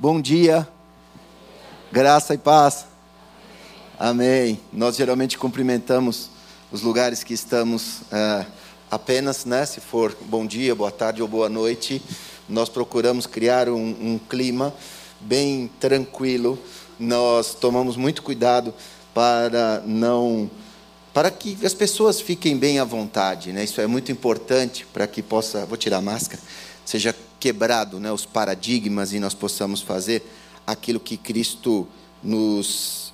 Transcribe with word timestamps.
Bom 0.00 0.20
dia, 0.20 0.68
graça 1.90 2.32
e 2.32 2.38
paz. 2.38 2.86
Amém. 3.98 4.60
Nós 4.72 4.94
geralmente 4.94 5.36
cumprimentamos 5.36 6.30
os 6.70 6.82
lugares 6.82 7.24
que 7.24 7.34
estamos 7.34 8.02
é, 8.12 8.46
apenas, 8.88 9.44
né? 9.44 9.66
Se 9.66 9.80
for 9.80 10.16
bom 10.26 10.46
dia, 10.46 10.72
boa 10.72 10.92
tarde 10.92 11.20
ou 11.20 11.26
boa 11.26 11.48
noite, 11.48 12.00
nós 12.48 12.68
procuramos 12.68 13.26
criar 13.26 13.68
um, 13.68 13.74
um 13.74 14.20
clima 14.20 14.72
bem 15.18 15.68
tranquilo. 15.80 16.56
Nós 16.96 17.56
tomamos 17.56 17.96
muito 17.96 18.22
cuidado 18.22 18.72
para 19.12 19.82
não 19.84 20.48
para 21.12 21.28
que 21.28 21.58
as 21.66 21.74
pessoas 21.74 22.20
fiquem 22.20 22.56
bem 22.56 22.78
à 22.78 22.84
vontade, 22.84 23.52
né? 23.52 23.64
Isso 23.64 23.80
é 23.80 23.86
muito 23.88 24.12
importante 24.12 24.86
para 24.92 25.08
que 25.08 25.24
possa, 25.24 25.66
vou 25.66 25.76
tirar 25.76 25.96
a 25.96 26.02
máscara, 26.02 26.40
seja 26.84 27.12
quebrado 27.38 28.00
né, 28.00 28.10
os 28.12 28.24
paradigmas 28.26 29.12
e 29.12 29.20
nós 29.20 29.34
possamos 29.34 29.80
fazer 29.80 30.22
aquilo 30.66 31.00
que 31.00 31.16
Cristo 31.16 31.86
nos 32.22 33.08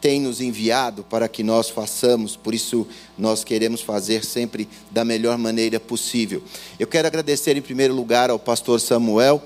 tem 0.00 0.20
nos 0.20 0.40
enviado 0.40 1.04
para 1.04 1.28
que 1.28 1.44
nós 1.44 1.70
façamos, 1.70 2.34
por 2.34 2.52
isso 2.52 2.84
nós 3.16 3.44
queremos 3.44 3.80
fazer 3.80 4.24
sempre 4.24 4.68
da 4.90 5.04
melhor 5.04 5.38
maneira 5.38 5.78
possível. 5.78 6.42
Eu 6.76 6.88
quero 6.88 7.06
agradecer 7.06 7.56
em 7.56 7.62
primeiro 7.62 7.94
lugar 7.94 8.28
ao 8.28 8.38
pastor 8.38 8.80
Samuel 8.80 9.40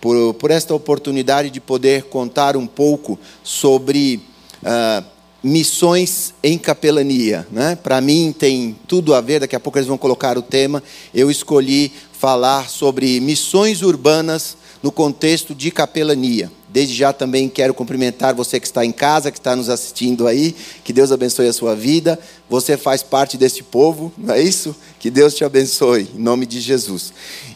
por, 0.00 0.34
por 0.34 0.52
esta 0.52 0.72
oportunidade 0.72 1.50
de 1.50 1.60
poder 1.60 2.04
contar 2.04 2.56
um 2.56 2.68
pouco 2.68 3.18
sobre 3.42 4.22
ah, 4.64 5.02
missões 5.42 6.34
em 6.42 6.58
capelania. 6.58 7.46
Né? 7.50 7.76
Para 7.76 8.00
mim 8.00 8.34
tem 8.36 8.76
tudo 8.86 9.14
a 9.14 9.20
ver, 9.20 9.40
daqui 9.40 9.56
a 9.56 9.60
pouco 9.60 9.78
eles 9.78 9.88
vão 9.88 9.98
colocar 9.98 10.38
o 10.38 10.42
tema. 10.42 10.82
Eu 11.14 11.30
escolhi 11.30 11.92
falar 12.18 12.68
sobre 12.68 13.20
missões 13.20 13.82
urbanas 13.82 14.56
no 14.82 14.90
contexto 14.92 15.54
de 15.54 15.70
capelania. 15.70 16.50
Desde 16.68 16.94
já 16.94 17.12
também 17.12 17.48
quero 17.48 17.72
cumprimentar 17.72 18.34
você 18.34 18.60
que 18.60 18.66
está 18.66 18.84
em 18.84 18.92
casa, 18.92 19.30
que 19.30 19.38
está 19.38 19.56
nos 19.56 19.68
assistindo 19.68 20.26
aí. 20.26 20.54
Que 20.84 20.92
Deus 20.92 21.10
abençoe 21.10 21.48
a 21.48 21.52
sua 21.52 21.74
vida. 21.74 22.18
Você 22.50 22.76
faz 22.76 23.02
parte 23.02 23.38
deste 23.38 23.62
povo, 23.62 24.12
não 24.16 24.34
é 24.34 24.42
isso? 24.42 24.76
Que 24.98 25.10
Deus 25.10 25.34
te 25.34 25.44
abençoe, 25.44 26.08
em 26.14 26.20
nome 26.20 26.44
de 26.44 26.60
Jesus. 26.60 27.12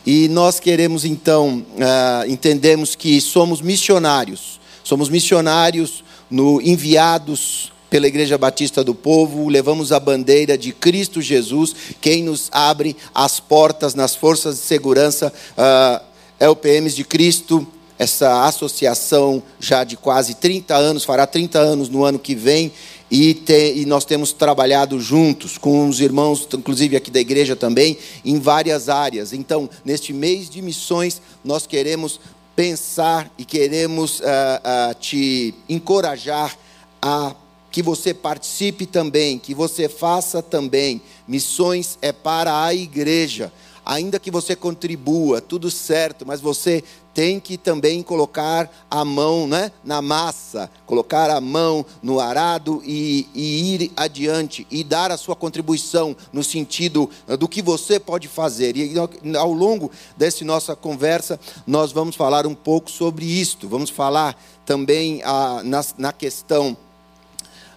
E 0.07 0.29
nós 0.29 0.59
queremos 0.59 1.05
então, 1.05 1.65
uh, 1.75 2.31
entendemos 2.31 2.95
que 2.95 3.21
somos 3.21 3.61
missionários. 3.61 4.59
Somos 4.83 5.09
missionários 5.09 6.03
no 6.31 6.61
enviados 6.63 7.71
pela 7.91 8.07
Igreja 8.07 8.39
Batista 8.39 8.85
do 8.85 8.95
Povo, 8.95 9.49
levamos 9.49 9.91
a 9.91 9.99
bandeira 9.99 10.57
de 10.57 10.73
Cristo 10.73 11.21
Jesus, 11.21 11.75
quem 12.01 12.23
nos 12.23 12.49
abre 12.53 12.97
as 13.13 13.41
portas 13.41 13.97
nas 13.97 14.15
forças 14.15 14.55
de 14.55 14.61
segurança, 14.63 15.33
uh, 15.59 16.05
é 16.39 16.49
o 16.49 16.55
PMs 16.55 16.95
de 16.95 17.03
Cristo, 17.03 17.67
essa 17.99 18.47
associação 18.47 19.43
já 19.59 19.83
de 19.83 19.97
quase 19.97 20.35
30 20.35 20.75
anos, 20.75 21.05
fará 21.05 21.27
30 21.27 21.59
anos 21.59 21.89
no 21.89 22.05
ano 22.05 22.19
que 22.19 22.35
vem, 22.35 22.73
e, 23.11 23.35
te, 23.35 23.75
e, 23.75 23.85
nós 23.85 24.05
temos 24.05 24.33
trabalhado 24.33 25.01
juntos 25.01 25.59
com 25.59 25.89
os 25.89 26.01
irmãos, 26.01 26.47
inclusive 26.55 26.97
aqui 26.97 27.11
da 27.11 27.19
igreja 27.19 27.57
também, 27.57 27.99
em 28.25 28.39
várias 28.39 28.89
áreas. 28.89 29.33
Então, 29.33 29.69
neste 29.85 30.13
mês 30.13 30.49
de 30.49 30.63
missões, 30.63 31.21
nós 31.45 31.67
queremos 31.67 32.21
pensar 32.55 33.29
e 33.37 33.45
queremos 33.45 34.21
uh, 34.21 34.23
uh, 34.23 34.95
te 35.01 35.53
encorajar 35.69 36.57
a 37.03 37.35
que 37.71 37.83
você 37.83 38.13
participe 38.13 38.87
também, 38.87 39.39
que 39.39 39.55
você 39.55 39.89
faça 39.89 40.43
também. 40.43 41.01
Missões 41.27 41.99
é 42.03 42.13
para 42.13 42.65
a 42.65 42.75
igreja. 42.75 43.53
Ainda 43.85 44.21
que 44.21 44.31
você 44.31 44.55
contribua, 44.55 45.41
tudo 45.41 45.71
certo, 45.71 46.27
mas 46.27 46.41
você 46.41 46.85
tem 47.15 47.41
que 47.41 47.57
também 47.57 48.03
colocar 48.03 48.71
a 48.91 49.05
mão 49.05 49.47
né, 49.47 49.73
na 49.83 50.01
massa, 50.01 50.71
colocar 50.87 51.29
a 51.31 51.41
mão 51.41 51.85
no 52.03 52.21
arado 52.21 52.83
e, 52.85 53.27
e, 53.35 53.75
ir 53.75 53.93
adiante 53.97 54.67
e 54.71 54.85
dar 54.85 55.11
a 55.11 55.17
sua 55.17 55.35
contribuição 55.35 56.17
no 56.33 56.45
sentido 56.45 57.11
do 57.39 57.49
que 57.49 57.63
você 57.63 57.99
pode 57.99 58.29
fazer. 58.29 58.77
E 58.77 58.95
ao 59.37 59.53
longo 59.53 59.91
dessa 60.17 60.45
nossa 60.45 60.77
conversa, 60.77 61.41
nós 61.67 61.91
vamos 61.91 62.15
falar 62.15 62.47
um 62.47 62.55
pouco 62.55 62.91
sobre 62.91 63.25
isto. 63.25 63.69
Vamos 63.69 63.91
falar 63.91 64.41
também 64.65 65.21
ah, 65.25 65.63
na, 65.65 65.85
na 65.99 66.13
questão 66.13 66.77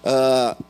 uh, 0.04 0.64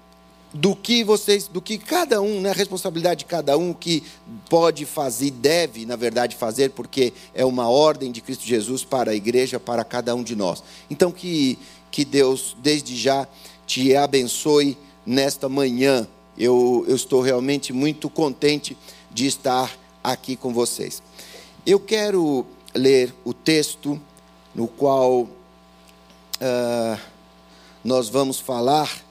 do 0.54 0.76
que 0.76 1.04
vocês, 1.04 1.48
do 1.48 1.60
que 1.60 1.80
cada 1.80 2.22
um, 2.22 2.40
né, 2.40 2.52
a 2.52 2.54
responsabilidade 2.54 3.20
de 3.20 3.26
cada 3.26 3.58
um, 3.58 3.74
que 3.74 4.04
pode 4.50 4.86
fazer, 4.86 5.32
deve, 5.32 5.86
na 5.86 5.96
verdade, 5.96 6.36
fazer, 6.36 6.70
porque 6.72 7.12
é 7.34 7.44
uma 7.44 7.68
ordem 7.68 8.12
de 8.12 8.22
Cristo 8.22 8.46
Jesus 8.46 8.84
para 8.84 9.12
a 9.12 9.16
igreja, 9.16 9.60
para 9.60 9.84
cada 9.84 10.14
um 10.14 10.22
de 10.22 10.36
nós. 10.36 10.64
Então, 10.92 11.12
que, 11.12 11.58
que 11.90 12.06
Deus, 12.06 12.56
desde 12.62 12.96
já, 12.96 13.28
te 13.66 13.96
abençoe 13.96 14.78
nesta 15.06 15.50
manhã. 15.50 16.08
Eu, 16.38 16.86
eu 16.88 16.96
estou 16.96 17.22
realmente 17.22 17.74
muito 17.74 18.10
contente 18.10 18.78
de 19.12 19.26
estar 19.26 19.76
aqui 20.04 20.36
com 20.36 20.54
vocês. 20.54 21.02
Eu 21.66 21.80
quero 21.80 22.46
ler 22.76 23.14
o 23.24 23.34
texto 23.34 24.00
no 24.54 24.68
qual 24.68 25.22
uh, 25.22 27.00
nós 27.84 28.10
vamos 28.10 28.40
falar 28.40 29.04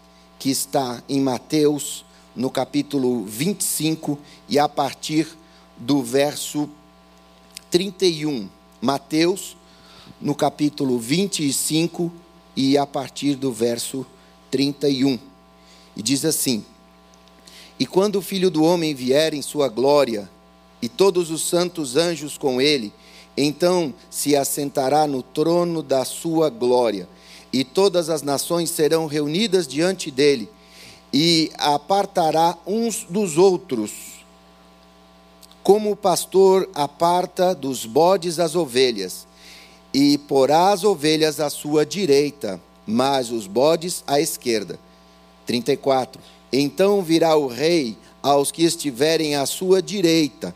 que 0.42 0.50
está 0.50 1.00
em 1.08 1.20
Mateus, 1.20 2.04
no 2.34 2.50
capítulo 2.50 3.24
25, 3.24 4.18
e 4.48 4.58
a 4.58 4.68
partir 4.68 5.28
do 5.76 6.02
verso 6.02 6.68
31. 7.70 8.48
Mateus, 8.80 9.56
no 10.20 10.34
capítulo 10.34 10.98
25, 10.98 12.12
e 12.56 12.76
a 12.76 12.84
partir 12.84 13.36
do 13.36 13.52
verso 13.52 14.04
31. 14.50 15.16
E 15.94 16.02
diz 16.02 16.24
assim: 16.24 16.64
E 17.78 17.86
quando 17.86 18.16
o 18.16 18.22
filho 18.22 18.50
do 18.50 18.64
homem 18.64 18.96
vier 18.96 19.34
em 19.34 19.42
sua 19.42 19.68
glória, 19.68 20.28
e 20.82 20.88
todos 20.88 21.30
os 21.30 21.42
santos 21.42 21.94
anjos 21.94 22.36
com 22.36 22.60
ele, 22.60 22.92
então 23.36 23.94
se 24.10 24.34
assentará 24.34 25.06
no 25.06 25.22
trono 25.22 25.84
da 25.84 26.04
sua 26.04 26.50
glória 26.50 27.08
e 27.52 27.64
todas 27.64 28.08
as 28.08 28.22
nações 28.22 28.70
serão 28.70 29.06
reunidas 29.06 29.66
diante 29.66 30.10
dele, 30.10 30.48
e 31.12 31.50
apartará 31.58 32.56
uns 32.66 33.04
dos 33.08 33.36
outros, 33.36 34.24
como 35.62 35.92
o 35.92 35.96
pastor 35.96 36.68
aparta 36.74 37.54
dos 37.54 37.84
bodes 37.84 38.38
as 38.38 38.56
ovelhas, 38.56 39.26
e 39.92 40.16
porá 40.16 40.70
as 40.70 40.82
ovelhas 40.84 41.38
à 41.38 41.50
sua 41.50 41.84
direita, 41.84 42.60
mas 42.86 43.30
os 43.30 43.46
bodes 43.46 44.02
à 44.06 44.18
esquerda. 44.18 44.78
34. 45.46 46.20
Então 46.52 47.02
virá 47.02 47.36
o 47.36 47.46
rei 47.46 47.96
aos 48.22 48.50
que 48.50 48.64
estiverem 48.64 49.34
à 49.34 49.44
sua 49.44 49.82
direita. 49.82 50.54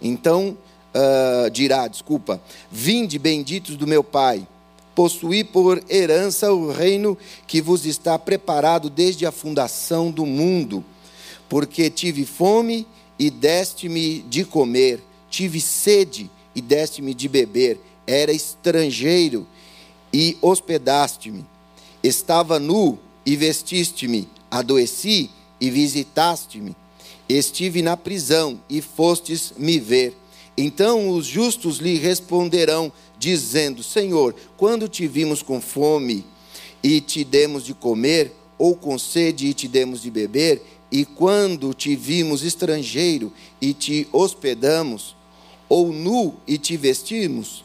Então 0.00 0.56
uh, 0.94 1.50
dirá, 1.50 1.86
desculpa, 1.86 2.40
vinde 2.70 3.18
benditos 3.18 3.76
do 3.76 3.86
meu 3.86 4.02
Pai 4.02 4.46
possuí 4.94 5.42
por 5.44 5.82
herança 5.88 6.52
o 6.52 6.70
reino 6.70 7.16
que 7.46 7.60
vos 7.60 7.86
está 7.86 8.18
preparado 8.18 8.90
desde 8.90 9.26
a 9.26 9.32
fundação 9.32 10.10
do 10.10 10.26
mundo. 10.26 10.84
Porque 11.48 11.90
tive 11.90 12.24
fome 12.24 12.86
e 13.18 13.30
deste-me 13.30 14.20
de 14.22 14.44
comer, 14.44 15.02
tive 15.30 15.60
sede 15.60 16.30
e 16.54 16.60
deste-me 16.60 17.14
de 17.14 17.28
beber, 17.28 17.78
era 18.06 18.32
estrangeiro 18.32 19.46
e 20.12 20.36
hospedaste-me, 20.42 21.44
estava 22.02 22.58
nu 22.58 22.98
e 23.24 23.36
vestiste-me, 23.36 24.28
adoeci 24.50 25.30
e 25.60 25.70
visitaste-me, 25.70 26.76
estive 27.28 27.80
na 27.80 27.96
prisão 27.96 28.60
e 28.68 28.82
fostes 28.82 29.54
me 29.56 29.78
ver. 29.78 30.21
Então 30.56 31.10
os 31.10 31.26
justos 31.26 31.78
lhe 31.78 31.96
responderão: 31.96 32.92
dizendo: 33.18 33.82
Senhor, 33.82 34.34
quando 34.56 34.88
te 34.88 35.06
vimos 35.06 35.42
com 35.42 35.60
fome 35.60 36.24
e 36.82 37.00
te 37.00 37.24
demos 37.24 37.64
de 37.64 37.74
comer, 37.74 38.32
ou 38.58 38.76
com 38.76 38.98
sede 38.98 39.46
e 39.46 39.54
te 39.54 39.66
demos 39.66 40.02
de 40.02 40.10
beber, 40.10 40.62
e 40.90 41.04
quando 41.04 41.72
te 41.72 41.96
vimos 41.96 42.42
estrangeiro 42.42 43.32
e 43.60 43.72
te 43.72 44.06
hospedamos, 44.12 45.16
ou 45.68 45.92
nu 45.92 46.34
e 46.46 46.58
te 46.58 46.76
vestimos, 46.76 47.64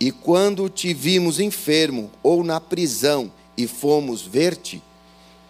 e 0.00 0.10
quando 0.10 0.68
te 0.68 0.94
vimos 0.94 1.38
enfermo 1.38 2.10
ou 2.22 2.42
na 2.42 2.60
prisão 2.60 3.30
e 3.56 3.66
fomos 3.66 4.22
ver-te? 4.22 4.82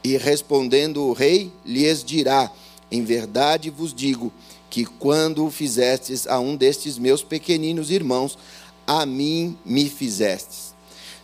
E 0.02 0.17
respondendo 0.17 1.05
o 1.05 1.12
rei, 1.12 1.52
lhes 1.64 2.02
dirá: 2.02 2.50
Em 2.90 3.05
verdade 3.05 3.70
vos 3.70 3.94
digo 3.94 4.32
que 4.72 4.86
quando 4.86 5.44
o 5.44 5.50
fizestes 5.50 6.26
a 6.26 6.40
um 6.40 6.56
destes 6.56 6.96
meus 6.96 7.22
pequeninos 7.22 7.90
irmãos, 7.90 8.38
a 8.86 9.04
mim 9.04 9.54
me 9.66 9.86
fizestes. 9.86 10.72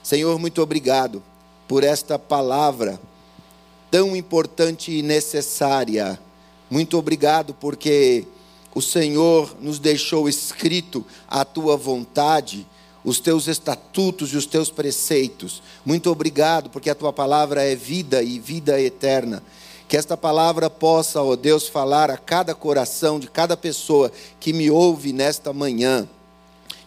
Senhor, 0.03 0.39
muito 0.39 0.61
obrigado 0.61 1.23
por 1.67 1.83
esta 1.83 2.19
palavra 2.19 3.01
tão 3.91 4.15
importante 4.15 4.93
e 4.93 5.01
necessária. 5.01 6.21
Muito 6.69 6.99
obrigado 6.99 7.55
porque 7.55 8.27
o 8.75 8.83
Senhor 8.83 9.57
nos 9.63 9.79
deixou 9.79 10.29
escrito 10.29 11.03
a 11.27 11.43
tua 11.43 11.75
vontade. 11.75 12.67
os 13.03 13.19
teus 13.19 13.49
estatutos 13.49 14.35
e 14.35 14.37
os 14.37 14.45
teus 14.45 14.71
preceitos. 14.71 15.63
Muito 15.87 16.11
obrigado, 16.11 16.69
porque 16.69 16.91
a 16.91 16.95
tua 16.95 17.13
palavra 17.13 17.63
é 17.63 17.75
vida 17.75 18.23
e 18.23 18.39
vida 18.39 18.79
eterna. 18.79 19.43
Que 19.89 19.97
esta 19.97 20.19
palavra 20.19 20.69
possa, 20.69 21.23
ó 21.23 21.35
Deus, 21.35 21.67
falar 21.67 22.11
a 22.11 22.19
cada 22.19 22.55
coração 22.55 23.19
de 23.19 23.27
cada 23.27 23.57
pessoa 23.57 24.13
que 24.39 24.53
me 24.53 24.71
ouve 24.71 25.15
nesta 25.15 25.51
manhã. 25.51 26.07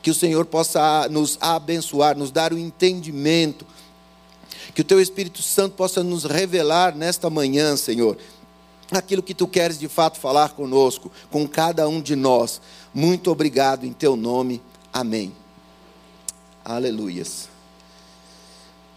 Que 0.03 0.11
o 0.11 0.15
Senhor 0.15 0.45
possa 0.45 1.07
nos 1.09 1.35
abençoar, 1.41 2.15
nos 2.15 2.31
dar 2.31 2.53
o 2.53 2.59
entendimento. 2.59 3.65
Que 4.75 4.81
o 4.81 4.85
teu 4.85 5.01
Espírito 5.01 5.41
Santo 5.41 5.75
possa 5.75 6.03
nos 6.03 6.25
revelar 6.25 6.95
nesta 6.95 7.27
manhã, 7.27 7.75
Senhor, 7.75 8.17
aquilo 8.91 9.23
que 9.23 9.33
tu 9.33 9.47
queres 9.47 9.79
de 9.79 9.87
fato 9.87 10.19
falar 10.19 10.49
conosco, 10.49 11.11
com 11.31 11.47
cada 11.47 11.89
um 11.89 11.99
de 11.99 12.15
nós. 12.15 12.61
Muito 12.93 13.31
obrigado 13.31 13.83
em 13.83 13.93
teu 13.93 14.15
nome. 14.15 14.61
Amém. 14.93 15.33
Aleluias. 16.63 17.49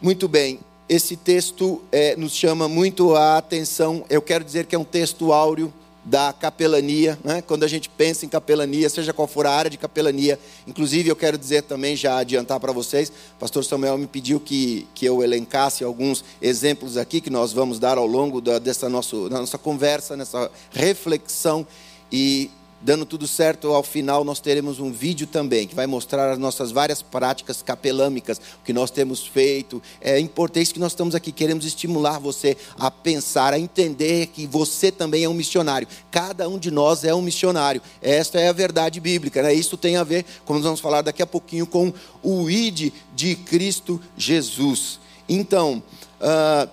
Muito 0.01 0.29
bem, 0.29 0.61
esse 0.89 1.17
texto 1.17 1.83
é, 1.91 2.15
nos 2.17 2.33
chama 2.33 2.69
muito 2.69 3.15
a 3.15 3.39
atenção. 3.39 4.05
Eu 4.11 4.21
quero 4.21 4.45
dizer 4.45 4.67
que 4.67 4.75
é 4.75 4.79
um 4.79 4.85
texto 4.85 5.33
áureo 5.33 5.73
da 6.05 6.35
capelania, 6.35 7.19
né? 7.25 7.41
quando 7.41 7.65
a 7.65 7.69
gente 7.69 7.89
pensa 7.89 8.27
em 8.27 8.29
capelania, 8.29 8.91
seja 8.91 9.13
qual 9.15 9.27
for 9.27 9.47
a 9.47 9.51
área 9.51 9.71
de 9.71 9.79
capelania. 9.79 10.39
Inclusive, 10.67 11.09
eu 11.09 11.17
quero 11.17 11.39
dizer 11.39 11.63
também, 11.63 11.97
já 11.97 12.19
adiantar 12.19 12.61
para 12.61 12.73
vocês, 12.73 13.09
o 13.09 13.41
pastor 13.41 13.65
Samuel 13.65 13.97
me 13.97 14.07
pediu 14.07 14.39
que, 14.39 14.87
que 14.95 15.07
eu 15.07 15.23
elencasse 15.23 15.83
alguns 15.83 16.23
exemplos 16.43 16.99
aqui 16.99 17.23
que 17.23 17.31
nós 17.31 17.55
vamos 17.55 17.79
dar 17.79 17.97
ao 17.97 18.07
longo 18.07 18.43
da, 18.43 18.59
dessa 18.59 18.87
nosso, 18.89 19.31
da 19.31 19.41
nossa 19.41 19.57
conversa, 19.57 20.15
nessa 20.15 20.51
reflexão. 20.71 21.67
E 22.13 22.51
dando 22.85 23.07
tudo 23.07 23.27
certo, 23.27 23.69
ao 23.69 23.83
final 23.83 24.25
nós 24.25 24.41
teremos 24.41 24.79
um 24.79 24.93
vídeo 24.93 25.27
também 25.27 25.67
que 25.67 25.75
vai 25.75 25.87
mostrar 25.87 26.31
as 26.31 26.39
nossas 26.39 26.71
várias 26.71 27.01
práticas 27.01 27.63
capelâmicas, 27.63 28.39
o 28.61 28.63
que 28.63 28.75
nós 28.75 28.91
temos 28.91 29.27
feito. 29.27 29.83
É 30.03 30.21
importante 30.21 30.75
que 30.75 30.79
nós 30.79 30.93
estamos 30.93 31.15
aqui, 31.15 31.33
queremos 31.33 31.65
estimular 31.65 32.19
você 32.19 32.59
a 32.79 32.91
pensar, 32.91 33.55
a 33.55 33.59
entender 33.59 34.27
que 34.27 34.47
você 34.47 34.93
também 34.93 35.25
é 35.25 35.29
um 35.29 35.33
missionário. 35.33 35.89
Cada 36.11 36.47
um 36.47 36.59
de 36.59 36.71
nós 36.71 37.05
é 37.05 37.15
um 37.15 37.23
missionário. 37.23 37.81
Esta 38.03 38.39
é 38.39 38.49
a 38.49 38.53
verdade 38.53 39.01
bíblica. 39.01 39.43
Né? 39.43 39.55
Isso 39.55 39.79
tem 39.79 39.97
a 39.97 40.05
ver, 40.05 40.27
como 40.45 40.59
nós 40.59 40.65
vamos 40.65 40.81
falar 40.81 41.01
daqui 41.01 41.23
a 41.23 41.27
pouquinho, 41.27 41.67
com 41.67 41.91
o 42.23 42.51
ID 42.51 42.93
de 43.15 43.35
Cristo 43.35 43.99
Jesus. 44.15 45.01
Então, 45.27 45.83
uh, 46.21 46.69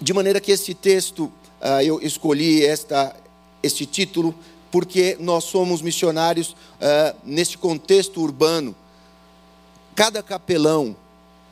de 0.00 0.14
maneira 0.14 0.40
que 0.40 0.50
esse 0.50 0.72
texto, 0.72 1.24
uh, 1.24 1.82
eu 1.84 2.00
escolhi 2.00 2.64
esta, 2.64 3.14
este 3.62 3.84
título 3.84 4.34
porque 4.70 5.16
nós 5.20 5.44
somos 5.44 5.82
missionários 5.82 6.50
uh, 6.50 7.16
neste 7.24 7.56
contexto 7.56 8.20
urbano. 8.20 8.74
Cada 9.94 10.22
capelão, 10.22 10.94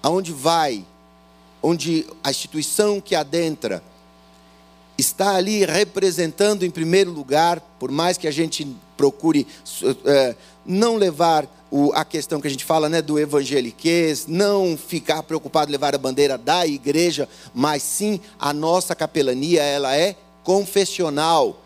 aonde 0.02 0.32
vai, 0.32 0.84
onde 1.62 2.06
a 2.22 2.30
instituição 2.30 3.00
que 3.00 3.14
adentra, 3.14 3.82
está 4.96 5.34
ali 5.34 5.64
representando 5.64 6.64
em 6.64 6.70
primeiro 6.70 7.10
lugar, 7.10 7.60
por 7.78 7.90
mais 7.90 8.16
que 8.16 8.28
a 8.28 8.30
gente 8.30 8.66
procure 8.96 9.46
uh, 9.82 10.36
não 10.64 10.96
levar 10.96 11.48
a 11.92 12.04
questão 12.04 12.40
que 12.40 12.46
a 12.46 12.50
gente 12.50 12.64
fala 12.64 12.88
né, 12.88 13.02
do 13.02 13.18
evangeliquez, 13.18 14.26
não 14.28 14.76
ficar 14.76 15.24
preocupado 15.24 15.70
em 15.70 15.72
levar 15.72 15.92
a 15.92 15.98
bandeira 15.98 16.38
da 16.38 16.64
igreja, 16.64 17.28
mas 17.52 17.82
sim 17.82 18.20
a 18.38 18.52
nossa 18.52 18.94
capelania, 18.94 19.62
ela 19.62 19.96
é 19.96 20.14
confessional 20.44 21.63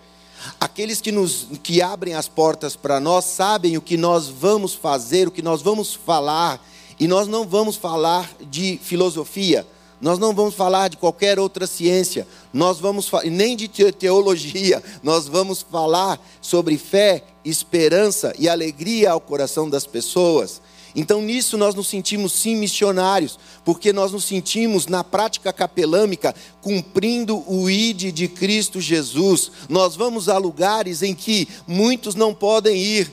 Aqueles 0.60 1.00
que, 1.00 1.12
nos, 1.12 1.46
que 1.62 1.82
abrem 1.82 2.14
as 2.14 2.28
portas 2.28 2.76
para 2.76 3.00
nós 3.00 3.24
sabem 3.24 3.76
o 3.76 3.82
que 3.82 3.96
nós 3.96 4.28
vamos 4.28 4.74
fazer, 4.74 5.28
o 5.28 5.30
que 5.30 5.42
nós 5.42 5.62
vamos 5.62 5.94
falar, 5.94 6.64
e 6.98 7.06
nós 7.06 7.28
não 7.28 7.46
vamos 7.46 7.76
falar 7.76 8.30
de 8.40 8.78
filosofia, 8.82 9.66
nós 10.00 10.18
não 10.18 10.32
vamos 10.32 10.54
falar 10.54 10.88
de 10.88 10.96
qualquer 10.96 11.38
outra 11.38 11.66
ciência, 11.66 12.26
nós 12.52 12.78
vamos 12.78 13.10
nem 13.24 13.56
de 13.56 13.68
teologia, 13.68 14.82
nós 15.02 15.26
vamos 15.26 15.62
falar 15.62 16.20
sobre 16.40 16.78
fé, 16.78 17.24
esperança 17.44 18.32
e 18.38 18.48
alegria 18.48 19.10
ao 19.10 19.20
coração 19.20 19.68
das 19.68 19.86
pessoas. 19.86 20.60
Então, 20.98 21.22
nisso 21.22 21.56
nós 21.56 21.76
nos 21.76 21.86
sentimos 21.86 22.32
sim 22.32 22.56
missionários, 22.56 23.38
porque 23.64 23.92
nós 23.92 24.10
nos 24.10 24.24
sentimos 24.24 24.88
na 24.88 25.04
prática 25.04 25.52
capelâmica 25.52 26.34
cumprindo 26.60 27.44
o 27.46 27.70
ID 27.70 28.12
de 28.12 28.26
Cristo 28.26 28.80
Jesus. 28.80 29.52
Nós 29.68 29.94
vamos 29.94 30.28
a 30.28 30.36
lugares 30.38 31.00
em 31.00 31.14
que 31.14 31.46
muitos 31.68 32.16
não 32.16 32.34
podem 32.34 32.82
ir. 32.82 33.12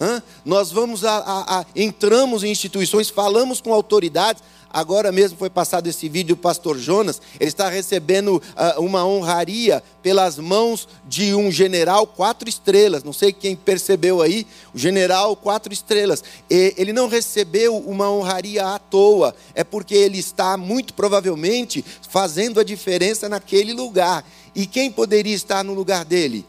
Hã? 0.00 0.22
Nós 0.46 0.72
vamos 0.72 1.04
a, 1.04 1.18
a, 1.18 1.60
a, 1.60 1.66
entramos 1.76 2.42
em 2.42 2.50
instituições, 2.50 3.10
falamos 3.10 3.60
com 3.60 3.70
autoridades, 3.70 4.42
Agora 4.76 5.10
mesmo 5.10 5.38
foi 5.38 5.48
passado 5.48 5.86
esse 5.86 6.06
vídeo 6.06 6.36
do 6.36 6.42
pastor 6.42 6.76
Jonas, 6.76 7.18
ele 7.40 7.48
está 7.48 7.66
recebendo 7.70 8.36
uh, 8.36 8.78
uma 8.78 9.06
honraria 9.06 9.82
pelas 10.02 10.38
mãos 10.38 10.86
de 11.08 11.34
um 11.34 11.50
general 11.50 12.06
quatro 12.06 12.46
estrelas. 12.46 13.02
Não 13.02 13.14
sei 13.14 13.32
quem 13.32 13.56
percebeu 13.56 14.20
aí, 14.20 14.46
o 14.74 14.78
general 14.78 15.34
quatro 15.34 15.72
estrelas. 15.72 16.22
E 16.50 16.74
ele 16.76 16.92
não 16.92 17.08
recebeu 17.08 17.74
uma 17.74 18.10
honraria 18.10 18.66
à 18.66 18.78
toa, 18.78 19.34
é 19.54 19.64
porque 19.64 19.94
ele 19.94 20.18
está 20.18 20.58
muito 20.58 20.92
provavelmente 20.92 21.82
fazendo 22.10 22.60
a 22.60 22.62
diferença 22.62 23.30
naquele 23.30 23.72
lugar. 23.72 24.28
E 24.54 24.66
quem 24.66 24.92
poderia 24.92 25.34
estar 25.34 25.64
no 25.64 25.72
lugar 25.72 26.04
dele? 26.04 26.44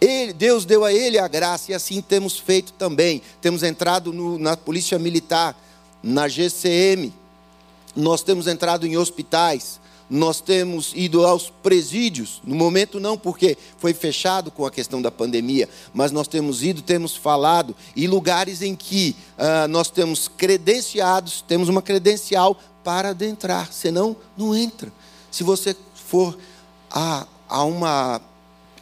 Ele, 0.00 0.32
Deus 0.32 0.64
deu 0.64 0.84
a 0.84 0.92
ele 0.92 1.20
a 1.20 1.28
graça 1.28 1.70
e 1.70 1.74
assim 1.74 2.02
temos 2.02 2.36
feito 2.36 2.72
também. 2.72 3.22
Temos 3.40 3.62
entrado 3.62 4.12
no, 4.12 4.40
na 4.40 4.56
Polícia 4.56 4.98
Militar, 4.98 5.56
na 6.02 6.26
GCM, 6.26 7.12
nós 7.94 8.22
temos 8.22 8.46
entrado 8.46 8.86
em 8.86 8.96
hospitais, 8.96 9.80
nós 10.10 10.40
temos 10.40 10.92
ido 10.94 11.24
aos 11.24 11.50
presídios, 11.62 12.42
no 12.44 12.56
momento 12.56 12.98
não 12.98 13.16
porque 13.16 13.56
foi 13.78 13.94
fechado 13.94 14.50
com 14.50 14.66
a 14.66 14.70
questão 14.70 15.00
da 15.00 15.10
pandemia, 15.10 15.68
mas 15.94 16.10
nós 16.10 16.26
temos 16.26 16.64
ido, 16.64 16.82
temos 16.82 17.14
falado, 17.14 17.76
e 17.94 18.08
lugares 18.08 18.60
em 18.60 18.74
que 18.74 19.14
uh, 19.38 19.68
nós 19.68 19.88
temos 19.88 20.26
credenciados, 20.26 21.44
temos 21.46 21.68
uma 21.68 21.80
credencial 21.80 22.58
para 22.82 23.10
adentrar, 23.10 23.72
senão 23.72 24.16
não 24.36 24.54
entra. 24.54 24.92
Se 25.30 25.44
você 25.44 25.76
for 25.94 26.36
a, 26.90 27.24
a 27.48 27.62
uma 27.62 28.20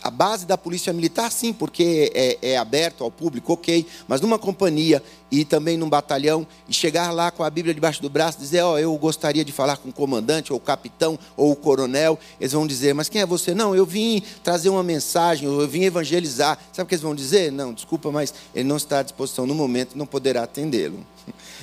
a 0.02 0.10
base 0.10 0.46
da 0.46 0.56
polícia 0.56 0.92
militar, 0.92 1.30
sim, 1.30 1.52
porque 1.52 2.12
é, 2.14 2.38
é, 2.40 2.56
aberto 2.56 3.02
ao 3.04 3.10
público, 3.10 3.52
ok. 3.52 3.86
Mas 4.06 4.20
numa 4.20 4.38
companhia 4.38 5.02
e 5.30 5.44
também 5.44 5.76
num 5.76 5.88
batalhão, 5.88 6.46
e 6.68 6.72
chegar 6.72 7.10
lá 7.10 7.30
com 7.30 7.44
a 7.44 7.50
Bíblia 7.50 7.74
debaixo 7.74 8.00
do 8.00 8.08
braço, 8.08 8.38
dizer, 8.38 8.62
ó, 8.62 8.72
oh, 8.72 8.78
eu 8.78 8.96
gostaria 8.96 9.44
de 9.44 9.52
falar 9.52 9.76
com 9.76 9.90
o 9.90 9.92
comandante, 9.92 10.52
ou 10.52 10.58
o 10.58 10.62
capitão, 10.62 11.19
ou 11.36 11.52
o 11.52 11.56
coronel, 11.56 12.19
eles 12.40 12.52
vão 12.52 12.67
dizer, 12.67 12.94
mas 12.94 13.08
quem 13.08 13.20
é 13.20 13.26
você? 13.26 13.55
Não, 13.55 13.74
eu 13.74 13.84
vim 13.84 14.22
trazer 14.43 14.70
uma 14.70 14.82
mensagem, 14.82 15.46
eu 15.46 15.69
vim 15.69 15.82
evangelizar. 15.82 16.58
Sabe 16.72 16.86
o 16.86 16.88
que 16.88 16.94
eles 16.94 17.02
vão 17.02 17.14
dizer? 17.14 17.52
Não, 17.52 17.74
desculpa, 17.74 18.10
mas 18.10 18.32
ele 18.55 18.69
não 18.69 18.76
está 18.76 19.00
à 19.00 19.02
disposição 19.02 19.46
no 19.46 19.55
momento, 19.55 19.96
não 19.96 20.06
poderá 20.06 20.44
atendê-lo. 20.44 21.05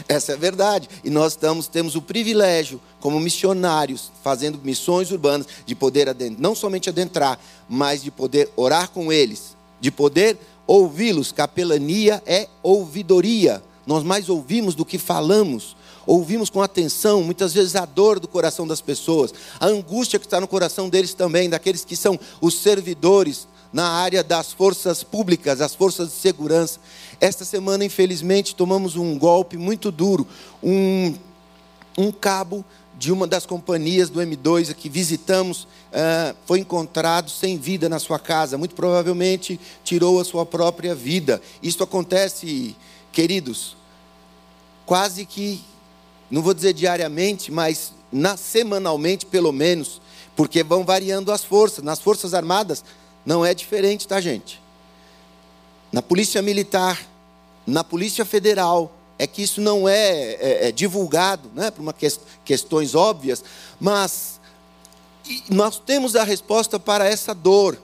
Essa 0.07 0.31
é 0.31 0.35
a 0.35 0.37
verdade. 0.37 0.89
E 1.03 1.09
nós 1.09 1.33
estamos, 1.33 1.67
temos 1.67 1.95
o 1.95 2.01
privilégio, 2.01 2.79
como 2.99 3.19
missionários, 3.19 4.11
fazendo 4.23 4.59
missões 4.63 5.11
urbanas, 5.11 5.47
de 5.65 5.75
poder 5.75 6.09
adentrar, 6.09 6.41
não 6.41 6.55
somente 6.55 6.89
adentrar, 6.89 7.39
mas 7.67 8.03
de 8.03 8.11
poder 8.11 8.49
orar 8.55 8.89
com 8.89 9.11
eles, 9.11 9.55
de 9.79 9.91
poder 9.91 10.37
ouvi-los. 10.67 11.31
Capelania 11.31 12.21
é 12.25 12.47
ouvidoria. 12.63 13.63
Nós 13.85 14.03
mais 14.03 14.29
ouvimos 14.29 14.75
do 14.75 14.85
que 14.85 14.97
falamos. 14.97 15.75
Ouvimos 16.07 16.49
com 16.49 16.61
atenção, 16.61 17.23
muitas 17.23 17.53
vezes, 17.53 17.75
a 17.75 17.85
dor 17.85 18.19
do 18.19 18.27
coração 18.27 18.67
das 18.67 18.79
pessoas, 18.79 19.33
a 19.59 19.65
angústia 19.65 20.19
que 20.19 20.25
está 20.25 20.39
no 20.39 20.47
coração 20.47 20.87
deles 20.87 21.15
também, 21.15 21.49
daqueles 21.49 21.83
que 21.83 21.95
são 21.95 22.19
os 22.39 22.59
servidores 22.59 23.47
na 23.75 23.89
área 23.89 24.23
das 24.23 24.53
forças 24.53 25.03
públicas, 25.03 25.59
as 25.59 25.75
forças 25.75 26.07
de 26.07 26.13
segurança. 26.13 26.79
Esta 27.19 27.43
semana, 27.43 27.83
infelizmente, 27.83 28.55
tomamos 28.55 28.95
um 28.95 29.19
golpe 29.19 29.57
muito 29.57 29.91
duro. 29.91 30.25
Um, 30.63 31.13
um 31.97 32.09
cabo 32.09 32.63
de 32.97 33.11
uma 33.11 33.27
das 33.27 33.45
companhias 33.45 34.09
do 34.09 34.21
M2 34.21 34.73
que 34.73 34.87
visitamos 34.87 35.63
uh, 35.63 36.33
foi 36.45 36.59
encontrado 36.59 37.29
sem 37.29 37.57
vida 37.57 37.89
na 37.89 37.99
sua 37.99 38.17
casa. 38.17 38.57
Muito 38.57 38.75
provavelmente 38.75 39.59
tirou 39.83 40.21
a 40.21 40.23
sua 40.23 40.45
própria 40.45 40.95
vida. 40.95 41.41
Isso 41.61 41.83
acontece, 41.83 42.77
queridos, 43.11 43.75
quase 44.85 45.25
que, 45.25 45.61
não 46.31 46.41
vou 46.41 46.53
dizer 46.53 46.71
diariamente, 46.71 47.51
mas 47.51 47.91
na, 48.09 48.37
semanalmente 48.37 49.25
pelo 49.25 49.51
menos, 49.51 49.99
porque 50.33 50.63
vão 50.63 50.85
variando 50.85 51.29
as 51.29 51.43
forças. 51.43 51.83
Nas 51.83 51.99
Forças 51.99 52.33
Armadas, 52.33 52.81
não 53.25 53.45
é 53.45 53.53
diferente, 53.53 54.07
tá, 54.07 54.21
gente? 54.21 54.61
Na 55.91 56.01
polícia 56.01 56.41
militar, 56.41 57.01
na 57.65 57.83
polícia 57.83 58.23
federal, 58.23 58.91
é 59.17 59.25
que 59.25 59.41
isso 59.41 59.61
não 59.61 59.87
é, 59.87 60.33
é, 60.33 60.67
é 60.67 60.71
divulgado, 60.71 61.49
né, 61.55 61.71
por 61.71 61.81
uma 61.81 61.93
que, 61.93 62.07
questões 62.43 62.93
óbvias, 62.93 63.43
mas 63.79 64.39
nós 65.49 65.79
temos 65.79 66.15
a 66.15 66.23
resposta 66.23 66.79
para 66.79 67.07
essa 67.07 67.33
dor. 67.33 67.77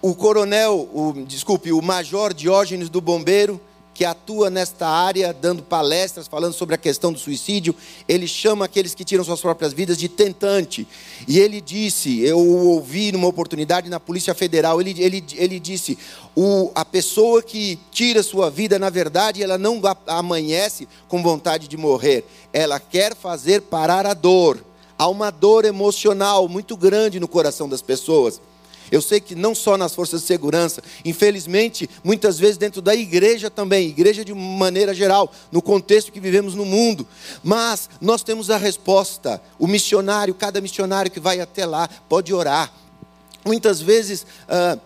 O 0.00 0.14
coronel, 0.14 0.88
o, 0.92 1.24
desculpe, 1.26 1.72
o 1.72 1.82
major 1.82 2.32
Diógenes 2.32 2.88
do 2.88 3.00
Bombeiro, 3.00 3.60
que 3.96 4.04
atua 4.04 4.50
nesta 4.50 4.86
área, 4.86 5.32
dando 5.32 5.62
palestras, 5.62 6.28
falando 6.28 6.52
sobre 6.52 6.74
a 6.74 6.78
questão 6.78 7.10
do 7.10 7.18
suicídio. 7.18 7.74
Ele 8.06 8.28
chama 8.28 8.66
aqueles 8.66 8.94
que 8.94 9.06
tiram 9.06 9.24
suas 9.24 9.40
próprias 9.40 9.72
vidas 9.72 9.96
de 9.96 10.06
tentante. 10.06 10.86
E 11.26 11.40
ele 11.40 11.62
disse, 11.62 12.20
eu 12.20 12.38
ouvi 12.38 13.10
numa 13.10 13.26
oportunidade 13.26 13.88
na 13.88 13.98
Polícia 13.98 14.34
Federal, 14.34 14.82
ele, 14.82 14.94
ele, 15.02 15.24
ele 15.34 15.58
disse: 15.58 15.96
o, 16.36 16.70
a 16.74 16.84
pessoa 16.84 17.42
que 17.42 17.78
tira 17.90 18.22
sua 18.22 18.50
vida, 18.50 18.78
na 18.78 18.90
verdade, 18.90 19.42
ela 19.42 19.56
não 19.56 19.80
amanhece 20.06 20.86
com 21.08 21.22
vontade 21.22 21.66
de 21.66 21.78
morrer, 21.78 22.26
ela 22.52 22.78
quer 22.78 23.16
fazer 23.16 23.62
parar 23.62 24.04
a 24.04 24.12
dor. 24.12 24.62
Há 24.98 25.08
uma 25.08 25.30
dor 25.30 25.64
emocional 25.64 26.46
muito 26.48 26.76
grande 26.76 27.18
no 27.18 27.28
coração 27.28 27.66
das 27.66 27.80
pessoas. 27.80 28.40
Eu 28.90 29.02
sei 29.02 29.20
que 29.20 29.34
não 29.34 29.54
só 29.54 29.76
nas 29.76 29.94
forças 29.94 30.22
de 30.22 30.26
segurança, 30.26 30.82
infelizmente, 31.04 31.88
muitas 32.02 32.38
vezes 32.38 32.56
dentro 32.56 32.80
da 32.80 32.94
igreja 32.94 33.50
também, 33.50 33.88
igreja 33.88 34.24
de 34.24 34.34
maneira 34.34 34.94
geral, 34.94 35.32
no 35.50 35.60
contexto 35.60 36.12
que 36.12 36.20
vivemos 36.20 36.54
no 36.54 36.64
mundo. 36.64 37.06
Mas 37.42 37.88
nós 38.00 38.22
temos 38.22 38.50
a 38.50 38.56
resposta. 38.56 39.40
O 39.58 39.66
missionário, 39.66 40.34
cada 40.34 40.60
missionário 40.60 41.10
que 41.10 41.20
vai 41.20 41.40
até 41.40 41.66
lá, 41.66 41.88
pode 42.08 42.32
orar. 42.32 42.72
Muitas 43.44 43.80
vezes. 43.80 44.26
Ah, 44.48 44.78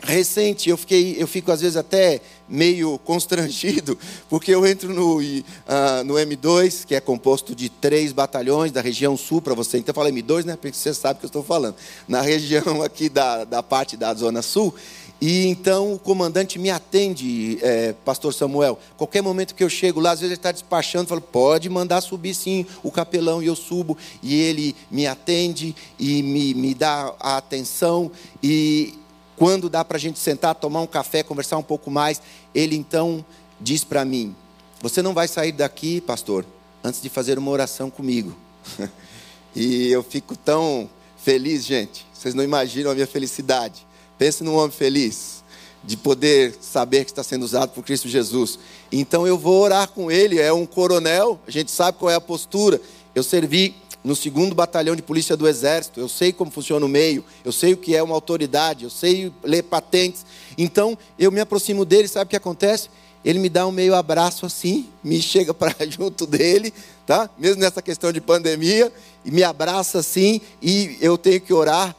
recente, 0.00 0.68
eu, 0.70 0.76
fiquei, 0.76 1.16
eu 1.18 1.26
fico 1.26 1.50
às 1.50 1.60
vezes 1.60 1.76
até 1.76 2.20
meio 2.48 2.98
constrangido, 3.04 3.98
porque 4.28 4.54
eu 4.54 4.66
entro 4.66 4.92
no, 4.92 5.18
uh, 5.18 6.04
no 6.04 6.14
M2, 6.14 6.84
que 6.84 6.94
é 6.94 7.00
composto 7.00 7.54
de 7.54 7.68
três 7.68 8.12
batalhões 8.12 8.72
da 8.72 8.80
região 8.80 9.16
sul, 9.16 9.40
para 9.40 9.54
você, 9.54 9.78
então 9.78 9.92
eu 9.92 9.94
falo 9.94 10.08
M2, 10.08 10.44
né, 10.44 10.56
porque 10.56 10.76
você 10.76 10.94
sabe 10.94 11.16
o 11.16 11.20
que 11.20 11.26
eu 11.26 11.28
estou 11.28 11.42
falando, 11.42 11.76
na 12.06 12.20
região 12.20 12.82
aqui 12.82 13.08
da, 13.08 13.44
da 13.44 13.62
parte 13.62 13.96
da 13.96 14.12
zona 14.14 14.42
sul, 14.42 14.74
e 15.20 15.46
então 15.46 15.94
o 15.94 15.98
comandante 15.98 16.58
me 16.58 16.68
atende, 16.68 17.58
é, 17.62 17.94
pastor 18.04 18.34
Samuel. 18.34 18.78
Qualquer 18.98 19.22
momento 19.22 19.54
que 19.54 19.64
eu 19.64 19.70
chego 19.70 19.98
lá, 19.98 20.10
às 20.10 20.20
vezes 20.20 20.32
ele 20.32 20.38
está 20.38 20.52
despachando, 20.52 21.08
falo, 21.08 21.22
pode 21.22 21.70
mandar 21.70 22.02
subir 22.02 22.34
sim 22.34 22.66
o 22.82 22.90
capelão, 22.90 23.42
e 23.42 23.46
eu 23.46 23.56
subo, 23.56 23.96
e 24.22 24.34
ele 24.34 24.76
me 24.90 25.06
atende 25.06 25.74
e 25.98 26.22
me, 26.22 26.52
me 26.54 26.74
dá 26.74 27.14
a 27.18 27.38
atenção, 27.38 28.10
e 28.42 28.94
quando 29.36 29.68
dá 29.68 29.84
para 29.84 29.96
a 29.96 30.00
gente 30.00 30.18
sentar, 30.18 30.54
tomar 30.54 30.80
um 30.80 30.86
café, 30.86 31.22
conversar 31.22 31.58
um 31.58 31.62
pouco 31.62 31.90
mais, 31.90 32.20
ele 32.54 32.74
então 32.76 33.24
diz 33.60 33.84
para 33.84 34.04
mim: 34.04 34.34
Você 34.80 35.02
não 35.02 35.12
vai 35.12 35.28
sair 35.28 35.52
daqui, 35.52 36.00
pastor, 36.00 36.44
antes 36.82 37.02
de 37.02 37.08
fazer 37.08 37.38
uma 37.38 37.50
oração 37.50 37.90
comigo. 37.90 38.36
e 39.54 39.88
eu 39.88 40.02
fico 40.02 40.36
tão 40.36 40.88
feliz, 41.18 41.64
gente. 41.64 42.06
Vocês 42.12 42.34
não 42.34 42.42
imaginam 42.42 42.90
a 42.90 42.94
minha 42.94 43.06
felicidade. 43.06 43.86
Pense 44.18 44.42
num 44.42 44.54
homem 44.56 44.70
feliz, 44.70 45.44
de 45.84 45.96
poder 45.96 46.56
saber 46.60 47.04
que 47.04 47.10
está 47.10 47.22
sendo 47.22 47.44
usado 47.44 47.70
por 47.70 47.84
Cristo 47.84 48.08
Jesus. 48.08 48.58
Então 48.90 49.26
eu 49.26 49.36
vou 49.36 49.60
orar 49.62 49.88
com 49.88 50.10
ele. 50.10 50.40
É 50.40 50.52
um 50.52 50.64
coronel, 50.64 51.38
a 51.46 51.50
gente 51.50 51.70
sabe 51.70 51.98
qual 51.98 52.10
é 52.10 52.14
a 52.14 52.20
postura. 52.20 52.80
Eu 53.14 53.22
servi 53.22 53.74
no 54.06 54.14
segundo 54.14 54.54
batalhão 54.54 54.94
de 54.94 55.02
polícia 55.02 55.36
do 55.36 55.48
exército, 55.48 55.98
eu 55.98 56.08
sei 56.08 56.32
como 56.32 56.48
funciona 56.48 56.86
o 56.86 56.88
meio, 56.88 57.24
eu 57.44 57.50
sei 57.50 57.72
o 57.72 57.76
que 57.76 57.96
é 57.96 58.00
uma 58.00 58.14
autoridade, 58.14 58.84
eu 58.84 58.90
sei 58.90 59.32
ler 59.42 59.64
patentes. 59.64 60.24
Então, 60.56 60.96
eu 61.18 61.32
me 61.32 61.40
aproximo 61.40 61.84
dele, 61.84 62.06
sabe 62.06 62.26
o 62.26 62.30
que 62.30 62.36
acontece? 62.36 62.88
Ele 63.24 63.40
me 63.40 63.48
dá 63.48 63.66
um 63.66 63.72
meio 63.72 63.96
abraço 63.96 64.46
assim, 64.46 64.88
me 65.02 65.20
chega 65.20 65.52
para 65.52 65.74
junto 65.90 66.24
dele, 66.24 66.72
tá? 67.04 67.28
Mesmo 67.36 67.60
nessa 67.60 67.82
questão 67.82 68.12
de 68.12 68.20
pandemia, 68.20 68.92
e 69.24 69.30
me 69.32 69.42
abraça 69.42 69.98
assim, 69.98 70.40
e 70.62 70.96
eu 71.00 71.18
tenho 71.18 71.40
que 71.40 71.52
orar 71.52 71.92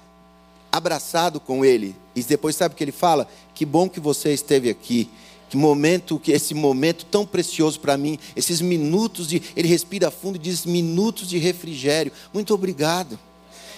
abraçado 0.72 1.42
com 1.42 1.66
ele. 1.66 1.94
E 2.16 2.24
depois 2.24 2.56
sabe 2.56 2.74
o 2.74 2.78
que 2.78 2.86
ele 2.86 2.94
fala? 2.94 3.28
Que 3.54 3.66
bom 3.66 3.90
que 3.90 4.00
você 4.00 4.32
esteve 4.32 4.70
aqui. 4.70 5.10
Que 5.50 5.56
momento, 5.56 6.20
que 6.20 6.32
esse 6.32 6.54
momento 6.54 7.06
tão 7.06 7.26
precioso 7.26 7.80
para 7.80 7.98
mim, 7.98 8.20
esses 8.36 8.60
minutos 8.60 9.28
de, 9.28 9.42
ele 9.56 9.68
respira 9.68 10.12
fundo 10.12 10.36
e 10.36 10.40
diz 10.40 10.66
minutos 10.66 11.28
de 11.28 11.38
refrigério. 11.38 12.12
Muito 12.34 12.54
obrigado. 12.54 13.18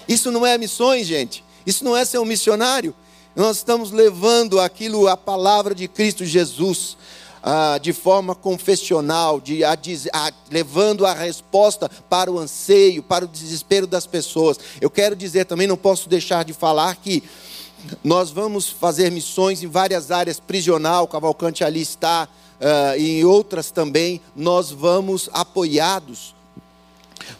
Isso 0.08 0.32
não 0.32 0.44
é 0.44 0.58
missões, 0.58 1.06
gente. 1.06 1.44
Isso 1.64 1.84
não 1.84 1.96
é 1.96 2.04
ser 2.04 2.18
um 2.18 2.24
missionário. 2.24 2.94
Nós 3.36 3.58
estamos 3.58 3.92
levando 3.92 4.58
aquilo, 4.60 5.06
a 5.06 5.16
palavra 5.16 5.72
de 5.72 5.86
Cristo 5.86 6.24
Jesus, 6.24 6.96
ah, 7.42 7.78
de 7.78 7.92
forma 7.92 8.34
confessional, 8.34 9.40
de, 9.40 9.62
a, 9.62 9.78
a, 10.12 10.32
levando 10.50 11.06
a 11.06 11.14
resposta 11.14 11.88
para 12.08 12.30
o 12.30 12.38
anseio, 12.38 13.02
para 13.02 13.24
o 13.24 13.28
desespero 13.28 13.86
das 13.86 14.06
pessoas. 14.06 14.58
Eu 14.80 14.90
quero 14.90 15.14
dizer 15.14 15.44
também, 15.44 15.66
não 15.66 15.76
posso 15.76 16.08
deixar 16.08 16.44
de 16.44 16.52
falar 16.52 16.96
que 16.96 17.22
nós 18.02 18.30
vamos 18.30 18.68
fazer 18.68 19.10
missões 19.10 19.62
em 19.62 19.66
várias 19.66 20.10
áreas, 20.10 20.40
prisional, 20.40 21.06
Cavalcante 21.08 21.64
ali 21.64 21.80
está, 21.80 22.28
uh, 22.60 22.98
e 22.98 23.20
em 23.20 23.24
outras 23.24 23.70
também. 23.70 24.20
Nós 24.34 24.70
vamos 24.70 25.28
apoiados 25.32 26.34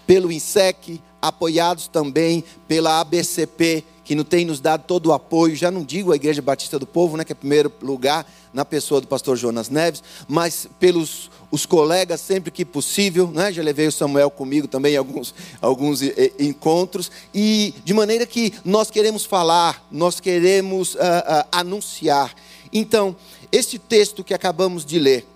pelo 0.07 0.31
INSEC, 0.31 1.01
apoiados 1.21 1.89
também 1.89 2.45
pela 2.67 3.01
ABCP, 3.01 3.85
que 4.05 4.15
não 4.15 4.25
tem 4.25 4.45
nos 4.45 4.61
dado 4.61 4.85
todo 4.87 5.07
o 5.07 5.13
apoio, 5.13 5.55
já 5.55 5.71
não 5.71 5.85
digo 5.85 6.13
a 6.13 6.17
Igreja 6.17 6.43
Batista 6.43 6.79
do 6.79 6.87
Povo, 6.87 7.17
né, 7.17 7.25
que 7.25 7.33
é 7.33 7.35
primeiro 7.35 7.73
lugar, 7.81 8.27
na 8.53 8.65
pessoa 8.65 9.01
do 9.01 9.07
pastor 9.07 9.37
Jonas 9.37 9.69
Neves, 9.69 10.03
mas 10.27 10.67
pelos 10.81 11.31
os 11.51 11.67
colegas 11.67 12.21
sempre 12.21 12.51
que 12.51 12.65
possível, 12.65 13.29
né? 13.29 13.53
já 13.53 13.63
levei 13.63 13.87
o 13.87 13.93
Samuel 13.93 14.31
comigo 14.31 14.69
também 14.69 14.95
em 14.95 14.97
alguns, 14.97 15.35
alguns 15.61 16.01
encontros, 16.39 17.11
e 17.35 17.75
de 17.85 17.93
maneira 17.93 18.25
que 18.25 18.55
nós 18.65 18.91
queremos 18.91 19.25
falar, 19.25 19.85
nós 19.91 20.21
queremos 20.21 20.95
uh, 20.95 20.99
uh, 20.99 21.49
anunciar. 21.51 22.35
Então, 22.73 23.17
este 23.51 23.79
texto 23.79 24.23
que 24.23 24.33
acabamos 24.33 24.85
de 24.85 24.99
ler, 24.99 25.27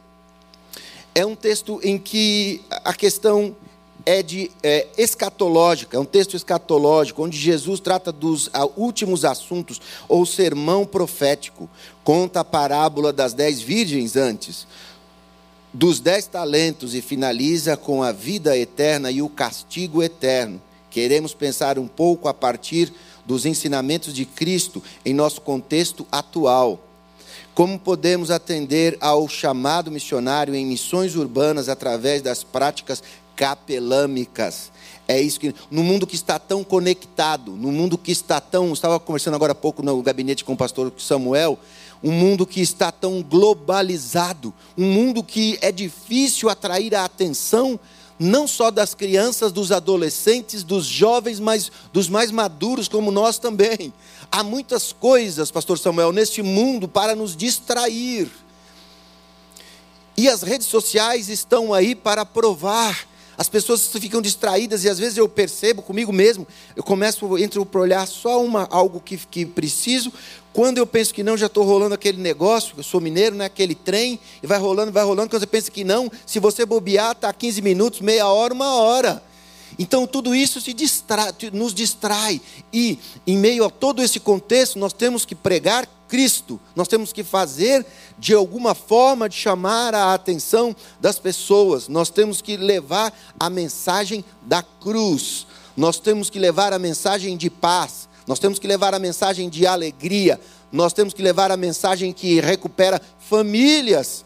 é 1.15 1.25
um 1.25 1.37
texto 1.37 1.81
em 1.83 1.97
que 1.99 2.61
a 2.71 2.93
questão 2.93 3.55
é 4.07 4.23
de 4.23 4.51
é, 4.63 4.87
escatológica, 4.99 5.97
é 5.97 6.01
um 6.01 6.05
texto 6.05 6.37
escatológico, 6.37 7.23
onde 7.23 7.39
Jesus 7.39 7.81
trata 7.81 8.13
dos 8.13 8.51
a, 8.53 8.65
últimos 8.77 9.25
assuntos, 9.25 9.81
ou 10.09 10.27
sermão 10.27 10.85
profético, 10.85 11.69
conta 12.03 12.41
a 12.41 12.45
parábola 12.45 13.13
das 13.13 13.33
dez 13.33 13.61
virgens 13.61 14.17
antes, 14.17 14.67
dos 15.75 15.99
dez 15.99 16.29
talentos 16.29 16.95
e 16.95 17.03
finaliza 17.03 17.77
com 17.77 18.01
a 18.01 18.13
vida 18.13 18.57
eterna 18.57 19.11
e 19.11 19.21
o 19.21 19.29
castigo 19.29 20.01
eterno. 20.01 20.63
Queremos 20.89 21.35
pensar 21.35 21.81
um 21.81 21.89
pouco 21.89 22.29
a 22.29 22.33
partir 22.33 22.93
dos 23.27 23.45
ensinamentos 23.45 24.15
de 24.15 24.25
Cristo 24.25 24.81
em 25.05 25.13
nosso 25.13 25.41
contexto 25.41 26.07
atual. 26.13 26.79
Como 27.53 27.77
podemos 27.77 28.31
atender 28.31 28.97
ao 29.01 29.29
chamado 29.29 29.91
missionário 29.91 30.55
em 30.55 30.65
missões 30.65 31.17
urbanas 31.17 31.69
através 31.69 32.23
das 32.23 32.45
práticas 32.45 33.03
capelâmicas? 33.35 34.71
É 35.09 35.21
isso 35.21 35.41
que 35.41 35.53
no 35.71 35.83
mundo 35.83 36.07
que 36.07 36.15
está 36.15 36.39
tão 36.39 36.63
conectado, 36.63 37.51
no 37.51 37.73
mundo 37.73 37.99
que 37.99 38.13
está 38.13 38.41
tão, 38.41 38.73
estava 38.73 39.01
conversando 39.01 39.35
agora 39.35 39.53
há 39.53 39.57
pouco 39.57 39.83
no 39.83 40.01
gabinete 40.03 40.45
com 40.45 40.53
o 40.53 40.57
pastor 40.57 40.93
Samuel, 40.99 41.59
um 42.05 42.13
mundo 42.13 42.47
que 42.47 42.61
está 42.61 42.93
tão 42.93 43.23
globalizado, 43.23 44.53
um 44.77 44.85
mundo 44.85 45.25
que 45.25 45.59
é 45.63 45.73
difícil 45.73 46.51
atrair 46.51 46.95
a 46.95 47.07
atenção 47.07 47.81
não 48.19 48.47
só 48.47 48.71
das 48.71 48.95
crianças, 48.95 49.51
dos 49.51 49.73
adolescentes, 49.73 50.63
dos 50.63 50.85
jovens, 50.85 51.41
mas 51.41 51.73
dos 51.93 52.09
mais 52.09 52.31
maduros 52.31 52.89
como 52.89 53.11
nós 53.11 53.39
também. 53.39 53.93
Há 54.31 54.45
muitas 54.45 54.93
coisas, 54.93 55.51
pastor 55.51 55.79
Samuel, 55.79 56.13
neste 56.13 56.43
mundo 56.43 56.87
para 56.87 57.17
nos 57.17 57.35
distrair. 57.35 58.31
E 60.17 60.29
as 60.29 60.43
redes 60.43 60.69
sociais 60.69 61.29
estão 61.29 61.73
aí 61.73 61.95
para 61.95 62.25
provar 62.25 63.09
as 63.37 63.49
pessoas 63.49 63.87
ficam 63.89 64.23
distraídas 64.23 64.85
e 64.85 64.89
às 64.89 64.99
vezes 64.99 65.19
eu 65.19 65.29
percebo 65.29 65.83
comigo 65.83 66.13
mesmo, 66.13 66.47
eu 66.77 66.83
começo, 66.83 67.37
entro 67.37 67.67
para 67.67 67.81
olhar 67.81 68.07
só 68.07 68.43
uma, 68.43 68.69
algo 68.71 69.01
que, 69.01 69.17
que 69.17 69.45
preciso, 69.45 70.13
quando 70.55 70.79
eu 70.79 70.87
penso 70.87 71.13
que 71.13 71.25
não, 71.25 71.37
já 71.37 71.47
estou 71.47 71.65
rolando 71.65 71.97
aquele 71.97 72.23
negócio, 72.23 72.75
eu 72.77 72.85
sou 72.85 73.01
mineiro, 73.01 73.35
né, 73.35 73.45
aquele 73.45 73.75
trem, 73.75 74.21
e 74.41 74.47
vai 74.47 74.57
rolando, 74.57 74.93
vai 74.93 75.03
rolando, 75.05 75.29
quando 75.29 75.41
você 75.41 75.49
pensa 75.49 75.69
que 75.69 75.83
não, 75.83 76.11
se 76.25 76.39
você 76.39 76.65
bobear, 76.65 77.11
está 77.11 77.33
15 77.33 77.61
minutos, 77.61 78.01
meia 78.01 78.29
hora, 78.29 78.55
uma 78.55 78.77
hora. 78.77 79.21
Então 79.77 80.07
tudo 80.07 80.33
isso 80.33 80.61
distrai, 80.73 81.33
nos 81.53 81.75
distrai. 81.75 82.41
E 82.73 83.01
em 83.27 83.37
meio 83.37 83.65
a 83.65 83.71
todo 83.71 84.01
esse 84.01 84.21
contexto, 84.21 84.79
nós 84.79 84.93
temos 84.93 85.25
que 85.25 85.35
pregar 85.35 85.89
Cristo. 86.07 86.61
Nós 86.77 86.87
temos 86.87 87.13
que 87.13 87.25
fazer 87.25 87.85
de 88.17 88.33
alguma 88.33 88.77
forma 88.77 89.29
de 89.29 89.35
chamar 89.35 89.93
a 89.93 90.15
atenção 90.15 90.77
das 91.01 91.19
pessoas. 91.19 91.89
Nós 91.89 92.11
temos 92.11 92.41
que 92.41 92.57
levar 92.57 93.13
a 93.41 93.51
mensagem 93.51 94.25
da 94.43 94.63
cruz. 94.63 95.49
Nós 95.77 95.99
temos 95.99 96.31
que 96.31 96.39
levar 96.39 96.73
a 96.73 96.79
mensagem 96.79 97.37
de 97.37 97.51
paz. 97.51 98.09
Nós 98.27 98.39
temos 98.39 98.59
que 98.59 98.67
levar 98.67 98.95
a 98.95 98.99
mensagem 98.99 99.49
de 99.49 99.67
alegria. 99.67 100.41
Nós 100.73 100.93
temos 100.93 101.13
que 101.13 101.23
levar 101.23 101.51
a 101.51 101.57
mensagem 101.57 102.13
que 102.13 102.41
recupera 102.41 103.01
famílias. 103.19 104.25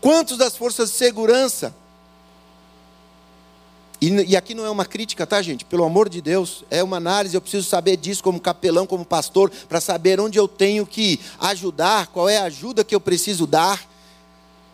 Quantos 0.00 0.38
das 0.38 0.56
forças 0.56 0.90
de 0.90 0.96
segurança 0.96 1.74
E, 4.00 4.08
e, 4.30 4.36
aqui 4.36 4.54
não 4.54 4.64
é 4.64 4.70
uma 4.70 4.86
crítica, 4.86 5.26
tá, 5.26 5.42
gente? 5.42 5.62
Pelo 5.62 5.84
amor 5.84 6.08
de 6.08 6.22
Deus, 6.22 6.64
é 6.70 6.82
uma 6.82 6.96
análise. 6.96 7.34
Eu 7.34 7.40
preciso 7.40 7.68
saber 7.68 7.98
disso 7.98 8.22
como 8.22 8.40
capelão, 8.40 8.86
como 8.86 9.04
pastor, 9.04 9.50
para 9.68 9.78
saber 9.78 10.18
onde 10.18 10.38
eu 10.38 10.48
tenho 10.48 10.86
que 10.86 11.20
ajudar, 11.38 12.06
qual 12.06 12.26
é 12.26 12.38
a 12.38 12.44
ajuda 12.44 12.82
que 12.82 12.94
eu 12.94 13.00
preciso 13.00 13.46
dar. 13.46 13.86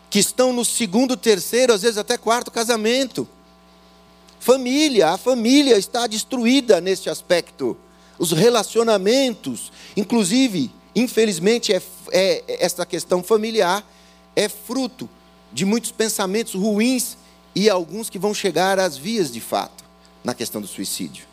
Que 0.09 0.19
estão 0.19 0.53
no 0.53 0.63
segundo, 0.63 1.17
terceiro, 1.17 1.73
às 1.73 1.81
vezes 1.81 1.97
até 1.97 2.17
quarto 2.17 2.49
casamento. 2.49 3.27
Família, 4.39 5.09
a 5.09 5.17
família 5.17 5.77
está 5.77 6.07
destruída 6.07 6.79
neste 6.79 7.09
aspecto. 7.09 7.77
Os 8.19 8.31
relacionamentos, 8.31 9.71
inclusive, 9.95 10.71
infelizmente, 10.95 11.73
é, 11.73 11.81
é, 12.11 12.43
essa 12.63 12.85
questão 12.85 13.21
familiar 13.21 13.85
é 14.35 14.47
fruto 14.47 15.09
de 15.51 15.65
muitos 15.65 15.91
pensamentos 15.91 16.53
ruins 16.53 17.17
e 17.55 17.69
alguns 17.69 18.09
que 18.09 18.19
vão 18.19 18.33
chegar 18.33 18.79
às 18.79 18.97
vias 18.97 19.31
de 19.31 19.41
fato 19.41 19.83
na 20.23 20.33
questão 20.33 20.61
do 20.61 20.67
suicídio. 20.67 21.25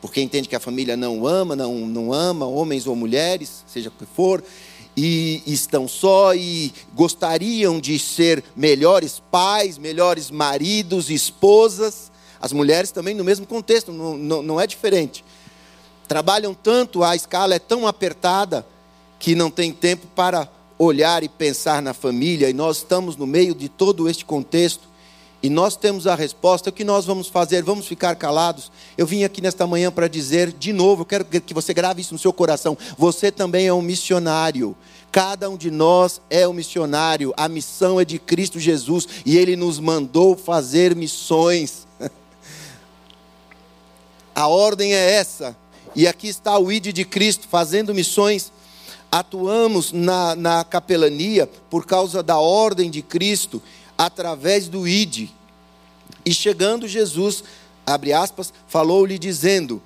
Porque 0.00 0.20
entende 0.20 0.48
que 0.48 0.54
a 0.54 0.60
família 0.60 0.96
não 0.96 1.26
ama, 1.26 1.56
não, 1.56 1.74
não 1.74 2.12
ama, 2.12 2.46
homens 2.46 2.86
ou 2.86 2.94
mulheres, 2.94 3.64
seja 3.66 3.88
o 3.88 3.92
que 3.92 4.06
for, 4.06 4.44
e 4.96 5.42
estão 5.46 5.86
só 5.86 6.34
e 6.34 6.72
gostariam 6.94 7.80
de 7.80 7.98
ser 7.98 8.42
melhores 8.56 9.22
pais, 9.30 9.78
melhores 9.78 10.30
maridos, 10.30 11.10
esposas. 11.10 12.07
As 12.40 12.52
mulheres 12.52 12.90
também 12.90 13.14
no 13.14 13.24
mesmo 13.24 13.46
contexto, 13.46 13.92
não, 13.92 14.16
não, 14.16 14.42
não 14.42 14.60
é 14.60 14.66
diferente. 14.66 15.24
Trabalham 16.06 16.54
tanto, 16.54 17.02
a 17.02 17.14
escala 17.14 17.54
é 17.54 17.58
tão 17.58 17.86
apertada 17.86 18.66
que 19.18 19.34
não 19.34 19.50
tem 19.50 19.72
tempo 19.72 20.06
para 20.14 20.48
olhar 20.78 21.22
e 21.22 21.28
pensar 21.28 21.82
na 21.82 21.92
família, 21.92 22.48
e 22.48 22.52
nós 22.52 22.78
estamos 22.78 23.16
no 23.16 23.26
meio 23.26 23.54
de 23.54 23.68
todo 23.68 24.08
este 24.08 24.24
contexto 24.24 24.88
e 25.40 25.48
nós 25.48 25.76
temos 25.76 26.08
a 26.08 26.16
resposta, 26.16 26.70
o 26.70 26.72
que 26.72 26.82
nós 26.82 27.04
vamos 27.04 27.28
fazer? 27.28 27.62
Vamos 27.62 27.86
ficar 27.86 28.16
calados? 28.16 28.72
Eu 28.96 29.06
vim 29.06 29.22
aqui 29.22 29.40
nesta 29.40 29.66
manhã 29.68 29.90
para 29.90 30.08
dizer, 30.08 30.52
de 30.52 30.72
novo, 30.72 31.02
eu 31.02 31.06
quero 31.06 31.24
que 31.24 31.54
você 31.54 31.72
grave 31.72 32.00
isso 32.00 32.12
no 32.12 32.18
seu 32.18 32.32
coração: 32.32 32.76
você 32.96 33.30
também 33.30 33.66
é 33.66 33.72
um 33.72 33.82
missionário. 33.82 34.76
Cada 35.12 35.48
um 35.48 35.56
de 35.56 35.70
nós 35.70 36.20
é 36.28 36.46
um 36.46 36.52
missionário. 36.52 37.32
A 37.36 37.48
missão 37.48 38.00
é 38.00 38.04
de 38.04 38.18
Cristo 38.18 38.58
Jesus 38.58 39.06
e 39.24 39.38
Ele 39.38 39.54
nos 39.54 39.78
mandou 39.78 40.36
fazer 40.36 40.94
missões. 40.96 41.86
A 44.38 44.46
ordem 44.46 44.94
é 44.94 45.14
essa. 45.14 45.56
E 45.96 46.06
aqui 46.06 46.28
está 46.28 46.56
o 46.56 46.70
ID 46.70 46.92
de 46.92 47.04
Cristo 47.04 47.48
fazendo 47.48 47.92
missões. 47.92 48.52
Atuamos 49.10 49.90
na, 49.90 50.36
na 50.36 50.62
capelania 50.62 51.50
por 51.68 51.84
causa 51.84 52.22
da 52.22 52.38
ordem 52.38 52.88
de 52.88 53.02
Cristo 53.02 53.60
através 53.96 54.68
do 54.68 54.86
ide. 54.86 55.34
E 56.24 56.32
chegando 56.32 56.86
Jesus, 56.86 57.42
abre 57.84 58.12
aspas, 58.12 58.52
falou-lhe 58.68 59.18
dizendo: 59.18 59.82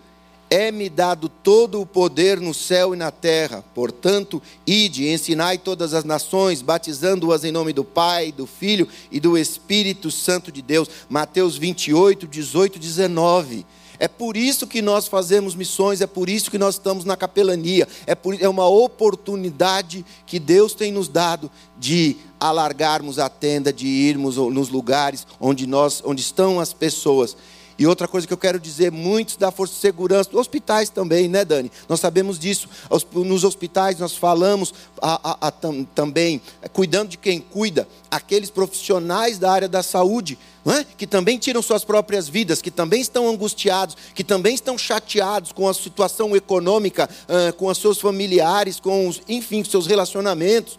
É-me 0.50 0.90
dado 0.90 1.30
todo 1.30 1.80
o 1.80 1.86
poder 1.86 2.38
no 2.38 2.52
céu 2.52 2.92
e 2.92 2.96
na 2.98 3.10
terra. 3.10 3.64
Portanto, 3.74 4.42
ide, 4.66 5.08
ensinai 5.08 5.56
todas 5.56 5.94
as 5.94 6.04
nações, 6.04 6.60
batizando-as 6.60 7.42
em 7.42 7.52
nome 7.52 7.72
do 7.72 7.84
Pai, 7.84 8.30
do 8.30 8.46
Filho 8.46 8.86
e 9.10 9.18
do 9.18 9.38
Espírito 9.38 10.10
Santo 10.10 10.52
de 10.52 10.60
Deus. 10.60 10.90
Mateus 11.08 11.56
28, 11.56 12.26
18, 12.26 12.78
19. 12.78 13.64
É 14.02 14.08
por 14.08 14.36
isso 14.36 14.66
que 14.66 14.82
nós 14.82 15.06
fazemos 15.06 15.54
missões, 15.54 16.00
é 16.00 16.08
por 16.08 16.28
isso 16.28 16.50
que 16.50 16.58
nós 16.58 16.74
estamos 16.74 17.04
na 17.04 17.16
capelania, 17.16 17.86
é, 18.04 18.16
por, 18.16 18.34
é 18.42 18.48
uma 18.48 18.66
oportunidade 18.66 20.04
que 20.26 20.40
Deus 20.40 20.74
tem 20.74 20.90
nos 20.90 21.06
dado 21.06 21.48
de 21.78 22.16
alargarmos 22.40 23.20
a 23.20 23.28
tenda, 23.28 23.72
de 23.72 23.86
irmos 23.86 24.38
nos 24.38 24.70
lugares 24.70 25.24
onde, 25.40 25.68
nós, 25.68 26.02
onde 26.04 26.20
estão 26.20 26.58
as 26.58 26.72
pessoas. 26.72 27.36
E 27.82 27.86
outra 27.86 28.06
coisa 28.06 28.28
que 28.28 28.32
eu 28.32 28.38
quero 28.38 28.60
dizer, 28.60 28.92
muitos 28.92 29.34
da 29.34 29.50
Força 29.50 29.74
de 29.74 29.80
Segurança, 29.80 30.30
hospitais 30.34 30.88
também, 30.88 31.26
né, 31.26 31.44
Dani? 31.44 31.68
Nós 31.88 31.98
sabemos 31.98 32.38
disso. 32.38 32.68
Nos 33.12 33.42
hospitais 33.42 33.98
nós 33.98 34.14
falamos 34.14 34.72
a, 35.00 35.30
a, 35.30 35.48
a, 35.48 35.50
tam, 35.50 35.82
também, 35.92 36.40
cuidando 36.72 37.08
de 37.08 37.18
quem 37.18 37.40
cuida, 37.40 37.88
aqueles 38.08 38.50
profissionais 38.50 39.36
da 39.36 39.50
área 39.50 39.68
da 39.68 39.82
saúde 39.82 40.38
é? 40.64 40.86
que 40.96 41.08
também 41.08 41.38
tiram 41.38 41.60
suas 41.60 41.84
próprias 41.84 42.28
vidas, 42.28 42.62
que 42.62 42.70
também 42.70 43.00
estão 43.00 43.28
angustiados, 43.28 43.96
que 44.14 44.22
também 44.22 44.54
estão 44.54 44.78
chateados 44.78 45.50
com 45.50 45.68
a 45.68 45.74
situação 45.74 46.36
econômica, 46.36 47.10
uh, 47.24 47.52
com 47.54 47.66
os 47.66 47.78
seus 47.78 48.00
familiares, 48.00 48.78
com 48.78 49.08
os, 49.08 49.20
enfim, 49.28 49.64
seus 49.64 49.88
relacionamentos. 49.88 50.78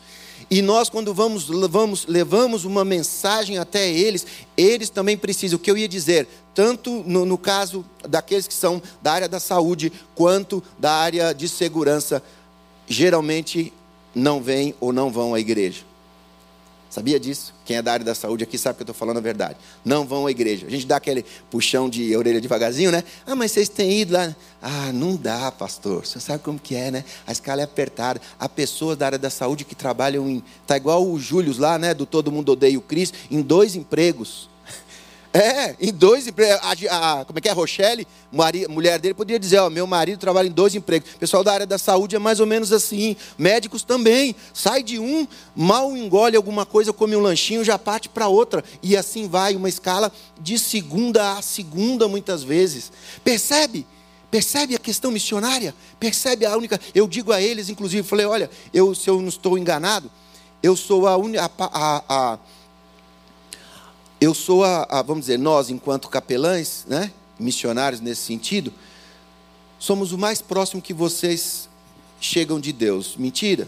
E 0.50 0.62
nós, 0.62 0.90
quando 0.90 1.14
vamos, 1.14 1.48
levamos, 1.48 2.06
levamos 2.06 2.66
uma 2.66 2.84
mensagem 2.84 3.58
até 3.58 3.90
eles, 3.90 4.26
eles 4.58 4.90
também 4.90 5.18
precisam. 5.18 5.58
O 5.58 5.60
que 5.60 5.70
eu 5.70 5.78
ia 5.78 5.88
dizer, 5.88 6.28
tanto 6.54 7.04
no, 7.06 7.26
no 7.26 7.38
caso 7.38 7.86
daqueles 8.08 8.48
que 8.48 8.54
são 8.54 8.82
da 9.02 9.14
área 9.14 9.30
da 9.30 9.40
saúde, 9.40 9.92
quanto 10.16 10.64
da 10.78 10.92
área 10.92 11.34
de 11.34 11.48
segurança, 11.48 12.22
geralmente 12.88 13.74
não 14.14 14.42
vêm 14.42 14.76
ou 14.80 14.94
não 14.94 15.12
vão 15.12 15.34
à 15.34 15.40
igreja. 15.40 15.93
Sabia 16.94 17.20
disso? 17.20 17.56
Quem 17.66 17.78
é 17.78 17.82
da 17.82 17.92
área 17.92 18.06
da 18.06 18.14
saúde 18.14 18.44
aqui 18.44 18.56
sabe 18.56 18.76
que 18.76 18.84
eu 18.84 18.84
estou 18.84 18.94
falando 18.94 19.18
a 19.18 19.20
verdade. 19.20 19.58
Não 19.84 20.06
vão 20.06 20.28
à 20.28 20.32
igreja. 20.32 20.68
A 20.68 20.70
gente 20.70 20.86
dá 20.86 20.98
aquele 20.98 21.26
puxão 21.50 21.90
de 21.90 22.16
orelha 22.16 22.40
devagarzinho, 22.40 22.92
né? 22.92 23.04
Ah, 23.26 23.36
mas 23.36 23.52
vocês 23.52 23.68
têm 23.68 24.02
ido 24.02 24.14
lá. 24.14 24.36
Ah, 24.62 24.92
não 24.94 25.16
dá, 25.16 25.52
pastor. 25.52 26.06
Você 26.06 26.20
sabe 26.20 26.44
como 26.44 26.60
que 26.60 26.76
é, 26.76 26.92
né? 26.92 27.04
A 27.26 27.32
escala 27.32 27.62
é 27.62 27.64
apertada. 27.64 28.22
Há 28.40 28.48
pessoas 28.48 28.96
da 28.96 29.08
área 29.08 29.18
da 29.18 29.32
saúde 29.32 29.66
que 29.66 29.74
trabalham 29.74 30.30
em. 30.30 30.44
Está 30.62 30.78
igual 30.78 31.04
o 31.04 31.20
Júlio 31.20 31.52
lá, 31.58 31.80
né? 31.80 31.96
Do 31.96 32.06
Todo 32.06 32.32
Mundo 32.32 32.52
Odeia 32.52 32.78
o 32.78 32.82
Cris, 32.82 33.12
em 33.32 33.42
dois 33.42 33.76
empregos. 33.76 34.48
É, 35.34 35.76
em 35.82 35.92
dois 35.92 36.28
empregos. 36.28 36.60
A, 36.62 37.22
a, 37.22 37.26
como 37.26 37.40
é 37.40 37.42
que 37.42 37.50
é? 37.50 37.52
Rochelle, 37.52 38.08
a 38.32 38.70
mulher 38.70 39.00
dele, 39.00 39.16
poderia 39.16 39.40
dizer: 39.40 39.58
Ó, 39.58 39.70
meu 39.70 39.88
marido 39.88 40.20
trabalha 40.20 40.48
em 40.48 40.52
dois 40.52 40.76
empregos. 40.76 41.10
Pessoal 41.20 41.44
da 41.44 41.52
área 41.52 41.66
da 41.66 41.80
saúde 41.80 42.16
é 42.16 42.20
mais 42.20 42.40
ou 42.40 42.46
menos 42.46 42.72
assim. 42.72 43.16
Médicos 43.36 43.82
também. 43.82 44.36
Sai 44.54 44.84
de 44.84 45.00
um, 45.00 45.28
mal 45.56 45.98
engole 45.98 46.38
alguma 46.38 46.68
coisa, 46.68 46.94
come 46.94 47.16
um 47.16 47.20
lanchinho, 47.20 47.64
já 47.64 47.80
parte 47.80 48.10
para 48.10 48.28
outra. 48.28 48.64
E 48.84 48.96
assim 48.96 49.28
vai, 49.28 49.56
uma 49.56 49.68
escala 49.68 50.12
de 50.40 50.60
segunda 50.60 51.38
a 51.38 51.42
segunda, 51.42 52.08
muitas 52.08 52.44
vezes. 52.44 52.92
Percebe? 53.24 53.88
Percebe 54.30 54.76
a 54.76 54.80
questão 54.80 55.10
missionária? 55.10 55.74
Percebe 56.00 56.46
a 56.46 56.56
única. 56.56 56.80
Eu 56.94 57.08
digo 57.08 57.32
a 57.32 57.42
eles, 57.42 57.70
inclusive, 57.70 58.08
falei: 58.08 58.28
olha, 58.28 58.52
eu, 58.72 58.94
se 58.94 59.10
eu 59.10 59.20
não 59.20 59.30
estou 59.30 59.58
enganado, 59.58 60.12
eu 60.62 60.76
sou 60.76 61.08
a 61.08 61.18
única. 61.18 61.50
A, 61.58 62.04
a, 62.08 62.40
eu 64.24 64.34
sou 64.34 64.64
a, 64.64 64.88
a, 64.90 65.02
vamos 65.02 65.26
dizer, 65.26 65.38
nós, 65.38 65.70
enquanto 65.70 66.08
capelães, 66.08 66.86
né, 66.88 67.12
missionários 67.38 68.00
nesse 68.00 68.22
sentido, 68.22 68.74
somos 69.78 70.14
o 70.14 70.18
mais 70.18 70.42
próximo 70.42 70.82
que 70.82 70.94
vocês 70.94 71.68
chegam 72.22 72.58
de 72.58 72.72
Deus. 72.72 73.18
Mentira? 73.18 73.68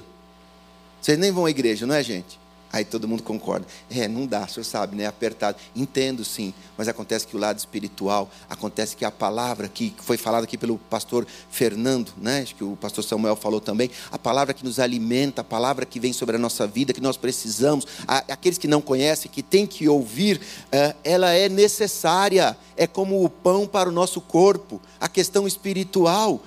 Vocês 1.01 1.17
nem 1.17 1.29
vão 1.29 1.45
à 1.45 1.49
igreja, 1.49 1.85
não 1.85 1.93
é, 1.93 2.01
gente? 2.01 2.39
Aí 2.75 2.83
todo 2.83 3.07
mundo 3.07 3.23
concorda. 3.23 3.65
É, 3.89 4.05
não 4.05 4.27
dá, 4.27 4.43
o 4.43 4.49
senhor 4.49 4.65
sabe, 4.65 4.97
né? 4.97 5.05
Apertado. 5.05 5.57
Entendo 5.73 6.25
sim, 6.25 6.53
mas 6.77 6.89
acontece 6.89 7.25
que 7.25 7.33
o 7.33 7.39
lado 7.39 7.57
espiritual, 7.57 8.29
acontece 8.49 8.97
que 8.97 9.05
a 9.05 9.11
palavra 9.11 9.69
que 9.69 9.95
foi 9.99 10.17
falada 10.17 10.43
aqui 10.43 10.57
pelo 10.57 10.77
pastor 10.77 11.25
Fernando, 11.49 12.11
né? 12.17 12.41
Acho 12.41 12.53
que 12.53 12.65
o 12.65 12.75
pastor 12.75 13.01
Samuel 13.05 13.37
falou 13.37 13.61
também, 13.61 13.89
a 14.11 14.19
palavra 14.19 14.53
que 14.53 14.65
nos 14.65 14.77
alimenta, 14.77 15.39
a 15.39 15.43
palavra 15.43 15.85
que 15.85 16.01
vem 16.01 16.11
sobre 16.11 16.35
a 16.35 16.39
nossa 16.39 16.67
vida, 16.67 16.91
que 16.91 16.99
nós 16.99 17.15
precisamos, 17.15 17.87
aqueles 18.05 18.57
que 18.57 18.67
não 18.67 18.81
conhecem, 18.81 19.31
que 19.31 19.41
têm 19.41 19.65
que 19.65 19.87
ouvir, 19.87 20.41
é, 20.69 20.93
ela 21.01 21.31
é 21.31 21.47
necessária, 21.47 22.57
é 22.75 22.85
como 22.85 23.23
o 23.23 23.29
pão 23.29 23.65
para 23.65 23.87
o 23.87 23.91
nosso 23.93 24.19
corpo, 24.19 24.81
a 24.99 25.07
questão 25.07 25.47
espiritual 25.47 26.41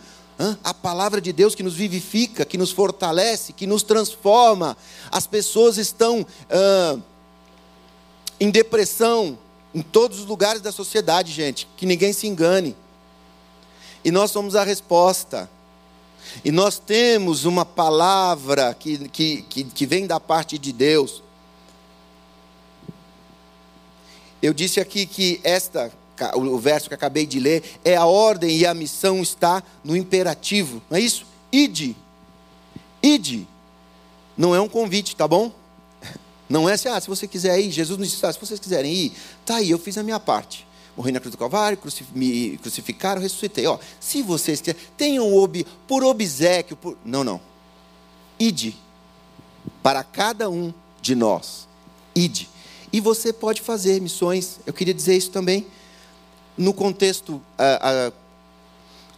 a 0.62 0.72
palavra 0.72 1.20
de 1.20 1.32
Deus 1.32 1.54
que 1.54 1.62
nos 1.64 1.74
vivifica, 1.74 2.44
que 2.44 2.56
nos 2.56 2.70
fortalece, 2.70 3.52
que 3.52 3.66
nos 3.66 3.82
transforma. 3.82 4.76
As 5.10 5.26
pessoas 5.26 5.76
estão 5.78 6.24
ah, 6.48 6.98
em 8.38 8.50
depressão 8.50 9.36
em 9.74 9.82
todos 9.82 10.20
os 10.20 10.26
lugares 10.26 10.62
da 10.62 10.72
sociedade, 10.72 11.32
gente, 11.32 11.68
que 11.76 11.84
ninguém 11.86 12.12
se 12.12 12.26
engane. 12.26 12.76
E 14.04 14.10
nós 14.10 14.30
somos 14.30 14.54
a 14.54 14.64
resposta. 14.64 15.50
E 16.44 16.50
nós 16.50 16.78
temos 16.78 17.44
uma 17.44 17.64
palavra 17.64 18.74
que, 18.74 19.08
que, 19.08 19.42
que, 19.42 19.64
que 19.64 19.86
vem 19.86 20.06
da 20.06 20.20
parte 20.20 20.58
de 20.58 20.72
Deus. 20.72 21.22
Eu 24.40 24.54
disse 24.54 24.78
aqui 24.78 25.04
que 25.04 25.40
esta 25.42 25.92
o 26.34 26.58
verso 26.58 26.88
que 26.88 26.94
acabei 26.94 27.26
de 27.26 27.40
ler, 27.40 27.62
é 27.84 27.96
a 27.96 28.06
ordem 28.06 28.56
e 28.56 28.66
a 28.66 28.74
missão 28.74 29.22
está 29.22 29.62
no 29.82 29.96
imperativo, 29.96 30.82
não 30.90 30.96
é 30.98 31.00
isso? 31.00 31.26
Ide. 31.52 31.96
Ide. 33.02 33.46
Não 34.36 34.54
é 34.54 34.60
um 34.60 34.68
convite, 34.68 35.16
tá 35.16 35.26
bom? 35.26 35.52
Não 36.48 36.68
é 36.68 36.74
assim, 36.74 36.88
ah, 36.88 37.00
se 37.00 37.08
você 37.08 37.26
quiser 37.26 37.58
ir, 37.60 37.70
Jesus 37.70 37.98
nos 37.98 38.10
disse, 38.10 38.24
ah, 38.24 38.32
se 38.32 38.40
vocês 38.40 38.58
quiserem 38.58 38.92
ir, 38.92 39.12
tá 39.44 39.56
aí, 39.56 39.70
eu 39.70 39.78
fiz 39.78 39.98
a 39.98 40.02
minha 40.02 40.18
parte. 40.18 40.66
Morri 40.96 41.12
na 41.12 41.20
cruz 41.20 41.32
do 41.32 41.38
Calvário, 41.38 41.78
me 42.14 42.58
crucificaram, 42.58 43.20
ressuscitei. 43.20 43.66
Ó, 43.66 43.78
se 44.00 44.22
vocês 44.22 44.60
quiserem, 44.60 44.80
tenham 44.96 45.32
ob, 45.34 45.66
por 45.86 46.02
obsequio, 46.02 46.76
por... 46.76 46.96
não, 47.04 47.22
não. 47.22 47.40
Ide 48.38 48.76
para 49.82 50.02
cada 50.02 50.48
um 50.50 50.72
de 51.00 51.14
nós. 51.14 51.68
Ide. 52.14 52.48
E 52.92 53.00
você 53.00 53.32
pode 53.32 53.60
fazer 53.60 54.00
missões. 54.00 54.58
Eu 54.66 54.72
queria 54.72 54.94
dizer 54.94 55.16
isso 55.16 55.30
também 55.30 55.66
no 56.58 56.74
contexto, 56.74 57.40
a, 57.56 58.08
a, 58.08 58.12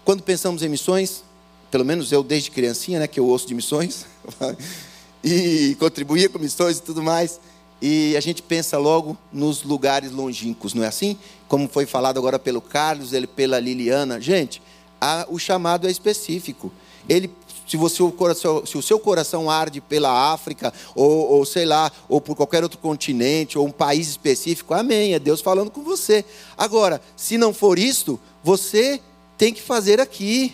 quando 0.05 0.22
pensamos 0.22 0.62
em 0.62 0.68
missões, 0.68 1.24
pelo 1.70 1.85
menos 1.85 2.12
eu 2.12 2.22
desde 2.22 2.50
criancinha, 2.50 3.00
né, 3.00 3.07
que 3.07 3.18
eu 3.18 3.26
ouço 3.26 3.46
de 3.46 3.55
missões, 3.55 4.05
e 5.24 5.74
contribuía 5.81 6.29
com 6.29 6.38
missões 6.38 6.79
e 6.79 6.83
tudo 6.83 7.03
mais, 7.03 7.40
e 7.81 8.14
a 8.16 8.20
gente 8.20 8.42
pensa 8.42 8.76
logo 8.76 9.16
nos 9.33 9.62
lugares 9.62 10.12
longínquos, 10.12 10.74
não 10.74 10.85
é 10.85 10.87
assim? 10.87 11.16
Como 11.48 11.66
foi 11.66 11.87
falado 11.87 12.18
agora 12.18 12.38
pelo 12.38 12.61
Carlos, 12.61 13.14
ele 13.14 13.26
pela 13.26 13.59
Liliana. 13.59 14.20
Gente, 14.20 14.61
a, 15.00 15.26
o 15.31 15.38
chamado 15.38 15.88
é 15.88 15.90
específico. 15.90 16.70
Ele, 17.09 17.31
se, 17.70 17.76
você, 17.76 18.02
se 18.66 18.76
o 18.76 18.83
seu 18.83 18.98
coração 18.98 19.48
arde 19.48 19.80
pela 19.80 20.33
África, 20.33 20.74
ou, 20.92 21.30
ou 21.30 21.44
sei 21.46 21.64
lá, 21.64 21.92
ou 22.09 22.20
por 22.20 22.35
qualquer 22.35 22.64
outro 22.64 22.78
continente, 22.78 23.56
ou 23.56 23.64
um 23.64 23.70
país 23.70 24.09
específico, 24.09 24.74
amém, 24.74 25.14
é 25.14 25.20
Deus 25.20 25.40
falando 25.40 25.70
com 25.70 25.85
você. 25.85 26.24
Agora, 26.59 27.00
se 27.14 27.38
não 27.38 27.54
for 27.54 27.78
isto, 27.78 28.18
você 28.42 29.00
tem 29.38 29.54
que 29.54 29.62
fazer 29.62 30.00
aqui 30.00 30.52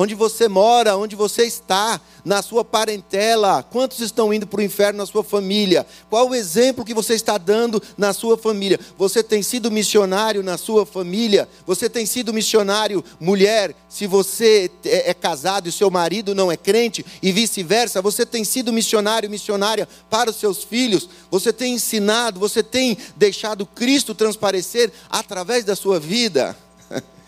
onde 0.00 0.14
você 0.14 0.48
mora, 0.48 0.96
onde 0.96 1.14
você 1.14 1.42
está, 1.42 2.00
na 2.24 2.40
sua 2.40 2.64
parentela, 2.64 3.62
quantos 3.62 4.00
estão 4.00 4.32
indo 4.32 4.46
para 4.46 4.60
o 4.60 4.62
inferno 4.62 4.96
na 4.96 5.04
sua 5.04 5.22
família? 5.22 5.86
Qual 6.08 6.30
o 6.30 6.34
exemplo 6.34 6.86
que 6.86 6.94
você 6.94 7.12
está 7.12 7.36
dando 7.36 7.82
na 7.98 8.14
sua 8.14 8.38
família? 8.38 8.80
Você 8.96 9.22
tem 9.22 9.42
sido 9.42 9.70
missionário 9.70 10.42
na 10.42 10.56
sua 10.56 10.86
família? 10.86 11.46
Você 11.66 11.86
tem 11.86 12.06
sido 12.06 12.32
missionário, 12.32 13.04
mulher, 13.20 13.74
se 13.90 14.06
você 14.06 14.70
é, 14.86 15.10
é 15.10 15.14
casado 15.14 15.68
e 15.68 15.72
seu 15.72 15.90
marido 15.90 16.34
não 16.34 16.50
é 16.50 16.56
crente, 16.56 17.04
e 17.22 17.30
vice-versa, 17.30 18.00
você 18.00 18.24
tem 18.24 18.42
sido 18.42 18.72
missionário, 18.72 19.28
missionária 19.28 19.86
para 20.08 20.30
os 20.30 20.36
seus 20.36 20.64
filhos? 20.64 21.10
Você 21.30 21.52
tem 21.52 21.74
ensinado, 21.74 22.40
você 22.40 22.62
tem 22.62 22.96
deixado 23.16 23.66
Cristo 23.66 24.14
transparecer 24.14 24.90
através 25.10 25.62
da 25.62 25.76
sua 25.76 26.00
vida? 26.00 26.56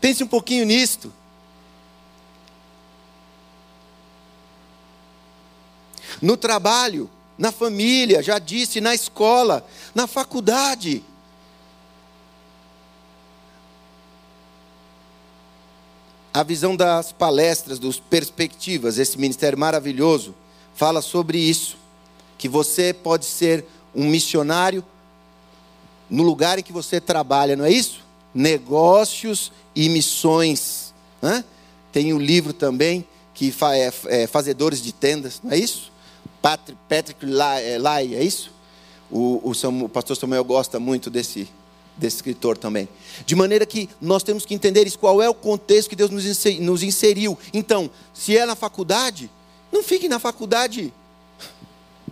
Pense 0.00 0.22
um 0.22 0.28
pouquinho 0.28 0.64
nisto. 0.64 1.12
No 6.20 6.36
trabalho, 6.36 7.10
na 7.36 7.52
família, 7.52 8.22
já 8.22 8.38
disse, 8.38 8.80
na 8.80 8.94
escola, 8.94 9.66
na 9.94 10.06
faculdade. 10.06 11.04
A 16.32 16.42
visão 16.42 16.76
das 16.76 17.12
palestras, 17.12 17.78
dos 17.78 17.98
perspectivas, 17.98 18.98
esse 18.98 19.18
ministério 19.18 19.58
maravilhoso, 19.58 20.34
fala 20.74 21.00
sobre 21.00 21.38
isso. 21.38 21.76
Que 22.36 22.48
você 22.48 22.92
pode 22.92 23.24
ser 23.24 23.64
um 23.94 24.06
missionário 24.06 24.84
no 26.08 26.22
lugar 26.22 26.58
em 26.58 26.62
que 26.62 26.72
você 26.72 27.00
trabalha, 27.00 27.56
não 27.56 27.64
é 27.64 27.70
isso? 27.70 28.07
Negócios 28.34 29.52
e 29.74 29.88
missões. 29.88 30.94
Né? 31.20 31.44
Tem 31.92 32.12
um 32.12 32.18
livro 32.18 32.52
também, 32.52 33.06
que 33.34 33.54
é, 33.74 33.92
é, 34.06 34.26
Fazedores 34.26 34.82
de 34.82 34.92
Tendas, 34.92 35.40
não 35.42 35.52
é 35.52 35.58
isso? 35.58 35.92
Patrick, 36.42 36.78
Patrick 36.88 37.26
Lai, 37.26 37.72
é, 37.72 37.78
Lai, 37.78 38.14
é 38.14 38.22
isso? 38.22 38.52
O, 39.10 39.50
o, 39.50 39.84
o 39.84 39.88
pastor 39.88 40.16
Samuel 40.16 40.44
gosta 40.44 40.78
muito 40.78 41.08
desse, 41.10 41.48
desse 41.96 42.16
escritor 42.16 42.56
também. 42.56 42.88
De 43.24 43.34
maneira 43.34 43.66
que 43.66 43.88
nós 44.00 44.22
temos 44.22 44.44
que 44.44 44.54
entender 44.54 44.86
isso, 44.86 44.98
qual 44.98 45.22
é 45.22 45.28
o 45.28 45.34
contexto 45.34 45.88
que 45.88 45.96
Deus 45.96 46.10
nos 46.10 46.82
inseriu. 46.82 47.38
Então, 47.52 47.90
se 48.14 48.36
é 48.36 48.46
na 48.46 48.54
faculdade, 48.54 49.30
não 49.72 49.82
fique 49.82 50.08
na 50.08 50.18
faculdade 50.18 50.92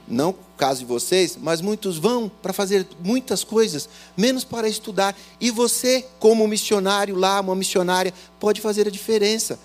não 0.09 0.35
caso 0.57 0.81
de 0.81 0.87
vocês, 0.87 1.37
mas 1.41 1.61
muitos 1.61 1.99
vão 1.99 2.31
para 2.43 2.53
fazer 2.53 2.87
muitas 3.03 3.45
coisas, 3.45 3.89
menos 4.17 4.45
para 4.45 4.69
estudar. 4.69 5.17
E 5.41 5.51
você, 5.51 6.07
como 6.19 6.47
missionário 6.49 7.17
lá, 7.17 7.41
uma 7.41 7.55
missionária, 7.55 8.13
pode 8.41 8.61
fazer 8.61 8.87
a 8.87 8.91
diferença. 8.91 9.59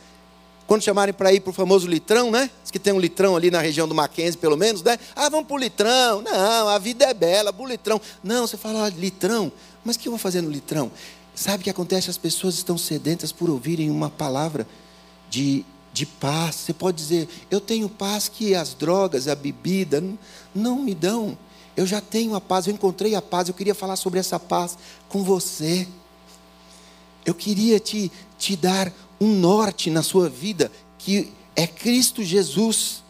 Quando 0.68 0.84
chamarem 0.84 1.14
para 1.14 1.34
ir 1.34 1.42
para 1.42 1.50
o 1.50 1.54
famoso 1.54 1.88
litrão, 1.88 2.32
né? 2.32 2.50
Diz 2.62 2.72
que 2.72 2.80
tem 2.80 2.94
um 2.94 3.00
litrão 3.00 3.36
ali 3.36 3.52
na 3.52 3.60
região 3.60 3.88
do 3.88 3.96
Mackenzie, 3.96 4.40
pelo 4.40 4.56
menos, 4.56 4.82
né? 4.82 4.98
Ah, 5.16 5.30
vamos 5.30 5.48
para 5.48 5.56
o 5.56 5.60
litrão. 5.60 6.22
Não, 6.22 6.68
a 6.70 6.78
vida 6.78 7.06
é 7.06 7.14
bela, 7.14 7.52
para 7.52 7.64
o 7.64 7.68
litrão. 7.68 8.00
Não, 8.24 8.48
você 8.48 8.56
fala, 8.56 8.86
ah, 8.86 8.90
litrão, 8.90 9.52
mas 9.84 9.96
o 9.96 10.00
que 10.00 10.08
eu 10.08 10.12
vou 10.12 10.20
fazer 10.20 10.42
no 10.42 10.50
litrão? 10.50 10.92
Sabe 11.36 11.62
o 11.62 11.64
que 11.64 11.70
acontece? 11.70 12.10
As 12.10 12.18
pessoas 12.18 12.56
estão 12.56 12.78
sedentas 12.78 13.32
por 13.32 13.50
ouvirem 13.50 13.90
uma 13.90 14.10
palavra 14.10 14.68
de 15.30 15.66
de 15.94 16.06
paz. 16.06 16.56
Você 16.56 16.74
pode 16.74 16.98
dizer: 16.98 17.28
Eu 17.50 17.60
tenho 17.60 17.90
paz 17.90 18.28
que 18.28 18.56
as 18.56 18.74
drogas, 18.74 19.28
a 19.28 19.36
bebida 19.36 20.04
não 20.54 20.82
me 20.82 20.96
dão. 20.96 21.38
Eu 21.76 21.86
já 21.86 22.02
tenho 22.02 22.36
a 22.36 22.42
paz, 22.42 22.68
eu 22.68 22.74
encontrei 22.74 23.16
a 23.16 23.22
paz. 23.22 23.48
Eu 23.48 23.54
queria 23.54 23.76
falar 23.76 23.96
sobre 23.96 24.20
essa 24.20 24.40
paz 24.40 24.78
com 25.08 25.24
você. 25.24 25.88
Eu 27.26 27.34
queria 27.34 27.80
te, 27.80 28.12
te 28.38 28.56
dar 28.56 28.92
um 29.20 29.28
norte 29.28 29.90
na 29.90 30.02
sua 30.02 30.28
vida, 30.28 30.72
que 30.98 31.32
é 31.56 31.68
Cristo 31.68 32.24
Jesus. 32.24 33.04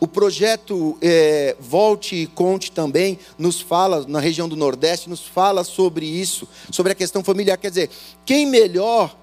O 0.00 0.06
projeto 0.06 0.96
é, 1.02 1.56
Volte 1.58 2.14
e 2.14 2.26
Conte 2.26 2.70
também 2.70 3.18
nos 3.36 3.60
fala, 3.60 4.04
na 4.06 4.20
região 4.20 4.48
do 4.48 4.54
Nordeste, 4.54 5.08
nos 5.08 5.26
fala 5.26 5.64
sobre 5.64 6.06
isso, 6.06 6.46
sobre 6.70 6.92
a 6.92 6.94
questão 6.94 7.24
familiar. 7.24 7.56
Quer 7.56 7.70
dizer, 7.70 7.90
quem 8.24 8.46
melhor 8.46 9.16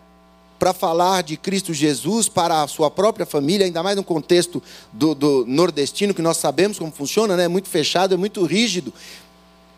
para 0.58 0.74
falar 0.74 1.24
de 1.24 1.38
Cristo 1.38 1.74
Jesus 1.74 2.30
para 2.30 2.64
a 2.64 2.68
sua 2.68 2.90
própria 2.90 3.26
família, 3.26 3.66
ainda 3.66 3.84
mais 3.84 3.96
no 3.96 4.04
contexto 4.04 4.62
do, 4.92 5.14
do 5.14 5.46
nordestino, 5.48 6.14
que 6.14 6.22
nós 6.22 6.38
sabemos 6.38 6.80
como 6.80 6.92
funciona, 6.92 7.36
né? 7.36 7.46
é 7.46 7.48
muito 7.48 7.70
fechado, 7.70 8.14
é 8.14 8.18
muito 8.18 8.44
rígido. 8.46 8.94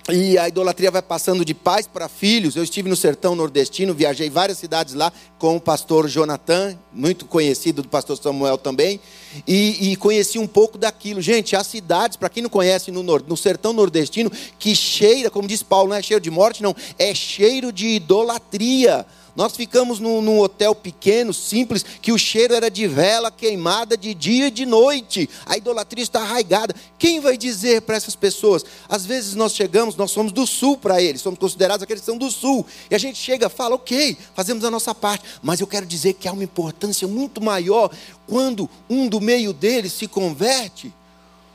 E 0.10 0.38
a 0.38 0.48
idolatria 0.48 0.90
vai 0.90 1.02
passando 1.02 1.44
de 1.44 1.54
pais 1.54 1.86
para 1.86 2.08
filhos. 2.08 2.56
Eu 2.56 2.64
estive 2.64 2.88
no 2.88 2.96
sertão 2.96 3.36
nordestino, 3.36 3.94
viajei 3.94 4.30
várias 4.30 4.58
cidades 4.58 4.94
lá 4.94 5.12
com 5.38 5.58
o 5.58 5.60
pastor 5.60 6.08
Jonathan, 6.08 6.78
muito 6.94 7.26
conhecido 7.26 7.82
do 7.82 7.90
pastor 7.90 8.18
Samuel 8.18 8.58
também, 8.58 9.02
e, 9.46 9.92
e 9.92 9.96
conheci 9.98 10.40
um 10.40 10.48
pouco 10.48 10.78
daquilo. 10.78 11.22
Gente, 11.22 11.58
as 11.58 11.68
cidades, 11.68 12.16
para 12.16 12.30
quem 12.30 12.42
não 12.42 12.50
conhece 12.50 12.90
no, 12.90 13.04
no 13.04 13.36
sertão 13.36 13.74
nordestino, 13.74 14.32
que 14.58 14.74
cheira, 14.74 15.30
como 15.30 15.46
diz 15.46 15.62
Paulo, 15.62 15.90
não 15.90 15.98
é 15.98 16.02
cheiro 16.02 16.24
de 16.24 16.32
morte, 16.32 16.64
não, 16.64 16.74
é 16.98 17.14
cheiro 17.14 17.74
de 17.74 17.88
idolatria. 17.88 19.06
Nós 19.38 19.56
ficamos 19.56 20.00
num, 20.00 20.20
num, 20.20 20.40
hotel 20.40 20.74
pequeno, 20.74 21.32
simples, 21.32 21.86
que 22.02 22.12
o 22.12 22.18
cheiro 22.18 22.56
era 22.56 22.72
de 22.72 22.88
vela 22.88 23.30
queimada 23.30 23.96
de 23.96 24.16
dia 24.16 24.48
e 24.48 24.52
de 24.52 24.66
noite. 24.66 25.30
A 25.46 25.56
idolatria 25.56 26.02
está 26.02 26.22
arraigada. 26.24 26.74
Quem 26.98 27.20
vai 27.20 27.38
dizer 27.38 27.84
para 27.84 27.96
essas 27.96 28.16
pessoas? 28.16 28.66
Às 28.90 29.06
vezes 29.06 29.36
nós 29.36 29.54
chegamos, 29.54 29.96
nós 29.96 30.10
somos 30.10 30.32
do 30.32 30.48
sul 30.48 30.76
para 30.76 31.00
eles, 31.00 31.22
somos 31.22 31.38
considerados 31.38 31.84
aqueles 31.84 32.02
que 32.02 32.08
são 32.08 32.18
do 32.18 32.32
sul. 32.32 32.66
E 32.90 32.96
a 32.96 32.98
gente 32.98 33.20
chega, 33.20 33.48
fala, 33.48 33.76
ok, 33.76 34.18
fazemos 34.34 34.66
a 34.66 34.72
nossa 34.72 34.96
parte. 34.96 35.24
Mas 35.44 35.60
eu 35.60 35.68
quero 35.68 35.86
dizer 35.86 36.14
que 36.14 36.28
há 36.28 36.34
uma 36.34 36.44
importância 36.44 37.08
muito 37.08 37.40
maior 37.40 37.92
quando 38.26 38.68
um 38.90 39.08
do 39.08 39.22
meio 39.22 39.54
deles 39.54 39.94
se 39.94 40.08
converte, 40.08 40.92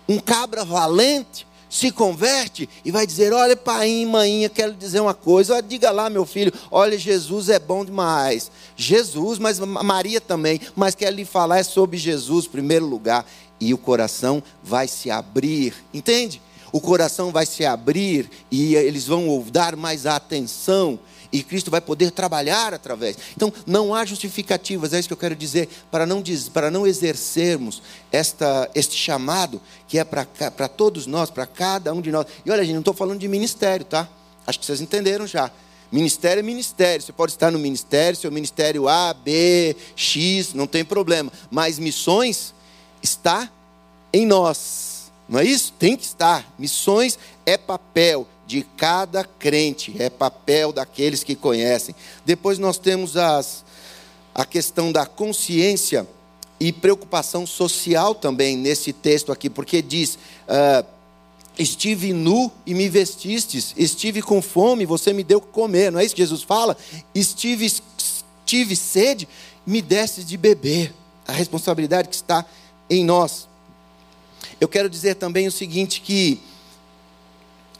um 0.09 0.21
cabra 0.21 0.65
valente 0.65 1.49
se 1.73 1.91
converte 1.91 2.69
e 2.85 2.91
vai 2.91 3.07
dizer: 3.07 3.33
Olha, 3.33 3.57
pai, 3.57 4.05
mãinha, 4.05 4.51
quero 4.51 4.75
dizer 4.75 5.01
uma 5.01 5.15
coisa. 5.15 5.63
Diga 5.63 5.91
lá, 5.91 6.11
meu 6.11 6.27
filho, 6.27 6.53
olha, 6.71 6.99
Jesus 6.99 7.49
é 7.49 7.59
bom 7.59 7.83
demais. 7.83 8.51
Jesus, 8.77 9.39
mas 9.39 9.59
Maria 9.59 10.21
também, 10.21 10.61
mas 10.77 10.95
quer 10.95 11.11
lhe 11.11 11.25
falar 11.25 11.61
é 11.61 11.63
sobre 11.63 11.97
Jesus, 11.97 12.45
em 12.45 12.51
primeiro 12.51 12.85
lugar. 12.85 13.25
E 13.59 13.73
o 13.73 13.79
coração 13.79 14.43
vai 14.63 14.87
se 14.87 15.11
abrir, 15.11 15.73
entende? 15.95 16.43
O 16.71 16.81
coração 16.81 17.33
vai 17.33 17.47
se 17.47 17.65
abrir 17.65 18.29
e 18.51 18.75
eles 18.75 19.07
vão 19.07 19.43
dar 19.51 19.75
mais 19.75 20.05
atenção 20.05 20.99
e 21.33 21.43
Cristo 21.43 21.71
vai 21.71 21.81
poder 21.81 22.11
trabalhar 22.11 22.75
através. 22.75 23.17
Então, 23.35 23.53
não 23.67 23.95
há 23.95 24.05
justificativas, 24.05 24.93
é 24.93 24.99
isso 24.99 25.09
que 25.09 25.15
eu 25.15 25.19
quero 25.19 25.35
dizer, 25.35 25.69
para 25.91 26.05
não, 26.05 26.23
para 26.53 26.71
não 26.71 26.87
exercermos 26.87 27.83
esta, 28.11 28.71
este 28.75 28.97
chamado 28.97 29.61
que 29.89 29.99
é 29.99 30.05
para, 30.05 30.27
para 30.27 30.69
todos 30.69 31.07
nós, 31.07 31.31
para 31.31 31.47
cada 31.47 31.93
um 31.95 32.01
de 32.01 32.13
nós. 32.13 32.27
E 32.45 32.51
olha, 32.51 32.63
gente, 32.63 32.75
não 32.75 32.81
estou 32.81 32.95
falando 32.95 33.21
de 33.21 33.29
ministério, 33.29 33.85
tá? 33.85 34.09
Acho 34.47 34.61
que 34.61 34.67
vocês 34.67 34.81
entenderam 34.81 35.27
já. 35.27 35.51
Ministério 35.91 36.41
é 36.41 36.43
ministério. 36.43 37.03
Você 37.03 37.13
pode 37.13 37.33
estar 37.33 37.51
no 37.51 37.59
ministério, 37.59 38.19
seu 38.19 38.33
ministério 38.33 38.89
A, 38.89 39.13
B, 39.13 39.77
X, 39.95 40.55
não 40.55 40.67
tem 40.67 40.85
problema. 40.85 41.31
Mas 41.51 41.79
missões 41.79 42.55
está 43.03 43.51
em 44.13 44.27
nós. 44.27 45.13
Não 45.29 45.39
é 45.39 45.45
isso? 45.45 45.73
Tem 45.79 45.97
que 45.97 46.05
estar. 46.05 46.51
Missões 46.59 47.19
é 47.45 47.57
papel, 47.57 48.27
de 48.53 48.67
cada 48.77 49.25
crente, 49.25 49.95
é 49.99 50.11
papel 50.11 50.75
daqueles 50.75 51.25
que 51.25 51.35
conhecem. 51.35 51.95
Depois 52.23 52.59
nós 52.59 52.77
temos 52.77 53.17
as, 53.17 53.65
a 54.35 54.45
questão 54.45 54.93
da 54.93 55.07
consciência 55.07 56.07
e 56.61 56.71
preocupação 56.71 57.47
social 57.47 58.15
também 58.15 58.55
nesse 58.55 58.93
texto 58.93 59.33
aqui, 59.33 59.49
porque 59.49 59.81
diz: 59.81 60.19
uh, 60.47 60.87
Estive 61.59 62.13
nu 62.13 62.53
e 62.67 62.75
me 62.75 62.91
vestistes, 62.91 63.73
estive 63.75 64.21
com 64.21 64.43
fome, 64.43 64.85
você 64.85 65.15
me 65.15 65.25
deu 65.25 65.41
comer, 65.41 65.91
não 65.91 65.99
é 65.99 66.05
isso 66.05 66.15
que 66.15 66.21
Jesus 66.21 66.43
fala? 66.43 66.77
Estive, 67.15 67.73
tive 68.45 68.77
sede, 68.77 69.27
me 69.67 69.81
deste 69.81 70.23
de 70.23 70.37
beber. 70.37 70.93
A 71.27 71.33
responsabilidade 71.33 72.09
que 72.09 72.17
está 72.17 72.45
em 72.91 73.03
nós. 73.03 73.49
Eu 74.61 74.69
quero 74.69 74.91
dizer 74.91 75.15
também 75.15 75.47
o 75.47 75.53
seguinte: 75.53 76.03
que 76.03 76.39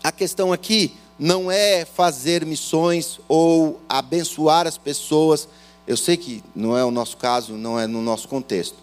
a 0.03 0.11
questão 0.11 0.53
aqui 0.53 0.95
não 1.19 1.51
é 1.51 1.85
fazer 1.85 2.45
missões 2.45 3.21
ou 3.29 3.81
abençoar 3.89 4.67
as 4.67 4.77
pessoas. 4.77 5.49
Eu 5.87 5.97
sei 5.97 6.17
que 6.17 6.43
não 6.55 6.77
é 6.77 6.85
o 6.85 6.91
nosso 6.91 7.17
caso, 7.17 7.55
não 7.55 7.79
é 7.79 7.87
no 7.87 8.03
nosso 8.03 8.27
contexto. 8.29 8.77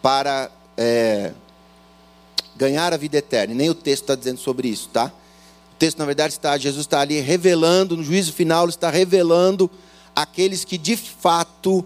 Para 0.00 0.50
é, 0.76 1.32
ganhar 2.56 2.92
a 2.92 2.96
vida 2.96 3.18
eterna. 3.18 3.54
Nem 3.54 3.70
o 3.70 3.74
texto 3.74 4.02
está 4.02 4.14
dizendo 4.14 4.38
sobre 4.38 4.68
isso, 4.68 4.88
tá? 4.88 5.06
O 5.72 5.76
texto, 5.78 5.98
na 5.98 6.04
verdade, 6.04 6.34
está, 6.34 6.56
Jesus 6.56 6.86
está 6.86 7.00
ali 7.00 7.20
revelando, 7.20 7.96
no 7.96 8.04
juízo 8.04 8.32
final, 8.32 8.64
ele 8.64 8.70
está 8.70 8.90
revelando 8.90 9.70
aqueles 10.14 10.64
que 10.64 10.78
de 10.78 10.96
fato 10.96 11.84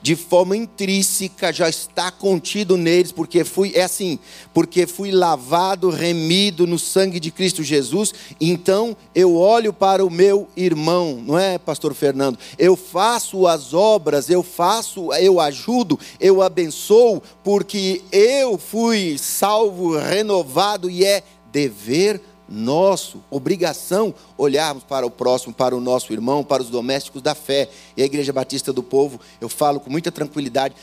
de 0.00 0.14
forma 0.14 0.56
intrínseca 0.56 1.52
já 1.52 1.68
está 1.68 2.10
contido 2.10 2.76
neles, 2.76 3.12
porque 3.12 3.44
fui, 3.44 3.72
é 3.74 3.82
assim, 3.82 4.18
porque 4.54 4.86
fui 4.86 5.10
lavado, 5.10 5.90
remido 5.90 6.66
no 6.66 6.78
sangue 6.78 7.18
de 7.18 7.30
Cristo 7.30 7.62
Jesus, 7.62 8.14
então 8.40 8.96
eu 9.14 9.36
olho 9.36 9.72
para 9.72 10.04
o 10.04 10.10
meu 10.10 10.48
irmão, 10.56 11.22
não 11.24 11.38
é, 11.38 11.58
pastor 11.58 11.94
Fernando? 11.94 12.38
Eu 12.58 12.76
faço 12.76 13.46
as 13.46 13.74
obras, 13.74 14.30
eu 14.30 14.42
faço, 14.42 15.12
eu 15.14 15.40
ajudo, 15.40 15.98
eu 16.20 16.42
abençoo, 16.42 17.22
porque 17.42 18.02
eu 18.12 18.56
fui 18.56 19.16
salvo, 19.18 19.96
renovado 19.98 20.88
e 20.88 21.04
é 21.04 21.22
dever 21.50 22.20
nosso, 22.48 23.22
obrigação, 23.30 24.14
olharmos 24.36 24.82
para 24.82 25.06
o 25.06 25.10
próximo, 25.10 25.52
para 25.52 25.76
o 25.76 25.80
nosso 25.80 26.12
irmão, 26.12 26.42
para 26.42 26.62
os 26.62 26.70
domésticos 26.70 27.20
da 27.20 27.34
fé. 27.34 27.68
E 27.96 28.02
a 28.02 28.06
Igreja 28.06 28.32
Batista 28.32 28.72
do 28.72 28.82
Povo, 28.82 29.20
eu 29.40 29.48
falo 29.48 29.80
com 29.80 29.90
muita 29.90 30.10
tranquilidade, 30.10 30.74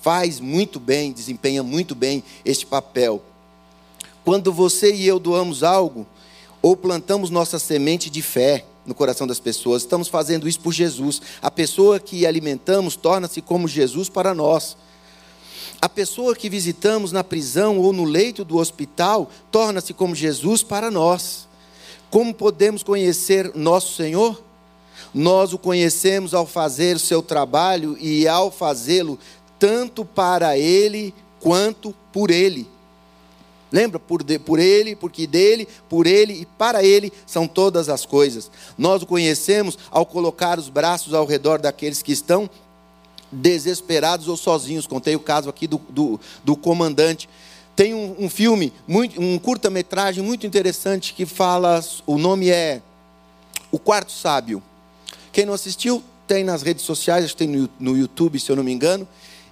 faz 0.00 0.40
muito 0.40 0.80
bem, 0.80 1.12
desempenha 1.12 1.62
muito 1.62 1.94
bem 1.94 2.24
este 2.44 2.66
papel. 2.66 3.22
Quando 4.24 4.52
você 4.52 4.94
e 4.94 5.06
eu 5.06 5.18
doamos 5.18 5.62
algo, 5.62 6.06
ou 6.60 6.76
plantamos 6.76 7.30
nossa 7.30 7.58
semente 7.58 8.08
de 8.08 8.22
fé 8.22 8.64
no 8.86 8.94
coração 8.94 9.26
das 9.26 9.40
pessoas, 9.40 9.82
estamos 9.82 10.08
fazendo 10.08 10.48
isso 10.48 10.60
por 10.60 10.72
Jesus. 10.72 11.20
A 11.40 11.50
pessoa 11.50 11.98
que 11.98 12.26
alimentamos 12.26 12.96
torna-se 12.96 13.40
como 13.40 13.66
Jesus 13.68 14.08
para 14.08 14.34
nós. 14.34 14.76
A 15.82 15.88
pessoa 15.88 16.36
que 16.36 16.48
visitamos 16.48 17.10
na 17.10 17.24
prisão 17.24 17.80
ou 17.80 17.92
no 17.92 18.04
leito 18.04 18.44
do 18.44 18.58
hospital 18.58 19.28
torna-se 19.50 19.92
como 19.92 20.14
Jesus 20.14 20.62
para 20.62 20.92
nós. 20.92 21.48
Como 22.08 22.32
podemos 22.32 22.84
conhecer 22.84 23.50
nosso 23.56 23.96
Senhor? 23.96 24.40
Nós 25.12 25.52
o 25.52 25.58
conhecemos 25.58 26.34
ao 26.34 26.46
fazer 26.46 26.94
o 26.94 27.00
seu 27.00 27.20
trabalho 27.20 27.96
e 27.98 28.28
ao 28.28 28.48
fazê-lo 28.48 29.18
tanto 29.58 30.04
para 30.04 30.56
Ele 30.56 31.12
quanto 31.40 31.92
por 32.12 32.30
Ele. 32.30 32.68
Lembra? 33.72 33.98
Por, 33.98 34.22
de, 34.22 34.38
por 34.38 34.60
Ele, 34.60 34.94
porque 34.94 35.26
dele, 35.26 35.66
por 35.88 36.06
Ele 36.06 36.42
e 36.42 36.46
para 36.46 36.84
Ele 36.84 37.12
são 37.26 37.48
todas 37.48 37.88
as 37.88 38.06
coisas. 38.06 38.52
Nós 38.78 39.02
o 39.02 39.06
conhecemos 39.06 39.76
ao 39.90 40.06
colocar 40.06 40.60
os 40.60 40.68
braços 40.68 41.12
ao 41.12 41.26
redor 41.26 41.58
daqueles 41.58 42.02
que 42.02 42.12
estão 42.12 42.48
desesperados 43.32 44.28
ou 44.28 44.36
sozinhos. 44.36 44.86
Contei 44.86 45.16
o 45.16 45.20
caso 45.20 45.48
aqui 45.48 45.66
do, 45.66 45.80
do, 45.88 46.20
do 46.44 46.54
comandante. 46.54 47.28
Tem 47.74 47.94
um, 47.94 48.14
um 48.18 48.28
filme, 48.28 48.72
muito, 48.86 49.20
um 49.20 49.38
curta-metragem 49.38 50.22
muito 50.22 50.46
interessante 50.46 51.14
que 51.14 51.24
fala, 51.24 51.82
o 52.06 52.18
nome 52.18 52.50
é 52.50 52.82
O 53.70 53.78
Quarto 53.78 54.12
Sábio. 54.12 54.62
Quem 55.32 55.46
não 55.46 55.54
assistiu, 55.54 56.02
tem 56.26 56.44
nas 56.44 56.62
redes 56.62 56.84
sociais, 56.84 57.24
acho 57.24 57.34
que 57.34 57.46
tem 57.46 57.48
no, 57.48 57.68
no 57.80 57.96
YouTube, 57.96 58.38
se 58.38 58.50
eu 58.52 58.56
não 58.56 58.62
me 58.62 58.72
engano. 58.72 59.08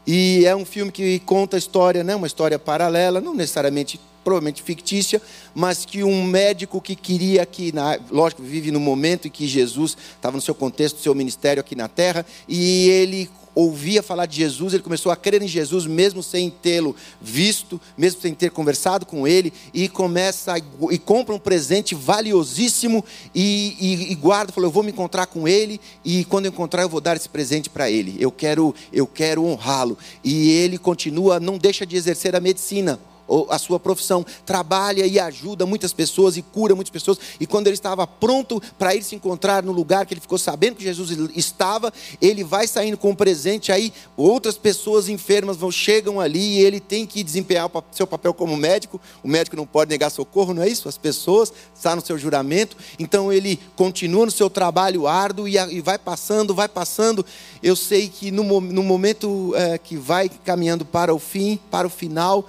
E 0.06 0.44
é 0.44 0.54
um 0.54 0.64
filme 0.64 0.92
que 0.92 1.18
conta 1.20 1.56
a 1.56 1.58
história, 1.58 2.04
né, 2.04 2.14
uma 2.14 2.26
história 2.26 2.58
paralela, 2.58 3.20
não 3.20 3.34
necessariamente 3.34 3.98
provavelmente 4.22 4.62
fictícia, 4.62 5.20
mas 5.54 5.84
que 5.84 6.04
um 6.04 6.24
médico 6.24 6.80
que 6.80 6.94
queria 6.94 7.44
que, 7.46 7.72
na, 7.72 7.98
lógico, 8.10 8.42
vive 8.42 8.70
no 8.70 8.78
momento 8.78 9.26
em 9.26 9.30
que 9.30 9.46
Jesus 9.46 9.96
estava 10.14 10.36
no 10.36 10.42
seu 10.42 10.54
contexto, 10.54 10.96
no 10.96 11.02
seu 11.02 11.14
ministério 11.14 11.60
aqui 11.60 11.74
na 11.74 11.88
terra, 11.88 12.24
e 12.46 12.88
ele 12.88 13.30
ouvia 13.54 14.02
falar 14.02 14.26
de 14.26 14.36
Jesus, 14.36 14.72
ele 14.72 14.82
começou 14.82 15.10
a 15.10 15.16
crer 15.16 15.42
em 15.42 15.48
Jesus, 15.48 15.86
mesmo 15.86 16.22
sem 16.22 16.50
tê-lo 16.50 16.94
visto, 17.20 17.80
mesmo 17.96 18.20
sem 18.20 18.34
ter 18.34 18.50
conversado 18.50 19.04
com 19.04 19.26
ele, 19.26 19.52
e 19.74 19.88
começa 19.88 20.54
e 20.90 20.98
compra 20.98 21.34
um 21.34 21.38
presente 21.38 21.94
valiosíssimo 21.94 23.04
e, 23.34 23.76
e, 23.80 24.12
e 24.12 24.14
guarda, 24.14 24.52
falou: 24.52 24.68
Eu 24.68 24.72
vou 24.72 24.82
me 24.82 24.92
encontrar 24.92 25.26
com 25.26 25.46
ele, 25.46 25.80
e 26.04 26.24
quando 26.24 26.46
eu 26.46 26.52
encontrar, 26.52 26.82
eu 26.82 26.88
vou 26.88 27.00
dar 27.00 27.16
esse 27.16 27.28
presente 27.28 27.68
para 27.68 27.90
ele. 27.90 28.16
Eu 28.18 28.30
quero, 28.30 28.74
eu 28.92 29.06
quero 29.06 29.44
honrá-lo. 29.44 29.98
E 30.22 30.50
ele 30.50 30.78
continua, 30.78 31.40
não 31.40 31.58
deixa 31.58 31.84
de 31.84 31.96
exercer 31.96 32.34
a 32.36 32.40
medicina 32.40 32.98
a 33.48 33.58
sua 33.58 33.78
profissão, 33.78 34.24
trabalha 34.44 35.06
e 35.06 35.18
ajuda 35.18 35.64
muitas 35.66 35.92
pessoas 35.92 36.36
e 36.36 36.42
cura 36.42 36.74
muitas 36.74 36.90
pessoas. 36.90 37.18
E 37.38 37.46
quando 37.46 37.66
ele 37.66 37.74
estava 37.74 38.06
pronto 38.06 38.60
para 38.78 38.94
ir 38.94 39.02
se 39.02 39.14
encontrar 39.14 39.62
no 39.62 39.72
lugar 39.72 40.06
que 40.06 40.14
ele 40.14 40.20
ficou 40.20 40.38
sabendo 40.38 40.76
que 40.76 40.84
Jesus 40.84 41.10
estava, 41.36 41.92
ele 42.20 42.42
vai 42.42 42.66
saindo 42.66 42.96
com 42.96 43.10
um 43.10 43.14
presente. 43.14 43.72
Aí 43.72 43.92
outras 44.16 44.56
pessoas 44.56 45.08
enfermas 45.08 45.56
vão 45.56 45.70
chegam 45.70 46.20
ali 46.20 46.58
e 46.58 46.60
ele 46.60 46.80
tem 46.80 47.06
que 47.06 47.22
desempenhar 47.22 47.66
o 47.66 47.84
seu 47.92 48.06
papel 48.06 48.34
como 48.34 48.56
médico. 48.56 49.00
O 49.22 49.28
médico 49.28 49.56
não 49.56 49.66
pode 49.66 49.90
negar 49.90 50.10
socorro, 50.10 50.52
não 50.54 50.62
é 50.62 50.68
isso? 50.68 50.88
As 50.88 50.98
pessoas 50.98 51.52
está 51.74 51.94
no 51.94 52.04
seu 52.04 52.18
juramento. 52.18 52.76
Então 52.98 53.32
ele 53.32 53.58
continua 53.76 54.26
no 54.26 54.32
seu 54.32 54.50
trabalho 54.50 55.06
árduo 55.06 55.48
e, 55.48 55.80
vai 55.80 55.98
passando, 55.98 56.54
vai 56.54 56.68
passando. 56.68 57.24
Eu 57.62 57.76
sei 57.76 58.08
que 58.08 58.30
no, 58.30 58.44
momento 58.44 59.52
é, 59.56 59.78
que 59.78 59.96
vai 59.96 60.28
caminhando 60.28 60.84
para 60.84 61.14
o 61.14 61.18
fim, 61.18 61.58
para 61.70 61.86
o 61.86 61.90
final 61.90 62.48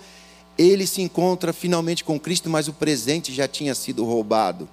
ele 0.57 0.85
se 0.85 1.01
encontra 1.01 1.53
finalmente 1.53 2.03
com 2.03 2.19
Cristo, 2.19 2.49
mas 2.49 2.67
o 2.67 2.73
presente 2.73 3.33
já 3.33 3.47
tinha 3.47 3.73
sido 3.75 4.05
roubado. 4.05 4.67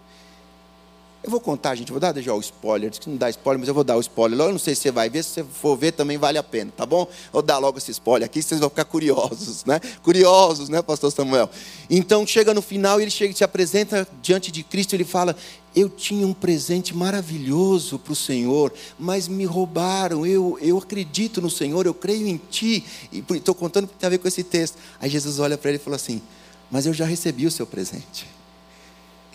Eu 1.28 1.30
vou 1.30 1.40
contar, 1.40 1.74
gente, 1.74 1.90
vou 1.90 2.00
dar 2.00 2.18
já 2.18 2.32
o 2.32 2.40
spoiler, 2.40 2.88
diz 2.88 2.98
que 2.98 3.10
não 3.10 3.18
dá 3.18 3.28
spoiler, 3.28 3.60
mas 3.60 3.68
eu 3.68 3.74
vou 3.74 3.84
dar 3.84 3.98
o 3.98 4.00
spoiler. 4.00 4.40
Eu 4.40 4.50
não 4.50 4.58
sei 4.58 4.74
se 4.74 4.80
você 4.80 4.90
vai 4.90 5.10
ver, 5.10 5.22
se 5.22 5.28
você 5.28 5.44
for 5.44 5.76
ver 5.76 5.92
também 5.92 6.16
vale 6.16 6.38
a 6.38 6.42
pena, 6.42 6.72
tá 6.74 6.86
bom? 6.86 7.06
Vou 7.30 7.42
dar 7.42 7.58
logo 7.58 7.76
esse 7.76 7.90
spoiler 7.90 8.24
aqui, 8.24 8.40
vocês 8.40 8.58
vão 8.58 8.70
ficar 8.70 8.86
curiosos, 8.86 9.62
né? 9.66 9.78
Curiosos, 10.02 10.70
né, 10.70 10.80
pastor 10.80 11.12
Samuel? 11.12 11.50
Então, 11.90 12.26
chega 12.26 12.54
no 12.54 12.62
final, 12.62 12.98
ele 12.98 13.10
chega, 13.10 13.34
se 13.34 13.44
apresenta 13.44 14.08
diante 14.22 14.50
de 14.50 14.62
Cristo, 14.62 14.94
ele 14.94 15.04
fala: 15.04 15.36
"Eu 15.76 15.90
tinha 15.90 16.26
um 16.26 16.32
presente 16.32 16.96
maravilhoso 16.96 17.98
para 17.98 18.14
o 18.14 18.16
Senhor, 18.16 18.72
mas 18.98 19.28
me 19.28 19.44
roubaram. 19.44 20.24
Eu 20.24 20.58
eu 20.62 20.78
acredito 20.78 21.42
no 21.42 21.50
Senhor, 21.50 21.84
eu 21.84 21.92
creio 21.92 22.26
em 22.26 22.38
ti." 22.38 22.82
E 23.12 23.22
estou 23.34 23.54
contando 23.54 23.86
porque 23.86 24.00
tem 24.00 24.06
a 24.06 24.10
ver 24.10 24.18
com 24.18 24.28
esse 24.28 24.42
texto. 24.42 24.78
Aí 24.98 25.10
Jesus 25.10 25.38
olha 25.38 25.58
para 25.58 25.68
ele 25.68 25.76
e 25.76 25.84
fala 25.84 25.96
assim: 25.96 26.22
"Mas 26.70 26.86
eu 26.86 26.94
já 26.94 27.04
recebi 27.04 27.46
o 27.46 27.50
seu 27.50 27.66
presente." 27.66 28.37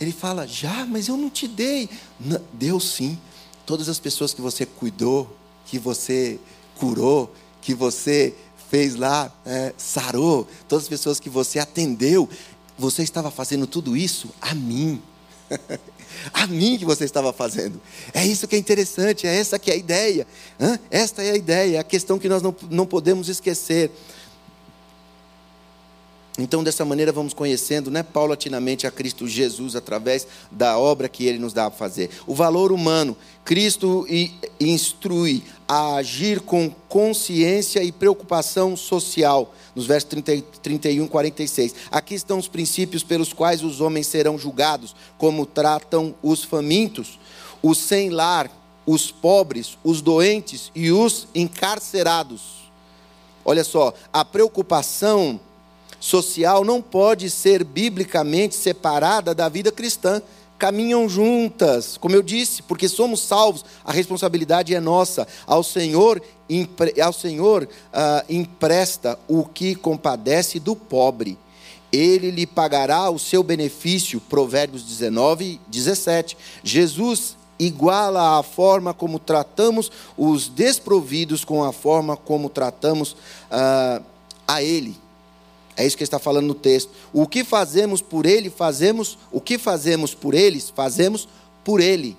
Ele 0.04 0.12
fala, 0.12 0.46
já, 0.46 0.84
mas 0.84 1.08
eu 1.08 1.16
não 1.16 1.30
te 1.30 1.48
dei. 1.48 1.88
Deu 2.52 2.78
sim. 2.78 3.18
Todas 3.64 3.88
as 3.88 3.98
pessoas 3.98 4.34
que 4.34 4.42
você 4.42 4.66
cuidou, 4.66 5.34
que 5.64 5.78
você 5.78 6.38
curou, 6.76 7.34
que 7.62 7.72
você 7.74 8.34
fez 8.70 8.96
lá, 8.96 9.32
é, 9.46 9.72
sarou, 9.78 10.46
todas 10.68 10.84
as 10.84 10.88
pessoas 10.90 11.18
que 11.18 11.30
você 11.30 11.58
atendeu, 11.58 12.28
você 12.76 13.02
estava 13.02 13.30
fazendo 13.30 13.66
tudo 13.66 13.96
isso 13.96 14.28
a 14.42 14.54
mim. 14.54 15.00
a 16.34 16.46
mim 16.46 16.76
que 16.76 16.84
você 16.84 17.04
estava 17.04 17.32
fazendo. 17.32 17.80
É 18.12 18.26
isso 18.26 18.46
que 18.46 18.56
é 18.56 18.58
interessante, 18.58 19.26
é 19.26 19.34
essa 19.34 19.58
que 19.58 19.70
é 19.70 19.74
a 19.74 19.76
ideia. 19.78 20.26
Hã? 20.60 20.78
Esta 20.90 21.22
é 21.22 21.30
a 21.30 21.36
ideia, 21.36 21.76
é 21.76 21.80
a 21.80 21.84
questão 21.84 22.18
que 22.18 22.28
nós 22.28 22.42
não, 22.42 22.54
não 22.70 22.84
podemos 22.84 23.30
esquecer. 23.30 23.90
Então, 26.36 26.64
dessa 26.64 26.84
maneira, 26.84 27.12
vamos 27.12 27.32
conhecendo 27.32 27.92
né, 27.92 28.02
paulatinamente 28.02 28.88
a 28.88 28.90
Cristo 28.90 29.28
Jesus 29.28 29.76
através 29.76 30.26
da 30.50 30.76
obra 30.76 31.08
que 31.08 31.24
ele 31.26 31.38
nos 31.38 31.52
dá 31.52 31.66
a 31.66 31.70
fazer. 31.70 32.10
O 32.26 32.34
valor 32.34 32.72
humano, 32.72 33.16
Cristo 33.44 34.04
instrui 34.58 35.44
a 35.68 35.94
agir 35.94 36.40
com 36.40 36.68
consciência 36.88 37.84
e 37.84 37.92
preocupação 37.92 38.76
social, 38.76 39.54
nos 39.76 39.86
versos 39.86 40.10
30, 40.10 40.42
31 40.60 41.04
e 41.04 41.08
46. 41.08 41.74
Aqui 41.88 42.16
estão 42.16 42.38
os 42.38 42.48
princípios 42.48 43.04
pelos 43.04 43.32
quais 43.32 43.62
os 43.62 43.80
homens 43.80 44.08
serão 44.08 44.36
julgados, 44.36 44.96
como 45.16 45.46
tratam 45.46 46.16
os 46.20 46.42
famintos, 46.42 47.16
os 47.62 47.78
sem 47.78 48.10
lar, 48.10 48.50
os 48.84 49.08
pobres, 49.08 49.78
os 49.84 50.02
doentes 50.02 50.72
e 50.74 50.90
os 50.90 51.28
encarcerados. 51.32 52.64
Olha 53.44 53.62
só, 53.62 53.94
a 54.12 54.24
preocupação 54.24 55.38
social 56.04 56.66
não 56.66 56.82
pode 56.82 57.30
ser 57.30 57.64
biblicamente 57.64 58.54
separada 58.54 59.34
da 59.34 59.48
vida 59.48 59.72
cristã. 59.72 60.20
Caminham 60.58 61.08
juntas, 61.08 61.96
como 61.96 62.14
eu 62.14 62.22
disse, 62.22 62.62
porque 62.62 62.90
somos 62.90 63.20
salvos, 63.20 63.64
a 63.82 63.90
responsabilidade 63.90 64.74
é 64.74 64.80
nossa. 64.80 65.26
Ao 65.46 65.62
Senhor, 65.64 66.22
ao 67.02 67.12
Senhor 67.12 67.64
uh, 67.64 68.24
empresta 68.28 69.18
o 69.26 69.46
que 69.46 69.74
compadece 69.74 70.60
do 70.60 70.76
pobre. 70.76 71.38
Ele 71.90 72.30
lhe 72.30 72.46
pagará 72.46 73.08
o 73.08 73.18
seu 73.18 73.42
benefício. 73.42 74.20
Provérbios 74.20 74.82
19, 74.82 75.58
17. 75.68 76.36
Jesus 76.62 77.34
iguala 77.58 78.38
a 78.38 78.42
forma 78.42 78.92
como 78.92 79.18
tratamos 79.18 79.90
os 80.18 80.48
desprovidos 80.48 81.46
com 81.46 81.64
a 81.64 81.72
forma 81.72 82.14
como 82.14 82.50
tratamos 82.50 83.12
uh, 83.12 84.04
a 84.46 84.62
Ele. 84.62 85.02
É 85.76 85.86
isso 85.86 85.96
que 85.96 86.04
está 86.04 86.18
falando 86.18 86.46
no 86.46 86.54
texto. 86.54 86.90
O 87.12 87.26
que 87.26 87.44
fazemos 87.44 88.00
por 88.00 88.26
ele, 88.26 88.48
fazemos, 88.50 89.18
o 89.32 89.40
que 89.40 89.58
fazemos 89.58 90.14
por 90.14 90.34
eles, 90.34 90.70
fazemos 90.70 91.28
por 91.64 91.80
Ele. 91.80 92.16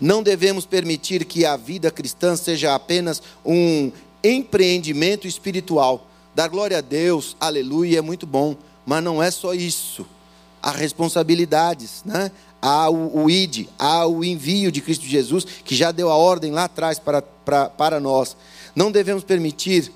Não 0.00 0.22
devemos 0.22 0.66
permitir 0.66 1.24
que 1.24 1.44
a 1.44 1.56
vida 1.56 1.90
cristã 1.90 2.36
seja 2.36 2.74
apenas 2.74 3.22
um 3.44 3.90
empreendimento 4.22 5.26
espiritual. 5.26 6.06
Dar 6.34 6.48
glória 6.48 6.78
a 6.78 6.82
Deus, 6.82 7.36
aleluia, 7.40 7.98
é 7.98 8.02
muito 8.02 8.26
bom, 8.26 8.56
mas 8.86 9.02
não 9.02 9.22
é 9.22 9.30
só 9.30 9.54
isso. 9.54 10.06
Há 10.62 10.70
responsabilidades, 10.70 12.02
né? 12.04 12.30
há 12.60 12.88
o, 12.90 13.24
o 13.24 13.30
ID, 13.30 13.66
há 13.78 14.06
o 14.06 14.22
envio 14.22 14.70
de 14.70 14.80
Cristo 14.80 15.06
Jesus, 15.06 15.44
que 15.64 15.74
já 15.74 15.90
deu 15.90 16.10
a 16.10 16.16
ordem 16.16 16.52
lá 16.52 16.64
atrás 16.64 16.98
para, 16.98 17.22
para, 17.22 17.68
para 17.70 17.98
nós. 17.98 18.36
Não 18.76 18.92
devemos 18.92 19.24
permitir, 19.24 19.90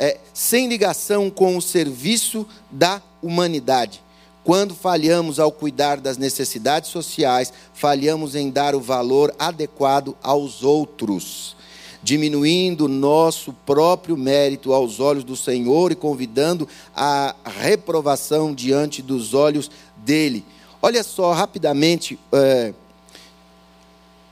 é, 0.00 0.18
sem 0.32 0.66
ligação 0.66 1.28
com 1.28 1.58
o 1.58 1.60
serviço 1.60 2.46
da 2.70 3.02
humanidade. 3.22 4.02
Quando 4.42 4.74
falhamos 4.74 5.38
ao 5.38 5.52
cuidar 5.52 6.00
das 6.00 6.16
necessidades 6.16 6.88
sociais, 6.88 7.52
falhamos 7.74 8.34
em 8.34 8.50
dar 8.50 8.74
o 8.74 8.80
valor 8.80 9.34
adequado 9.38 10.16
aos 10.22 10.62
outros, 10.62 11.54
diminuindo 12.02 12.88
nosso 12.88 13.52
próprio 13.52 14.16
mérito 14.16 14.72
aos 14.72 15.00
olhos 15.00 15.22
do 15.22 15.36
Senhor 15.36 15.92
e 15.92 15.94
convidando 15.94 16.66
a 16.96 17.36
reprovação 17.44 18.54
diante 18.54 19.02
dos 19.02 19.34
olhos 19.34 19.70
dele. 19.98 20.42
Olha 20.80 21.04
só, 21.04 21.34
rapidamente, 21.34 22.18
é, 22.32 22.72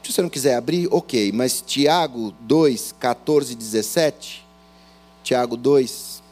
se 0.03 0.15
você 0.15 0.23
não 0.23 0.31
quiser 0.31 0.55
abrir, 0.55 0.89
ok, 0.91 1.31
mas 1.31 1.61
Tiago 1.61 2.33
2, 2.41 2.95
14 2.99 3.53
e 3.53 3.57
17. 3.57 4.48
Tiago 5.29 5.59
2, 5.59 6.23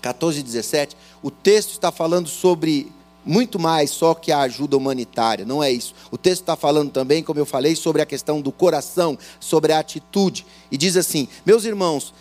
14 0.00 0.40
e 0.40 0.42
17. 0.42 0.96
O 1.22 1.30
texto 1.30 1.72
está 1.72 1.92
falando 1.92 2.26
sobre 2.26 2.90
muito 3.22 3.58
mais 3.58 3.90
só 3.90 4.14
que 4.14 4.32
a 4.32 4.40
ajuda 4.40 4.78
humanitária, 4.78 5.44
não 5.44 5.62
é 5.62 5.70
isso. 5.70 5.94
O 6.10 6.16
texto 6.16 6.40
está 6.40 6.56
falando 6.56 6.90
também, 6.90 7.22
como 7.22 7.38
eu 7.38 7.44
falei, 7.44 7.76
sobre 7.76 8.00
a 8.00 8.06
questão 8.06 8.40
do 8.40 8.50
coração, 8.50 9.18
sobre 9.38 9.74
a 9.74 9.78
atitude. 9.78 10.46
E 10.72 10.78
diz 10.78 10.96
assim: 10.96 11.28
Meus 11.44 11.66
irmãos, 11.66 12.14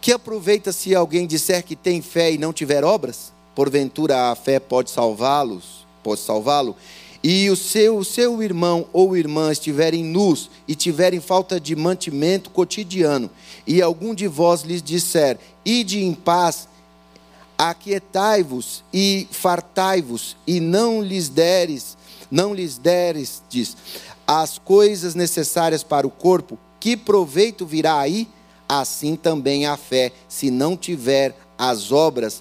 que 0.00 0.10
aproveita 0.10 0.72
se 0.72 0.96
alguém 0.96 1.28
disser 1.28 1.62
que 1.62 1.76
tem 1.76 2.02
fé 2.02 2.32
e 2.32 2.38
não 2.38 2.52
tiver 2.52 2.82
obras? 2.82 3.32
Porventura 3.54 4.32
a 4.32 4.34
fé 4.34 4.58
pode 4.58 4.90
salvá-los, 4.90 5.86
pode 6.02 6.22
salvá-lo? 6.22 6.76
E 7.28 7.50
o 7.50 7.56
seu, 7.56 7.98
o 7.98 8.04
seu 8.04 8.40
irmão 8.40 8.86
ou 8.92 9.16
irmã 9.16 9.50
estiverem 9.50 10.04
nus 10.04 10.48
e 10.68 10.76
tiverem 10.76 11.18
falta 11.18 11.58
de 11.58 11.74
mantimento 11.74 12.50
cotidiano, 12.50 13.28
e 13.66 13.82
algum 13.82 14.14
de 14.14 14.28
vós 14.28 14.62
lhes 14.62 14.80
disser: 14.80 15.36
Ide 15.64 16.04
em 16.04 16.14
paz 16.14 16.68
aquietai-vos 17.58 18.84
e 18.94 19.26
fartai-vos, 19.32 20.36
e 20.46 20.60
não 20.60 21.02
lhes 21.02 21.28
deres, 21.28 21.98
não 22.30 22.54
lhes 22.54 22.78
deres, 22.78 23.42
diz, 23.50 23.76
as 24.24 24.56
coisas 24.56 25.16
necessárias 25.16 25.82
para 25.82 26.06
o 26.06 26.10
corpo, 26.10 26.56
que 26.78 26.96
proveito 26.96 27.66
virá 27.66 27.98
aí? 27.98 28.28
Assim 28.68 29.16
também 29.16 29.66
a 29.66 29.76
fé, 29.76 30.12
se 30.28 30.48
não 30.48 30.76
tiver 30.76 31.36
as 31.58 31.90
obras, 31.90 32.40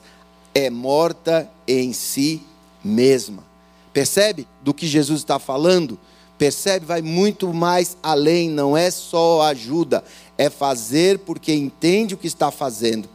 é 0.53 0.69
morta 0.69 1.49
em 1.67 1.91
si 1.91 2.39
mesma. 2.83 3.54
Percebe 3.95 4.45
do 4.61 4.73
que 4.73 4.85
Jesus 4.85 5.21
está 5.21 5.39
falando? 5.39 5.97
Percebe? 6.37 6.85
Vai 6.85 7.01
muito 7.01 7.53
mais 7.53 7.95
além, 8.03 8.49
não 8.49 8.75
é 8.75 8.91
só 8.91 9.43
ajuda, 9.43 10.03
é 10.37 10.49
fazer 10.49 11.19
porque 11.19 11.53
entende 11.53 12.13
o 12.13 12.17
que 12.17 12.27
está 12.27 12.51
fazendo. 12.51 13.07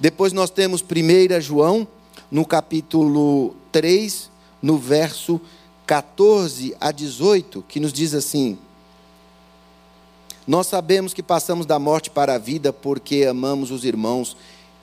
Depois 0.00 0.32
nós 0.32 0.48
temos 0.48 0.80
1 0.80 1.38
João, 1.42 1.86
no 2.30 2.46
capítulo 2.46 3.54
3, 3.70 4.30
no 4.62 4.78
verso 4.78 5.38
14 5.84 6.74
a 6.80 6.90
18, 6.90 7.62
que 7.68 7.78
nos 7.78 7.92
diz 7.92 8.14
assim: 8.14 8.56
Nós 10.46 10.66
sabemos 10.66 11.12
que 11.12 11.22
passamos 11.22 11.66
da 11.66 11.78
morte 11.78 12.08
para 12.08 12.36
a 12.36 12.38
vida 12.38 12.72
porque 12.72 13.26
amamos 13.28 13.70
os 13.70 13.84
irmãos. 13.84 14.34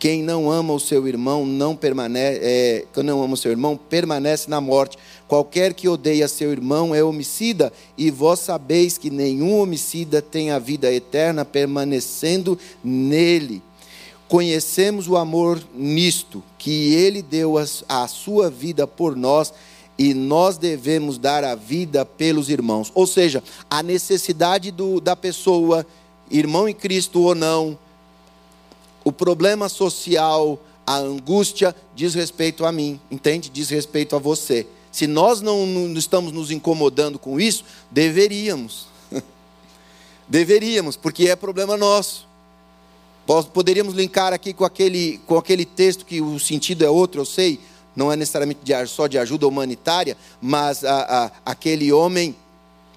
Quem 0.04 0.22
não 0.22 0.52
ama 0.52 0.74
o 0.74 0.82
seu 0.82 1.08
irmão 1.08 1.46
não 1.46 1.78
permanece, 1.78 2.40
é, 2.44 2.86
quem 2.94 3.04
não 3.04 3.24
ama 3.24 3.36
o 3.36 3.38
seu 3.38 3.52
irmão 3.52 3.78
permanece 3.78 4.50
na 4.50 4.60
morte. 4.60 4.98
Qualquer 5.30 5.74
que 5.74 5.88
odeia 5.88 6.28
seu 6.28 6.52
irmão 6.52 6.94
é 6.94 7.02
homicida, 7.02 7.72
e 7.98 8.12
vós 8.12 8.40
sabeis 8.40 8.98
que 8.98 9.10
nenhum 9.10 9.58
homicida 9.58 10.22
tem 10.22 10.52
a 10.52 10.60
vida 10.60 10.92
eterna 10.92 11.46
permanecendo 11.46 12.60
nele. 12.84 13.62
Conhecemos 14.28 15.08
o 15.08 15.16
amor 15.16 15.64
nisto, 15.74 16.44
que 16.58 16.94
ele 16.94 17.22
deu 17.22 17.54
a, 17.58 18.06
sua 18.06 18.50
vida 18.50 18.86
por 18.86 19.16
nós 19.16 19.54
e 19.98 20.14
nós 20.14 20.58
devemos 20.58 21.18
dar 21.18 21.46
a 21.46 21.56
vida 21.56 22.04
pelos 22.04 22.50
irmãos. 22.50 22.92
Ou 22.94 23.08
seja, 23.08 23.42
a 23.70 23.82
necessidade 23.82 24.70
do, 24.70 25.00
da 25.00 25.16
pessoa, 25.16 25.88
irmão 26.30 26.68
em 26.68 26.74
Cristo 26.74 27.22
ou 27.22 27.34
não, 27.34 27.80
o 29.04 29.12
problema 29.12 29.68
social, 29.68 30.60
a 30.86 30.98
angústia, 30.98 31.76
diz 31.96 32.14
respeito 32.14 32.66
a 32.66 32.72
mim, 32.72 33.00
entende? 33.10 33.50
Diz 33.50 33.70
respeito 33.70 34.16
a 34.16 34.20
você. 34.20 34.66
Se 34.92 35.08
nós 35.08 35.42
não, 35.42 35.66
não 35.66 35.98
estamos 35.98 36.32
nos 36.32 36.52
incomodando 36.52 37.18
com 37.18 37.40
isso, 37.40 37.66
deveríamos. 37.90 38.88
deveríamos, 40.28 40.96
porque 40.96 41.28
é 41.28 41.36
problema 41.36 41.76
nosso. 41.76 42.28
Poderíamos 43.54 43.94
linkar 43.94 44.34
aqui 44.34 44.54
com 44.54 44.66
aquele, 44.66 45.20
com 45.26 45.38
aquele 45.38 45.66
texto 45.66 46.06
que 46.06 46.22
o 46.22 46.40
sentido 46.40 46.84
é 46.84 46.90
outro, 46.90 47.22
eu 47.22 47.26
sei, 47.26 47.60
não 47.96 48.12
é 48.12 48.16
necessariamente 48.18 48.60
de, 48.64 48.86
só 48.88 49.08
de 49.08 49.18
ajuda 49.18 49.48
humanitária, 49.48 50.18
mas 50.42 50.84
a, 50.84 51.26
a, 51.26 51.32
aquele 51.52 51.92
homem, 51.92 52.36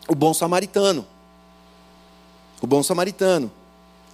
o 0.09 0.15
bom 0.15 0.35
samaritano. 0.35 1.07
O 2.61 2.67
bom 2.67 2.83
samaritano 2.83 3.51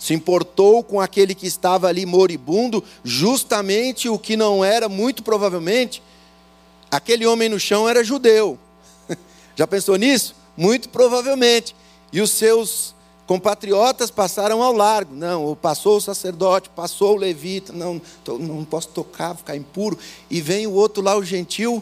se 0.03 0.13
importou 0.13 0.83
com 0.83 1.01
aquele 1.01 1.33
que 1.33 1.47
estava 1.47 1.87
ali 1.87 2.05
moribundo, 2.05 2.83
justamente 3.05 4.09
o 4.09 4.19
que 4.19 4.37
não 4.37 4.65
era, 4.65 4.89
muito 4.89 5.23
provavelmente, 5.23 6.03
aquele 6.91 7.25
homem 7.25 7.49
no 7.49 7.61
chão 7.61 7.89
era 7.89 8.03
judeu. 8.03 8.59
Já 9.55 9.65
pensou 9.65 9.95
nisso? 9.95 10.35
Muito 10.57 10.89
provavelmente. 10.89 11.77
E 12.13 12.21
os 12.21 12.33
seus 12.33 12.97
compatriotas 13.29 14.11
passaram 14.11 14.61
ao 14.61 14.73
largo. 14.73 15.15
Não, 15.15 15.55
passou 15.55 15.99
o 15.99 16.01
sacerdote, 16.01 16.69
passou 16.71 17.15
o 17.15 17.17
levita, 17.17 17.73
não, 17.73 18.03
não 18.41 18.65
posso 18.65 18.89
tocar, 18.89 19.37
ficar 19.37 19.55
impuro. 19.55 19.97
E 20.29 20.41
vem 20.41 20.67
o 20.67 20.73
outro 20.73 21.01
lá, 21.01 21.17
o 21.17 21.23
gentil, 21.25 21.81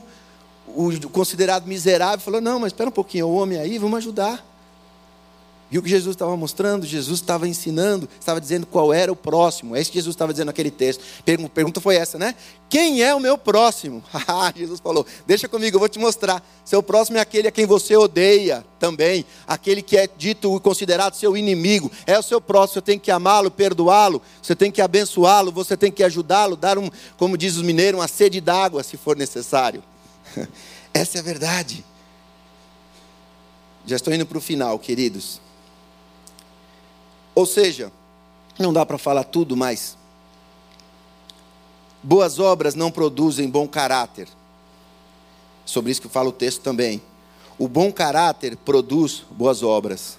o 0.67 0.91
considerado 1.09 1.65
miserável, 1.67 2.21
falou: 2.21 2.43
Não, 2.43 2.61
mas 2.61 2.75
espera 2.75 2.91
um 2.91 2.93
pouquinho, 2.93 3.29
o 3.29 3.37
homem 3.37 3.59
aí, 3.59 3.79
vamos 3.79 3.97
ajudar. 3.97 4.50
E 5.71 5.79
o 5.79 5.83
que 5.83 5.89
Jesus 5.89 6.17
estava 6.17 6.37
mostrando? 6.37 6.85
Jesus 6.85 7.21
estava 7.21 7.47
ensinando, 7.47 8.09
estava 8.19 8.41
dizendo 8.41 8.67
qual 8.67 8.93
era 8.93 9.13
o 9.13 9.15
próximo. 9.15 9.77
É 9.77 9.81
isso 9.81 9.93
que 9.93 9.99
Jesus 9.99 10.15
estava 10.15 10.33
dizendo 10.33 10.49
naquele 10.49 10.71
texto. 10.71 11.05
Pergunta 11.55 11.81
foi 11.81 11.95
essa, 11.95 12.19
né? 12.19 12.35
Quem 12.69 13.03
é 13.03 13.15
o 13.15 13.21
meu 13.21 13.39
próximo? 13.39 14.03
Ah, 14.27 14.53
Jesus 14.55 14.81
falou: 14.81 15.05
Deixa 15.27 15.49
comigo, 15.49 15.77
eu 15.77 15.81
vou 15.81 15.89
te 15.89 15.99
mostrar. 15.99 16.45
Seu 16.65 16.83
próximo 16.83 17.19
é 17.19 17.21
aquele 17.21 17.49
a 17.49 17.51
quem 17.51 17.67
você 17.67 17.97
odeia 17.97 18.65
também. 18.79 19.25
Aquele 19.47 19.83
que 19.83 19.97
é 19.97 20.09
dito 20.09 20.57
e 20.57 20.61
considerado 20.61 21.15
seu 21.15 21.37
inimigo. 21.37 21.91
É 22.07 22.19
o 22.19 22.23
seu 22.23 22.41
próximo. 22.41 22.75
Você 22.75 22.83
tem 22.83 22.99
que 22.99 23.11
amá-lo, 23.11 23.51
perdoá-lo. 23.51 24.23
Você 24.43 24.57
tem 24.57 24.71
que 24.71 24.81
abençoá-lo. 24.81 25.53
Você 25.53 25.77
tem 25.77 25.91
que 25.91 26.03
ajudá-lo. 26.03 26.57
Dar 26.57 26.79
um, 26.79 26.89
como 27.17 27.37
diz 27.37 27.57
os 27.57 27.63
mineiros, 27.63 28.01
uma 28.01 28.09
sede 28.09 28.41
d'água, 28.41 28.83
se 28.83 28.97
for 28.97 29.17
necessário. 29.17 29.83
Essa 30.95 31.19
é 31.19 31.21
a 31.21 31.25
verdade. 31.25 31.85
Já 33.87 33.97
estou 33.97 34.13
indo 34.13 34.27
para 34.27 34.39
o 34.39 34.41
final, 34.41 34.79
queridos. 34.79 35.41
Ou 37.35 37.47
seja, 37.47 37.93
não 38.59 38.73
dá 38.73 38.85
para 38.85 38.99
falar 38.99 39.25
tudo, 39.25 39.57
mas 39.57 39.97
boas 42.03 42.39
obras 42.39 42.75
não 42.75 42.91
produzem 42.91 43.49
bom 43.49 43.67
caráter. 43.67 44.29
Sobre 45.65 45.93
isso 45.93 46.03
que 46.03 46.09
fala 46.09 46.29
o 46.29 46.33
texto 46.33 46.61
também. 46.61 47.01
O 47.59 47.69
bom 47.69 47.93
caráter 47.93 48.57
produz 48.57 49.25
boas 49.31 49.63
obras. 49.63 50.19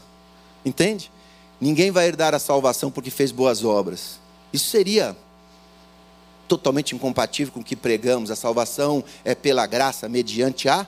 Entende? 0.63 1.12
Ninguém 1.60 1.91
vai 1.91 2.08
herdar 2.08 2.34
a 2.34 2.39
salvação 2.39 2.89
porque 2.89 3.12
fez 3.12 3.32
boas 3.32 3.63
obras. 3.63 4.19
Isso 4.54 4.69
seria 4.69 5.15
totalmente 6.47 6.95
incompatível 6.95 7.53
com 7.53 7.59
o 7.62 7.64
que 7.64 7.76
pregamos. 7.76 8.32
A 8.32 8.36
salvação 8.36 9.03
é 9.24 9.34
pela 9.34 9.66
graça 9.66 10.09
mediante 10.09 10.68
a 10.68 10.88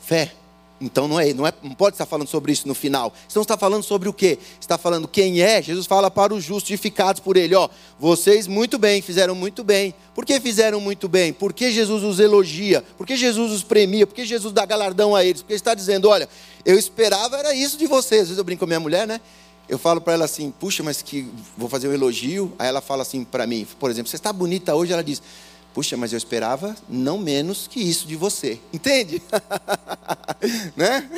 fé. 0.00 0.34
Então 0.80 1.08
não 1.08 1.18
é, 1.18 1.32
não 1.34 1.46
é, 1.46 1.52
não 1.62 1.72
pode 1.72 1.94
estar 1.94 2.06
falando 2.06 2.28
sobre 2.28 2.52
isso 2.52 2.68
no 2.68 2.74
final. 2.74 3.12
Então 3.28 3.42
está 3.42 3.56
falando 3.56 3.82
sobre 3.82 4.08
o 4.08 4.12
quê? 4.12 4.38
Está 4.60 4.78
falando 4.78 5.08
quem 5.08 5.40
é? 5.40 5.60
Jesus 5.60 5.86
fala 5.86 6.10
para 6.10 6.32
os 6.32 6.44
justificados 6.44 7.20
por 7.20 7.36
ele, 7.36 7.54
ó, 7.54 7.68
vocês 7.98 8.46
muito 8.46 8.78
bem, 8.78 9.02
fizeram 9.02 9.34
muito 9.34 9.64
bem. 9.64 9.92
Por 10.14 10.24
que 10.24 10.38
fizeram 10.40 10.80
muito 10.80 11.08
bem? 11.08 11.32
Porque 11.32 11.72
Jesus 11.72 12.04
os 12.04 12.20
elogia, 12.20 12.84
porque 12.96 13.16
Jesus 13.16 13.50
os 13.50 13.62
premia, 13.62 14.06
porque 14.06 14.24
Jesus 14.24 14.52
dá 14.52 14.64
galardão 14.64 15.16
a 15.16 15.24
eles, 15.24 15.42
porque 15.42 15.54
está 15.54 15.74
dizendo, 15.74 16.08
olha, 16.08 16.28
eu 16.64 16.78
esperava 16.78 17.36
era 17.36 17.54
isso 17.54 17.76
de 17.76 17.86
vocês. 17.86 18.22
Às 18.22 18.28
vezes 18.28 18.38
eu 18.38 18.44
brinco 18.44 18.60
com 18.60 18.64
a 18.64 18.68
minha 18.68 18.80
mulher, 18.80 19.06
né? 19.06 19.20
Eu 19.68 19.78
falo 19.78 20.00
para 20.00 20.14
ela 20.14 20.24
assim, 20.24 20.50
puxa, 20.50 20.82
mas 20.82 21.02
que 21.02 21.28
vou 21.56 21.68
fazer 21.68 21.88
um 21.88 21.92
elogio. 21.92 22.52
Aí 22.58 22.68
ela 22.68 22.80
fala 22.80 23.02
assim 23.02 23.24
para 23.24 23.46
mim, 23.46 23.66
por 23.78 23.90
exemplo, 23.90 24.08
você 24.08 24.16
está 24.16 24.32
bonita 24.32 24.74
hoje, 24.74 24.92
ela 24.92 25.04
diz, 25.04 25.20
Puxa, 25.78 25.96
mas 25.96 26.12
eu 26.12 26.16
esperava 26.16 26.76
não 26.88 27.18
menos 27.18 27.68
que 27.68 27.78
isso 27.78 28.04
de 28.04 28.16
você. 28.16 28.58
Entende? 28.72 29.22
né? 30.74 31.08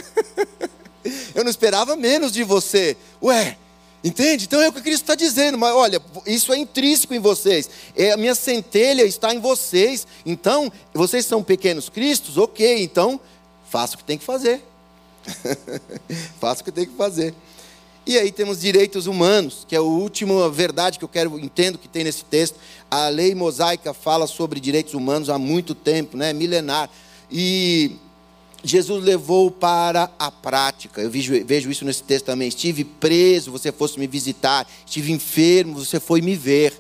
eu 1.35 1.43
não 1.43 1.51
esperava 1.51 1.97
menos 1.97 2.31
de 2.31 2.45
você. 2.45 2.95
Ué, 3.23 3.57
entende? 4.05 4.45
Então 4.45 4.61
é 4.61 4.69
o 4.69 4.73
que 4.75 4.83
Cristo 4.83 5.01
está 5.01 5.15
dizendo. 5.15 5.57
Mas 5.57 5.75
olha, 5.75 6.03
isso 6.27 6.53
é 6.53 6.59
intrínseco 6.59 7.15
em 7.15 7.19
vocês. 7.19 7.71
É, 7.97 8.13
a 8.13 8.19
minha 8.19 8.35
centelha 8.35 9.05
está 9.05 9.33
em 9.33 9.41
vocês. 9.41 10.07
Então, 10.27 10.71
vocês 10.93 11.25
são 11.25 11.43
pequenos 11.43 11.89
cristos? 11.89 12.37
Ok, 12.37 12.83
então 12.83 13.19
faça 13.71 13.95
o 13.95 13.97
que 13.97 14.05
tem 14.05 14.19
que 14.19 14.25
fazer. 14.27 14.63
faça 16.39 16.61
o 16.61 16.65
que 16.67 16.71
tem 16.71 16.85
que 16.85 16.97
fazer. 16.97 17.35
E 18.11 18.19
aí 18.19 18.33
temos 18.33 18.61
direitos 18.61 19.07
humanos, 19.07 19.65
que 19.69 19.73
é 19.73 19.79
a 19.79 19.83
última 19.83 20.51
verdade 20.51 20.99
que 20.99 21.05
eu 21.05 21.09
quero 21.09 21.39
entendo 21.39 21.79
que 21.79 21.87
tem 21.87 22.03
nesse 22.03 22.25
texto. 22.25 22.59
A 22.91 23.07
lei 23.09 23.37
mosaica 23.37 23.95
fala 23.95 24.27
sobre 24.27 24.59
direitos 24.59 24.95
humanos 24.95 25.31
há 25.31 25.39
muito 25.39 25.77
tempo, 25.77 26.17
né, 26.17 26.33
milenar. 26.33 26.91
E 27.31 27.93
Jesus 28.65 29.05
levou 29.05 29.49
para 29.49 30.11
a 30.19 30.29
prática. 30.29 31.01
Eu 31.01 31.09
vejo, 31.09 31.33
vejo 31.47 31.71
isso 31.71 31.85
nesse 31.85 32.03
texto 32.03 32.27
também. 32.27 32.49
Estive 32.49 32.83
preso, 32.83 33.53
você 33.53 33.71
fosse 33.71 33.97
me 33.97 34.09
visitar. 34.09 34.69
Estive 34.85 35.13
enfermo, 35.13 35.79
você 35.79 36.01
foi 36.01 36.21
me 36.21 36.35
ver. 36.35 36.75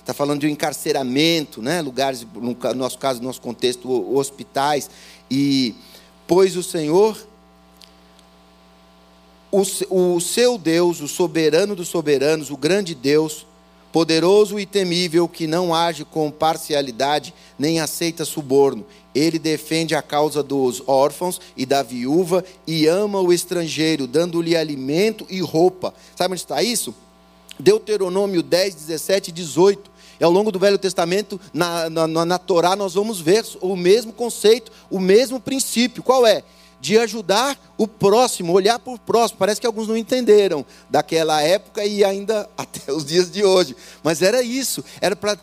Está 0.00 0.14
falando 0.14 0.40
de 0.40 0.46
um 0.46 0.50
encarceramento, 0.50 1.60
né? 1.60 1.82
lugares, 1.82 2.26
no 2.34 2.56
nosso 2.74 2.96
caso, 2.96 3.20
no 3.20 3.26
nosso 3.26 3.42
contexto, 3.42 4.16
hospitais. 4.16 4.88
E 5.30 5.74
pois 6.26 6.56
o 6.56 6.62
Senhor 6.62 7.18
o, 9.50 9.62
o 9.90 10.20
seu 10.20 10.58
Deus, 10.58 11.00
o 11.00 11.08
soberano 11.08 11.74
dos 11.74 11.88
soberanos, 11.88 12.50
o 12.50 12.56
grande 12.56 12.94
Deus, 12.94 13.46
poderoso 13.92 14.58
e 14.58 14.66
temível, 14.66 15.26
que 15.28 15.46
não 15.46 15.74
age 15.74 16.04
com 16.04 16.30
parcialidade 16.30 17.32
nem 17.58 17.80
aceita 17.80 18.24
suborno. 18.24 18.84
Ele 19.14 19.38
defende 19.38 19.94
a 19.94 20.02
causa 20.02 20.42
dos 20.42 20.82
órfãos 20.86 21.40
e 21.56 21.64
da 21.64 21.82
viúva 21.82 22.44
e 22.66 22.86
ama 22.86 23.20
o 23.20 23.32
estrangeiro, 23.32 24.06
dando-lhe 24.06 24.56
alimento 24.56 25.26
e 25.28 25.40
roupa. 25.40 25.94
Sabe 26.14 26.32
onde 26.32 26.42
está 26.42 26.62
isso? 26.62 26.94
Deuteronômio 27.58 28.42
10, 28.42 28.74
17 28.74 29.30
e 29.30 29.32
18. 29.32 29.90
E 30.20 30.24
ao 30.24 30.30
longo 30.30 30.52
do 30.52 30.58
Velho 30.58 30.78
Testamento, 30.78 31.40
na, 31.52 31.88
na, 31.88 32.06
na 32.06 32.38
Torá, 32.38 32.76
nós 32.76 32.94
vamos 32.94 33.20
ver 33.20 33.44
o 33.60 33.76
mesmo 33.76 34.12
conceito, 34.12 34.70
o 34.90 34.98
mesmo 34.98 35.40
princípio. 35.40 36.02
Qual 36.02 36.26
é? 36.26 36.42
De 36.80 36.98
ajudar 36.98 37.58
o 37.76 37.86
próximo, 37.86 38.52
olhar 38.52 38.78
para 38.78 38.92
o 38.92 38.98
próximo. 38.98 39.38
Parece 39.38 39.60
que 39.60 39.66
alguns 39.66 39.88
não 39.88 39.96
entenderam 39.96 40.64
daquela 40.88 41.42
época 41.42 41.84
e 41.84 42.04
ainda 42.04 42.48
até 42.56 42.92
os 42.92 43.04
dias 43.04 43.30
de 43.30 43.44
hoje. 43.44 43.76
Mas 44.02 44.22
era 44.22 44.42
isso, 44.42 44.84
era 45.00 45.16
para 45.16 45.36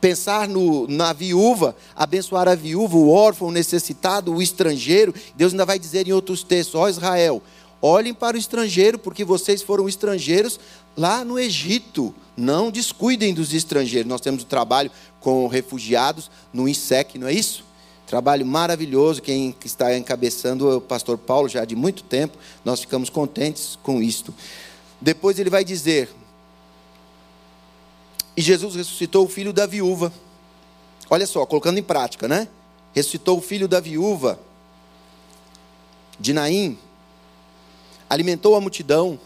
pensar 0.00 0.48
no, 0.48 0.86
na 0.88 1.12
viúva, 1.12 1.76
abençoar 1.94 2.48
a 2.48 2.54
viúva, 2.54 2.96
o 2.96 3.10
órfão, 3.10 3.48
o 3.48 3.52
necessitado, 3.52 4.34
o 4.34 4.42
estrangeiro. 4.42 5.14
Deus 5.34 5.52
ainda 5.52 5.66
vai 5.66 5.78
dizer 5.78 6.08
em 6.08 6.12
outros 6.12 6.42
textos: 6.42 6.74
ó 6.74 6.88
Israel, 6.88 7.42
olhem 7.80 8.14
para 8.14 8.36
o 8.36 8.40
estrangeiro, 8.40 8.98
porque 8.98 9.24
vocês 9.24 9.62
foram 9.62 9.88
estrangeiros 9.88 10.58
lá 10.96 11.24
no 11.24 11.38
Egito. 11.38 12.14
Não 12.34 12.70
descuidem 12.70 13.34
dos 13.34 13.52
estrangeiros. 13.52 14.08
Nós 14.08 14.22
temos 14.22 14.42
o 14.42 14.46
trabalho 14.46 14.90
com 15.20 15.46
refugiados 15.46 16.30
no 16.52 16.66
INSEC, 16.66 17.18
não 17.18 17.28
é 17.28 17.32
isso? 17.32 17.62
Trabalho 18.12 18.44
maravilhoso, 18.44 19.22
quem 19.22 19.56
está 19.64 19.96
encabeçando 19.96 20.70
é 20.70 20.76
o 20.76 20.82
pastor 20.82 21.16
Paulo 21.16 21.48
já 21.48 21.64
de 21.64 21.74
muito 21.74 22.02
tempo. 22.02 22.36
Nós 22.62 22.80
ficamos 22.80 23.08
contentes 23.08 23.78
com 23.82 24.02
isto. 24.02 24.34
Depois 25.00 25.38
ele 25.38 25.48
vai 25.48 25.64
dizer: 25.64 26.10
E 28.36 28.42
Jesus 28.42 28.74
ressuscitou 28.74 29.24
o 29.24 29.28
filho 29.30 29.50
da 29.50 29.64
viúva. 29.64 30.12
Olha 31.08 31.26
só, 31.26 31.46
colocando 31.46 31.78
em 31.78 31.82
prática, 31.82 32.28
né? 32.28 32.48
Ressuscitou 32.92 33.38
o 33.38 33.40
filho 33.40 33.66
da 33.66 33.80
viúva 33.80 34.38
de 36.20 36.34
Naim, 36.34 36.78
alimentou 38.10 38.54
a 38.54 38.60
multidão, 38.60 39.18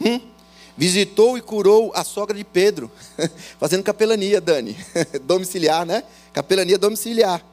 hum? 0.00 0.20
visitou 0.76 1.36
e 1.36 1.40
curou 1.40 1.90
a 1.92 2.04
sogra 2.04 2.38
de 2.38 2.44
Pedro, 2.44 2.88
fazendo 3.58 3.82
capelania, 3.82 4.40
Dani, 4.40 4.76
domiciliar, 5.26 5.84
né? 5.84 6.04
Capelania 6.32 6.78
domiciliar 6.78 7.44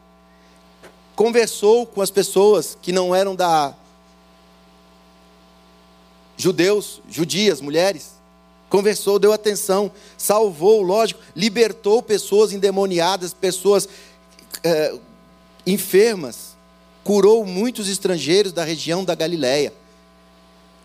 conversou 1.16 1.86
com 1.86 2.02
as 2.02 2.10
pessoas 2.10 2.78
que 2.82 2.92
não 2.92 3.14
eram 3.16 3.36
da 3.36 3.74
judeus, 6.38 7.02
judias, 7.10 7.62
mulheres. 7.62 8.20
Conversou, 8.70 9.20
deu 9.20 9.34
atenção, 9.34 9.92
salvou, 10.18 10.82
lógico, 10.82 11.20
libertou 11.36 12.02
pessoas 12.02 12.54
endemoniadas, 12.54 13.34
pessoas 13.34 13.88
é, 14.64 14.98
enfermas, 15.68 16.56
curou 17.04 17.46
muitos 17.46 17.90
estrangeiros 17.90 18.54
da 18.54 18.64
região 18.64 19.04
da 19.04 19.14
Galileia. 19.14 19.74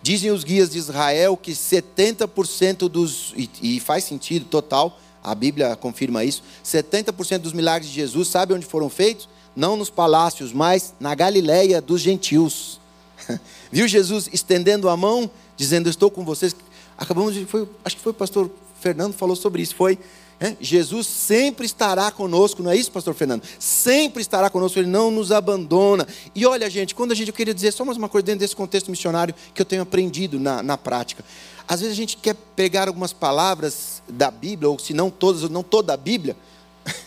Dizem 0.02 0.30
os 0.30 0.44
guias 0.44 0.70
de 0.70 0.78
Israel 0.78 1.36
que 1.36 1.52
70% 1.52 2.88
dos, 2.88 3.32
e, 3.36 3.50
e 3.62 3.80
faz 3.80 4.04
sentido 4.04 4.46
total, 4.46 4.98
a 5.22 5.34
Bíblia 5.34 5.74
confirma 5.76 6.24
isso, 6.24 6.42
70% 6.64 7.38
dos 7.38 7.52
milagres 7.52 7.90
de 7.90 7.96
Jesus, 7.96 8.28
sabe 8.28 8.52
onde 8.52 8.66
foram 8.66 8.88
feitos? 8.88 9.28
Não 9.56 9.76
nos 9.76 9.90
palácios, 9.90 10.52
mas 10.52 10.94
na 11.00 11.14
Galiléia 11.14 11.80
dos 11.80 12.00
gentios. 12.00 12.78
Viu 13.72 13.88
Jesus 13.88 14.28
estendendo 14.32 14.88
a 14.88 14.96
mão, 14.96 15.30
dizendo: 15.56 15.88
Estou 15.88 16.10
com 16.10 16.24
vocês. 16.24 16.54
Acabamos 16.96 17.34
de. 17.34 17.46
Foi, 17.46 17.68
acho 17.84 17.96
que 17.96 18.02
foi 18.02 18.12
o 18.12 18.14
pastor 18.14 18.50
Fernando 18.80 19.14
falou 19.14 19.34
sobre 19.34 19.62
isso. 19.62 19.74
Foi. 19.74 19.98
É, 20.38 20.54
Jesus 20.60 21.06
sempre 21.06 21.64
estará 21.64 22.10
conosco, 22.10 22.62
não 22.62 22.70
é 22.70 22.76
isso, 22.76 22.92
pastor 22.92 23.14
Fernando? 23.14 23.42
Sempre 23.58 24.20
estará 24.20 24.50
conosco, 24.50 24.78
ele 24.78 24.86
não 24.88 25.10
nos 25.10 25.32
abandona. 25.32 26.06
E 26.34 26.44
olha, 26.44 26.68
gente, 26.68 26.94
quando 26.94 27.12
a 27.12 27.14
gente, 27.14 27.28
eu 27.28 27.34
queria 27.34 27.54
dizer 27.54 27.72
só 27.72 27.86
mais 27.86 27.96
uma 27.96 28.08
coisa 28.08 28.26
dentro 28.26 28.40
desse 28.40 28.54
contexto 28.54 28.90
missionário 28.90 29.34
que 29.54 29.62
eu 29.62 29.64
tenho 29.64 29.80
aprendido 29.80 30.38
na, 30.38 30.62
na 30.62 30.76
prática. 30.76 31.24
Às 31.66 31.80
vezes 31.80 31.94
a 31.94 31.96
gente 31.96 32.18
quer 32.18 32.36
pegar 32.54 32.86
algumas 32.86 33.14
palavras 33.14 34.02
da 34.06 34.30
Bíblia, 34.30 34.68
ou 34.68 34.78
se 34.78 34.92
não 34.92 35.10
todas, 35.10 35.42
ou 35.42 35.48
não 35.48 35.62
toda 35.62 35.94
a 35.94 35.96
Bíblia, 35.96 36.36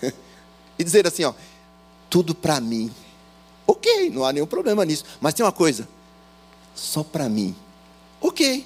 e 0.78 0.84
dizer 0.84 1.06
assim: 1.06 1.24
ó, 1.24 1.34
tudo 2.10 2.34
para 2.34 2.60
mim. 2.60 2.92
Ok, 3.68 4.10
não 4.10 4.26
há 4.26 4.34
nenhum 4.34 4.48
problema 4.48 4.84
nisso. 4.84 5.06
Mas 5.22 5.34
tem 5.34 5.46
uma 5.46 5.52
coisa: 5.52 5.88
só 6.76 7.04
para 7.04 7.30
mim. 7.30 7.56
Ok, 8.20 8.66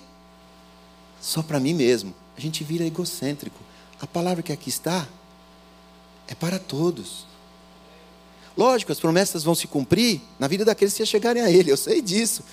só 1.21 1.43
para 1.43 1.59
mim 1.59 1.73
mesmo. 1.73 2.13
A 2.37 2.41
gente 2.41 2.63
vira 2.63 2.85
egocêntrico. 2.85 3.59
A 4.01 4.07
palavra 4.07 4.41
que 4.41 4.51
aqui 4.51 4.69
está 4.69 5.07
é 6.27 6.33
para 6.33 6.57
todos. 6.57 7.25
Lógico, 8.55 8.91
as 8.91 8.99
promessas 8.99 9.43
vão 9.43 9.55
se 9.55 9.67
cumprir 9.67 10.21
na 10.37 10.47
vida 10.47 10.63
daqueles 10.63 10.93
que 10.93 11.05
chegarem 11.05 11.41
a 11.41 11.49
Ele, 11.49 11.71
eu 11.71 11.77
sei 11.77 12.01
disso. 12.01 12.43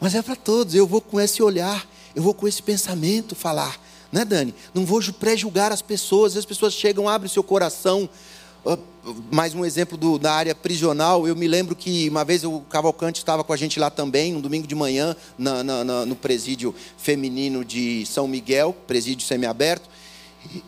Mas 0.00 0.14
é 0.14 0.22
para 0.22 0.36
todos. 0.36 0.74
Eu 0.74 0.86
vou 0.86 1.00
com 1.00 1.20
esse 1.20 1.42
olhar, 1.42 1.86
eu 2.14 2.22
vou 2.22 2.32
com 2.32 2.48
esse 2.48 2.62
pensamento 2.62 3.34
falar. 3.34 3.78
Né, 4.10 4.24
Dani? 4.24 4.54
Não 4.74 4.84
vou 4.84 5.00
pré-julgar 5.12 5.70
as 5.70 5.82
pessoas. 5.82 6.36
As 6.36 6.44
pessoas 6.44 6.72
chegam, 6.72 7.08
abrem 7.08 7.30
seu 7.30 7.42
coração, 7.42 8.08
mais 9.30 9.54
um 9.54 9.64
exemplo 9.64 9.96
do, 9.96 10.18
da 10.18 10.32
área 10.32 10.54
prisional. 10.54 11.26
Eu 11.26 11.34
me 11.34 11.48
lembro 11.48 11.74
que 11.74 12.08
uma 12.08 12.24
vez 12.24 12.44
o 12.44 12.60
Cavalcante 12.60 13.18
estava 13.18 13.42
com 13.42 13.52
a 13.52 13.56
gente 13.56 13.80
lá 13.80 13.90
também, 13.90 14.36
um 14.36 14.40
domingo 14.40 14.66
de 14.66 14.74
manhã, 14.74 15.16
na, 15.38 15.64
na, 15.64 15.84
na, 15.84 16.06
no 16.06 16.16
presídio 16.16 16.74
feminino 16.98 17.64
de 17.64 18.04
São 18.06 18.28
Miguel, 18.28 18.74
presídio 18.86 19.26
semiaberto. 19.26 19.88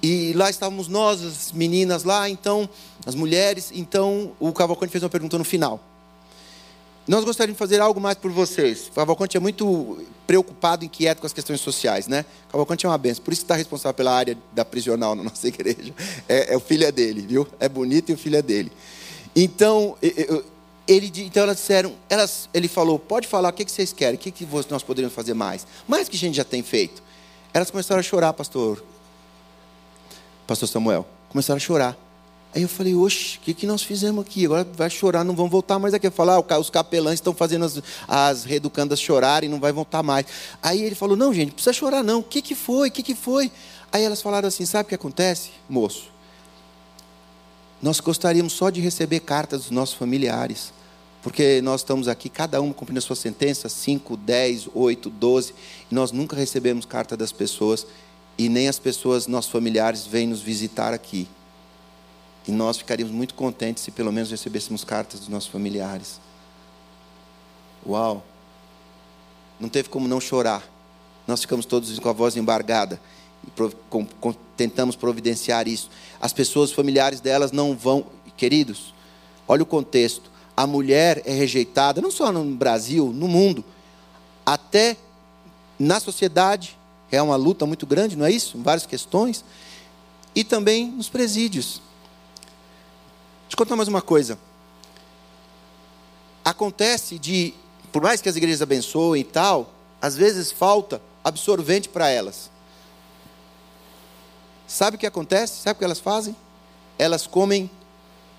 E, 0.03 0.31
e 0.31 0.33
lá 0.35 0.51
estávamos 0.51 0.89
nós, 0.89 1.23
as 1.23 1.53
meninas 1.53 2.05
lá, 2.05 2.29
então, 2.29 2.69
as 3.05 3.15
mulheres. 3.15 3.71
Então, 3.75 4.33
o 4.39 4.53
Cavalcante 4.53 4.93
fez 4.93 5.03
uma 5.03 5.11
pergunta 5.11 5.39
no 5.39 5.45
final. 5.45 5.92
Nós 7.07 7.25
gostaríamos 7.25 7.57
de 7.57 7.59
fazer 7.59 7.81
algo 7.81 8.01
mais 8.01 8.17
por 8.17 8.31
vocês. 8.31 8.91
Cavalcante 8.95 9.37
é 9.37 9.41
muito 9.41 9.99
preocupado, 10.27 10.85
inquieto 10.85 11.21
com 11.21 11.27
as 11.27 11.33
questões 11.33 11.61
sociais, 11.61 12.07
né? 12.07 12.25
Cavalcante 12.49 12.87
é 12.87 12.89
uma 12.89 12.97
benção. 12.97 13.25
Por 13.25 13.33
isso 13.33 13.43
está 13.43 13.57
responsável 13.57 13.95
pela 13.95 14.13
área 14.13 14.39
da 14.53 14.65
prisional 14.65 15.15
na 15.15 15.25
nossa 15.25 15.47
igreja. 15.49 15.93
É, 16.29 16.55
é, 16.55 16.57
o 16.57 16.61
filho 16.61 16.85
é 16.87 16.93
dele, 16.93 17.23
viu? 17.23 17.47
É 17.59 17.69
bonito 17.69 18.11
e 18.11 18.15
o 18.15 18.19
filho 18.19 18.37
é 18.37 18.43
dele. 18.43 18.71
Então, 19.35 19.97
ele, 20.87 21.13
então 21.17 21.43
elas 21.43 21.57
disseram, 21.57 21.93
elas, 22.09 22.49
ele 22.55 22.69
falou, 22.69 22.99
pode 22.99 23.27
falar, 23.27 23.49
o 23.49 23.53
que, 23.53 23.65
que 23.65 23.73
vocês 23.73 23.93
querem? 23.93 24.15
O 24.15 24.19
que, 24.19 24.31
que 24.31 24.47
nós 24.71 24.83
poderíamos 24.83 25.15
fazer 25.15 25.35
mais? 25.35 25.67
Mais 25.89 26.09
que 26.09 26.17
a 26.17 26.19
gente 26.19 26.37
já 26.37 26.45
tem 26.45 26.63
feito. 26.63 27.03
Elas 27.53 27.71
começaram 27.71 27.99
a 27.99 28.03
chorar, 28.03 28.33
pastor. 28.33 28.83
Pastor 30.47 30.69
Samuel. 30.69 31.07
Começaram 31.29 31.57
a 31.57 31.61
chorar. 31.61 31.97
Aí 32.55 32.61
eu 32.63 32.69
falei, 32.69 32.95
oxe, 32.95 33.39
o 33.39 33.41
que, 33.41 33.55
que 33.55 33.67
nós 33.67 33.83
fizemos 33.83 34.23
aqui? 34.25 34.45
Agora 34.45 34.67
vai 34.75 34.91
chorar, 34.91 35.25
não 35.25 35.35
vão 35.35 35.49
voltar 35.49 35.79
mais 35.79 35.95
aqui. 35.95 36.11
Falar, 36.11 36.43
ah, 36.47 36.59
os 36.59 36.69
capelães 36.69 37.15
estão 37.15 37.33
fazendo 37.33 37.65
as, 37.65 37.83
as 38.07 38.45
reeducandas 38.45 39.01
chorarem, 39.01 39.49
não 39.49 39.59
vai 39.59 39.73
voltar 39.73 40.03
mais. 40.03 40.27
Aí 40.63 40.83
ele 40.83 40.95
falou, 40.95 41.17
não, 41.17 41.33
gente, 41.33 41.49
não 41.49 41.55
precisa 41.55 41.73
chorar 41.73 42.03
não. 42.03 42.21
O 42.21 42.23
que, 42.23 42.43
que 42.43 42.55
foi? 42.55 42.89
O 42.89 42.93
que, 42.93 43.03
que 43.03 43.15
foi? 43.15 43.51
Aí 43.91 44.05
elas 44.05 44.21
falaram 44.21 44.49
assim, 44.49 44.67
sabe 44.67 44.87
o 44.87 44.89
que 44.91 44.95
acontece, 44.95 45.51
moço? 45.69 46.11
Nós 47.81 48.01
gostaríamos 48.01 48.53
só 48.53 48.69
de 48.69 48.81
receber 48.81 49.21
cartas 49.21 49.63
dos 49.63 49.71
nossos 49.71 49.95
familiares. 49.95 50.73
Porque 51.23 51.63
nós 51.63 51.81
estamos 51.81 52.09
aqui, 52.09 52.29
cada 52.29 52.61
um 52.61 52.73
cumprindo 52.73 52.99
a 52.99 53.03
sua 53.03 53.17
sentença, 53.17 53.69
5, 53.69 54.17
10, 54.17 54.69
8, 54.75 55.09
12, 55.09 55.55
e 55.91 55.95
nós 55.95 56.11
nunca 56.11 56.37
recebemos 56.37 56.85
carta 56.85 57.17
das 57.17 57.31
pessoas, 57.31 57.87
e 58.37 58.49
nem 58.49 58.69
as 58.69 58.79
pessoas, 58.79 59.29
nossos 59.29 59.51
familiares, 59.51 60.05
vêm 60.05 60.27
nos 60.27 60.43
visitar 60.43 60.93
aqui. 60.93 61.29
E 62.47 62.53
nós 62.53 62.79
ficaríamos 62.79 63.15
muito 63.15 63.35
contentes 63.35 63.83
se 63.83 63.91
pelo 63.91 64.13
menos 64.13 64.31
recebêssemos 64.31 64.85
cartas 64.85 65.21
dos 65.21 65.29
nossos 65.29 65.49
familiares. 65.49 66.21
Uau! 67.87 68.23
Não 69.61 69.69
teve 69.69 69.89
como 69.89 70.09
não 70.09 70.21
chorar. 70.21 70.63
Nós 71.27 71.41
ficamos 71.41 71.65
todos 71.67 71.97
com 71.99 72.09
a 72.09 72.13
voz 72.13 72.37
embargada 72.37 73.01
e 73.47 73.51
com, 73.89 74.07
com, 74.07 74.33
tentamos 74.57 74.97
providenciar 74.97 75.69
isso. 75.69 75.89
As 76.21 76.33
pessoas 76.33 76.73
familiares 76.73 77.21
delas 77.21 77.53
não 77.53 77.77
vão, 77.77 78.07
queridos, 78.37 78.93
olha 79.47 79.63
o 79.63 79.67
contexto. 79.67 80.31
A 80.57 80.67
mulher 80.67 81.23
é 81.25 81.33
rejeitada, 81.33 82.01
não 82.01 82.11
só 82.11 82.31
no 82.31 82.45
Brasil, 82.57 83.13
no 83.13 83.27
mundo, 83.29 83.65
até 84.45 84.97
na 85.79 85.99
sociedade. 86.01 86.77
É 87.11 87.21
uma 87.21 87.37
luta 87.37 87.67
muito 87.67 87.87
grande, 87.87 88.17
não 88.17 88.27
é 88.27 88.31
isso? 88.31 88.57
Em 88.57 88.63
várias 88.63 88.87
questões. 88.87 89.45
E 90.35 90.43
também 90.43 90.91
nos 90.91 91.09
presídios. 91.09 91.81
Deixa 93.53 93.61
eu 93.61 93.67
contar 93.67 93.77
mais 93.77 93.89
uma 93.89 94.01
coisa. 94.01 94.39
Acontece 96.43 97.19
de, 97.19 97.53
por 97.93 98.01
mais 98.01 98.23
que 98.23 98.29
as 98.31 98.35
igrejas 98.35 98.63
abençoem 98.63 99.21
e 99.21 99.25
tal, 99.25 99.75
às 100.01 100.17
vezes 100.17 100.51
falta 100.51 101.03
absorvente 101.23 101.87
para 101.87 102.09
elas. 102.09 102.51
Sabe 104.67 104.97
o 104.97 104.99
que 104.99 105.05
acontece? 105.07 105.61
Sabe 105.61 105.77
o 105.77 105.79
que 105.81 105.85
elas 105.85 106.01
fazem? 106.01 106.35
Elas 106.99 107.27
comem 107.27 107.71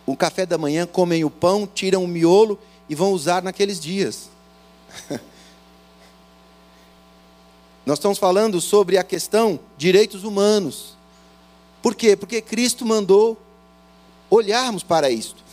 o 0.04 0.18
café 0.18 0.48
da 0.48 0.58
manhã, 0.58 0.88
comem 0.88 1.24
o 1.24 1.30
pão, 1.30 1.68
tiram 1.68 2.04
o 2.04 2.08
miolo 2.08 2.58
e 2.90 2.96
vão 2.96 3.12
usar 3.12 3.44
naqueles 3.44 3.80
dias. 3.80 4.32
Nós 7.86 8.00
estamos 8.00 8.18
falando 8.18 8.60
sobre 8.60 8.98
a 8.98 9.04
questão 9.04 9.60
direitos 9.78 10.24
humanos. 10.24 10.98
Por 11.84 11.94
quê? 11.94 12.16
Porque 12.16 12.42
Cristo 12.42 12.84
mandou 12.84 13.38
olharmos 14.34 14.84
para 14.84 15.10
isto. 15.10 15.44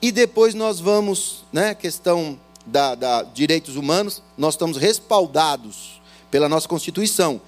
E 0.00 0.12
depois 0.12 0.54
nós 0.54 0.78
vamos, 0.78 1.44
né, 1.52 1.74
questão 1.74 2.38
da, 2.64 2.94
da 2.94 3.22
direitos 3.22 3.76
humanos, 3.76 4.22
nós 4.36 4.54
estamos 4.54 4.76
respaldados 4.76 6.00
pela 6.30 6.48
nossa 6.48 6.68
Constituição. 6.68 7.40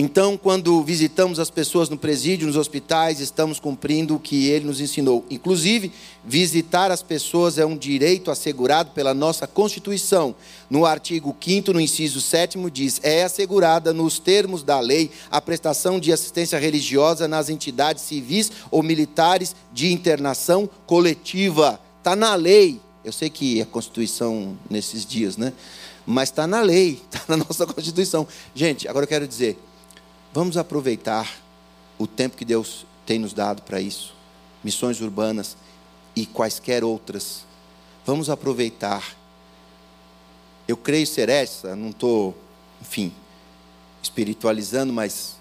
Então, 0.00 0.36
quando 0.36 0.80
visitamos 0.84 1.40
as 1.40 1.50
pessoas 1.50 1.88
no 1.88 1.98
presídio, 1.98 2.46
nos 2.46 2.54
hospitais, 2.54 3.18
estamos 3.18 3.58
cumprindo 3.58 4.14
o 4.14 4.20
que 4.20 4.46
ele 4.46 4.64
nos 4.64 4.80
ensinou. 4.80 5.26
Inclusive, 5.28 5.90
visitar 6.24 6.92
as 6.92 7.02
pessoas 7.02 7.58
é 7.58 7.66
um 7.66 7.76
direito 7.76 8.30
assegurado 8.30 8.92
pela 8.92 9.12
nossa 9.12 9.44
Constituição. 9.44 10.36
No 10.70 10.86
artigo 10.86 11.36
5, 11.40 11.72
no 11.72 11.80
inciso 11.80 12.20
7, 12.20 12.56
diz: 12.70 13.00
é 13.02 13.24
assegurada, 13.24 13.92
nos 13.92 14.20
termos 14.20 14.62
da 14.62 14.78
lei, 14.78 15.10
a 15.32 15.40
prestação 15.40 15.98
de 15.98 16.12
assistência 16.12 16.60
religiosa 16.60 17.26
nas 17.26 17.48
entidades 17.48 18.04
civis 18.04 18.52
ou 18.70 18.84
militares 18.84 19.56
de 19.72 19.92
internação 19.92 20.70
coletiva. 20.86 21.80
Está 21.98 22.14
na 22.14 22.36
lei. 22.36 22.80
Eu 23.04 23.10
sei 23.10 23.28
que 23.28 23.58
é 23.58 23.64
a 23.64 23.66
Constituição 23.66 24.56
nesses 24.70 25.04
dias, 25.04 25.36
né? 25.36 25.52
Mas 26.06 26.28
está 26.28 26.46
na 26.46 26.60
lei, 26.60 27.02
está 27.12 27.24
na 27.36 27.38
nossa 27.38 27.66
Constituição. 27.66 28.28
Gente, 28.54 28.86
agora 28.86 29.02
eu 29.02 29.08
quero 29.08 29.26
dizer 29.26 29.58
Vamos 30.32 30.56
aproveitar 30.56 31.28
o 31.98 32.06
tempo 32.06 32.36
que 32.36 32.44
Deus 32.44 32.86
tem 33.06 33.18
nos 33.18 33.32
dado 33.32 33.62
para 33.62 33.80
isso, 33.80 34.14
missões 34.62 35.00
urbanas 35.00 35.56
e 36.14 36.26
quaisquer 36.26 36.84
outras. 36.84 37.44
Vamos 38.04 38.28
aproveitar. 38.28 39.16
Eu 40.66 40.76
creio 40.76 41.06
ser 41.06 41.28
essa, 41.28 41.74
não 41.74 41.90
estou, 41.90 42.36
enfim, 42.80 43.12
espiritualizando, 44.02 44.92
mas 44.92 45.36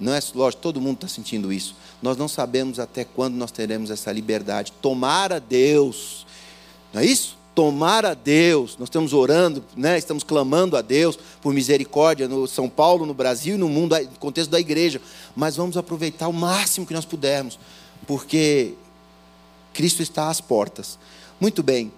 não 0.00 0.14
é 0.14 0.20
lógico, 0.34 0.62
todo 0.62 0.80
mundo 0.80 0.96
está 0.96 1.08
sentindo 1.08 1.52
isso. 1.52 1.76
Nós 2.00 2.16
não 2.16 2.26
sabemos 2.26 2.78
até 2.78 3.04
quando 3.04 3.34
nós 3.34 3.52
teremos 3.52 3.90
essa 3.90 4.10
liberdade. 4.10 4.72
Tomara 4.80 5.38
Deus, 5.38 6.26
não 6.92 7.02
é 7.02 7.04
isso? 7.04 7.36
Tomar 7.54 8.04
a 8.04 8.14
Deus. 8.14 8.76
Nós 8.78 8.88
estamos 8.88 9.12
orando, 9.12 9.64
né? 9.76 9.98
estamos 9.98 10.24
clamando 10.24 10.76
a 10.76 10.82
Deus 10.82 11.18
por 11.40 11.52
misericórdia 11.52 12.28
no 12.28 12.46
São 12.46 12.68
Paulo, 12.68 13.06
no 13.06 13.14
Brasil, 13.14 13.58
no 13.58 13.68
mundo, 13.68 13.98
no 13.98 14.18
contexto 14.18 14.50
da 14.50 14.60
igreja. 14.60 15.00
Mas 15.36 15.56
vamos 15.56 15.76
aproveitar 15.76 16.28
o 16.28 16.32
máximo 16.32 16.86
que 16.86 16.94
nós 16.94 17.04
pudermos, 17.04 17.58
porque 18.06 18.74
Cristo 19.72 20.02
está 20.02 20.28
às 20.28 20.40
portas. 20.40 20.98
Muito 21.40 21.62
bem. 21.62 21.92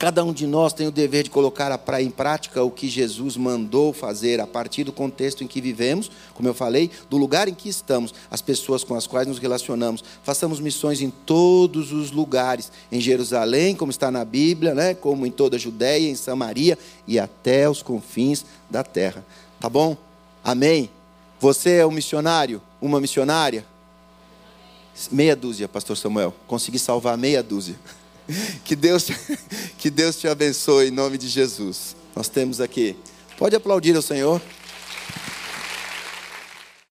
Cada 0.00 0.24
um 0.24 0.32
de 0.32 0.46
nós 0.46 0.72
tem 0.72 0.86
o 0.86 0.90
dever 0.90 1.24
de 1.24 1.28
colocar 1.28 1.78
em 2.00 2.10
prática 2.10 2.64
o 2.64 2.70
que 2.70 2.88
Jesus 2.88 3.36
mandou 3.36 3.92
fazer 3.92 4.40
a 4.40 4.46
partir 4.46 4.82
do 4.82 4.94
contexto 4.94 5.44
em 5.44 5.46
que 5.46 5.60
vivemos, 5.60 6.10
como 6.32 6.48
eu 6.48 6.54
falei, 6.54 6.90
do 7.10 7.18
lugar 7.18 7.48
em 7.48 7.52
que 7.52 7.68
estamos, 7.68 8.14
as 8.30 8.40
pessoas 8.40 8.82
com 8.82 8.94
as 8.94 9.06
quais 9.06 9.28
nos 9.28 9.38
relacionamos. 9.38 10.02
Façamos 10.24 10.58
missões 10.58 11.02
em 11.02 11.10
todos 11.10 11.92
os 11.92 12.12
lugares, 12.12 12.72
em 12.90 12.98
Jerusalém, 12.98 13.76
como 13.76 13.90
está 13.90 14.10
na 14.10 14.24
Bíblia, 14.24 14.74
né? 14.74 14.94
como 14.94 15.26
em 15.26 15.30
toda 15.30 15.56
a 15.56 15.60
Judéia, 15.60 16.08
em 16.08 16.14
Samaria 16.14 16.78
e 17.06 17.18
até 17.18 17.68
os 17.68 17.82
confins 17.82 18.46
da 18.70 18.82
terra. 18.82 19.22
Tá 19.60 19.68
bom? 19.68 19.98
Amém? 20.42 20.88
Você 21.38 21.72
é 21.72 21.86
um 21.86 21.90
missionário? 21.90 22.62
Uma 22.80 23.02
missionária? 23.02 23.66
Meia 25.12 25.36
dúzia, 25.36 25.68
Pastor 25.68 25.94
Samuel. 25.94 26.34
Consegui 26.46 26.78
salvar 26.78 27.18
meia 27.18 27.42
dúzia. 27.42 27.76
Que 28.64 28.76
Deus, 28.76 29.08
que 29.78 29.90
Deus 29.90 30.16
te 30.16 30.28
abençoe 30.28 30.88
em 30.88 30.90
nome 30.90 31.18
de 31.18 31.28
Jesus. 31.28 31.96
Nós 32.14 32.28
temos 32.28 32.60
aqui. 32.60 32.96
Pode 33.38 33.56
aplaudir 33.56 33.96
o 33.96 34.02
Senhor. 34.02 34.40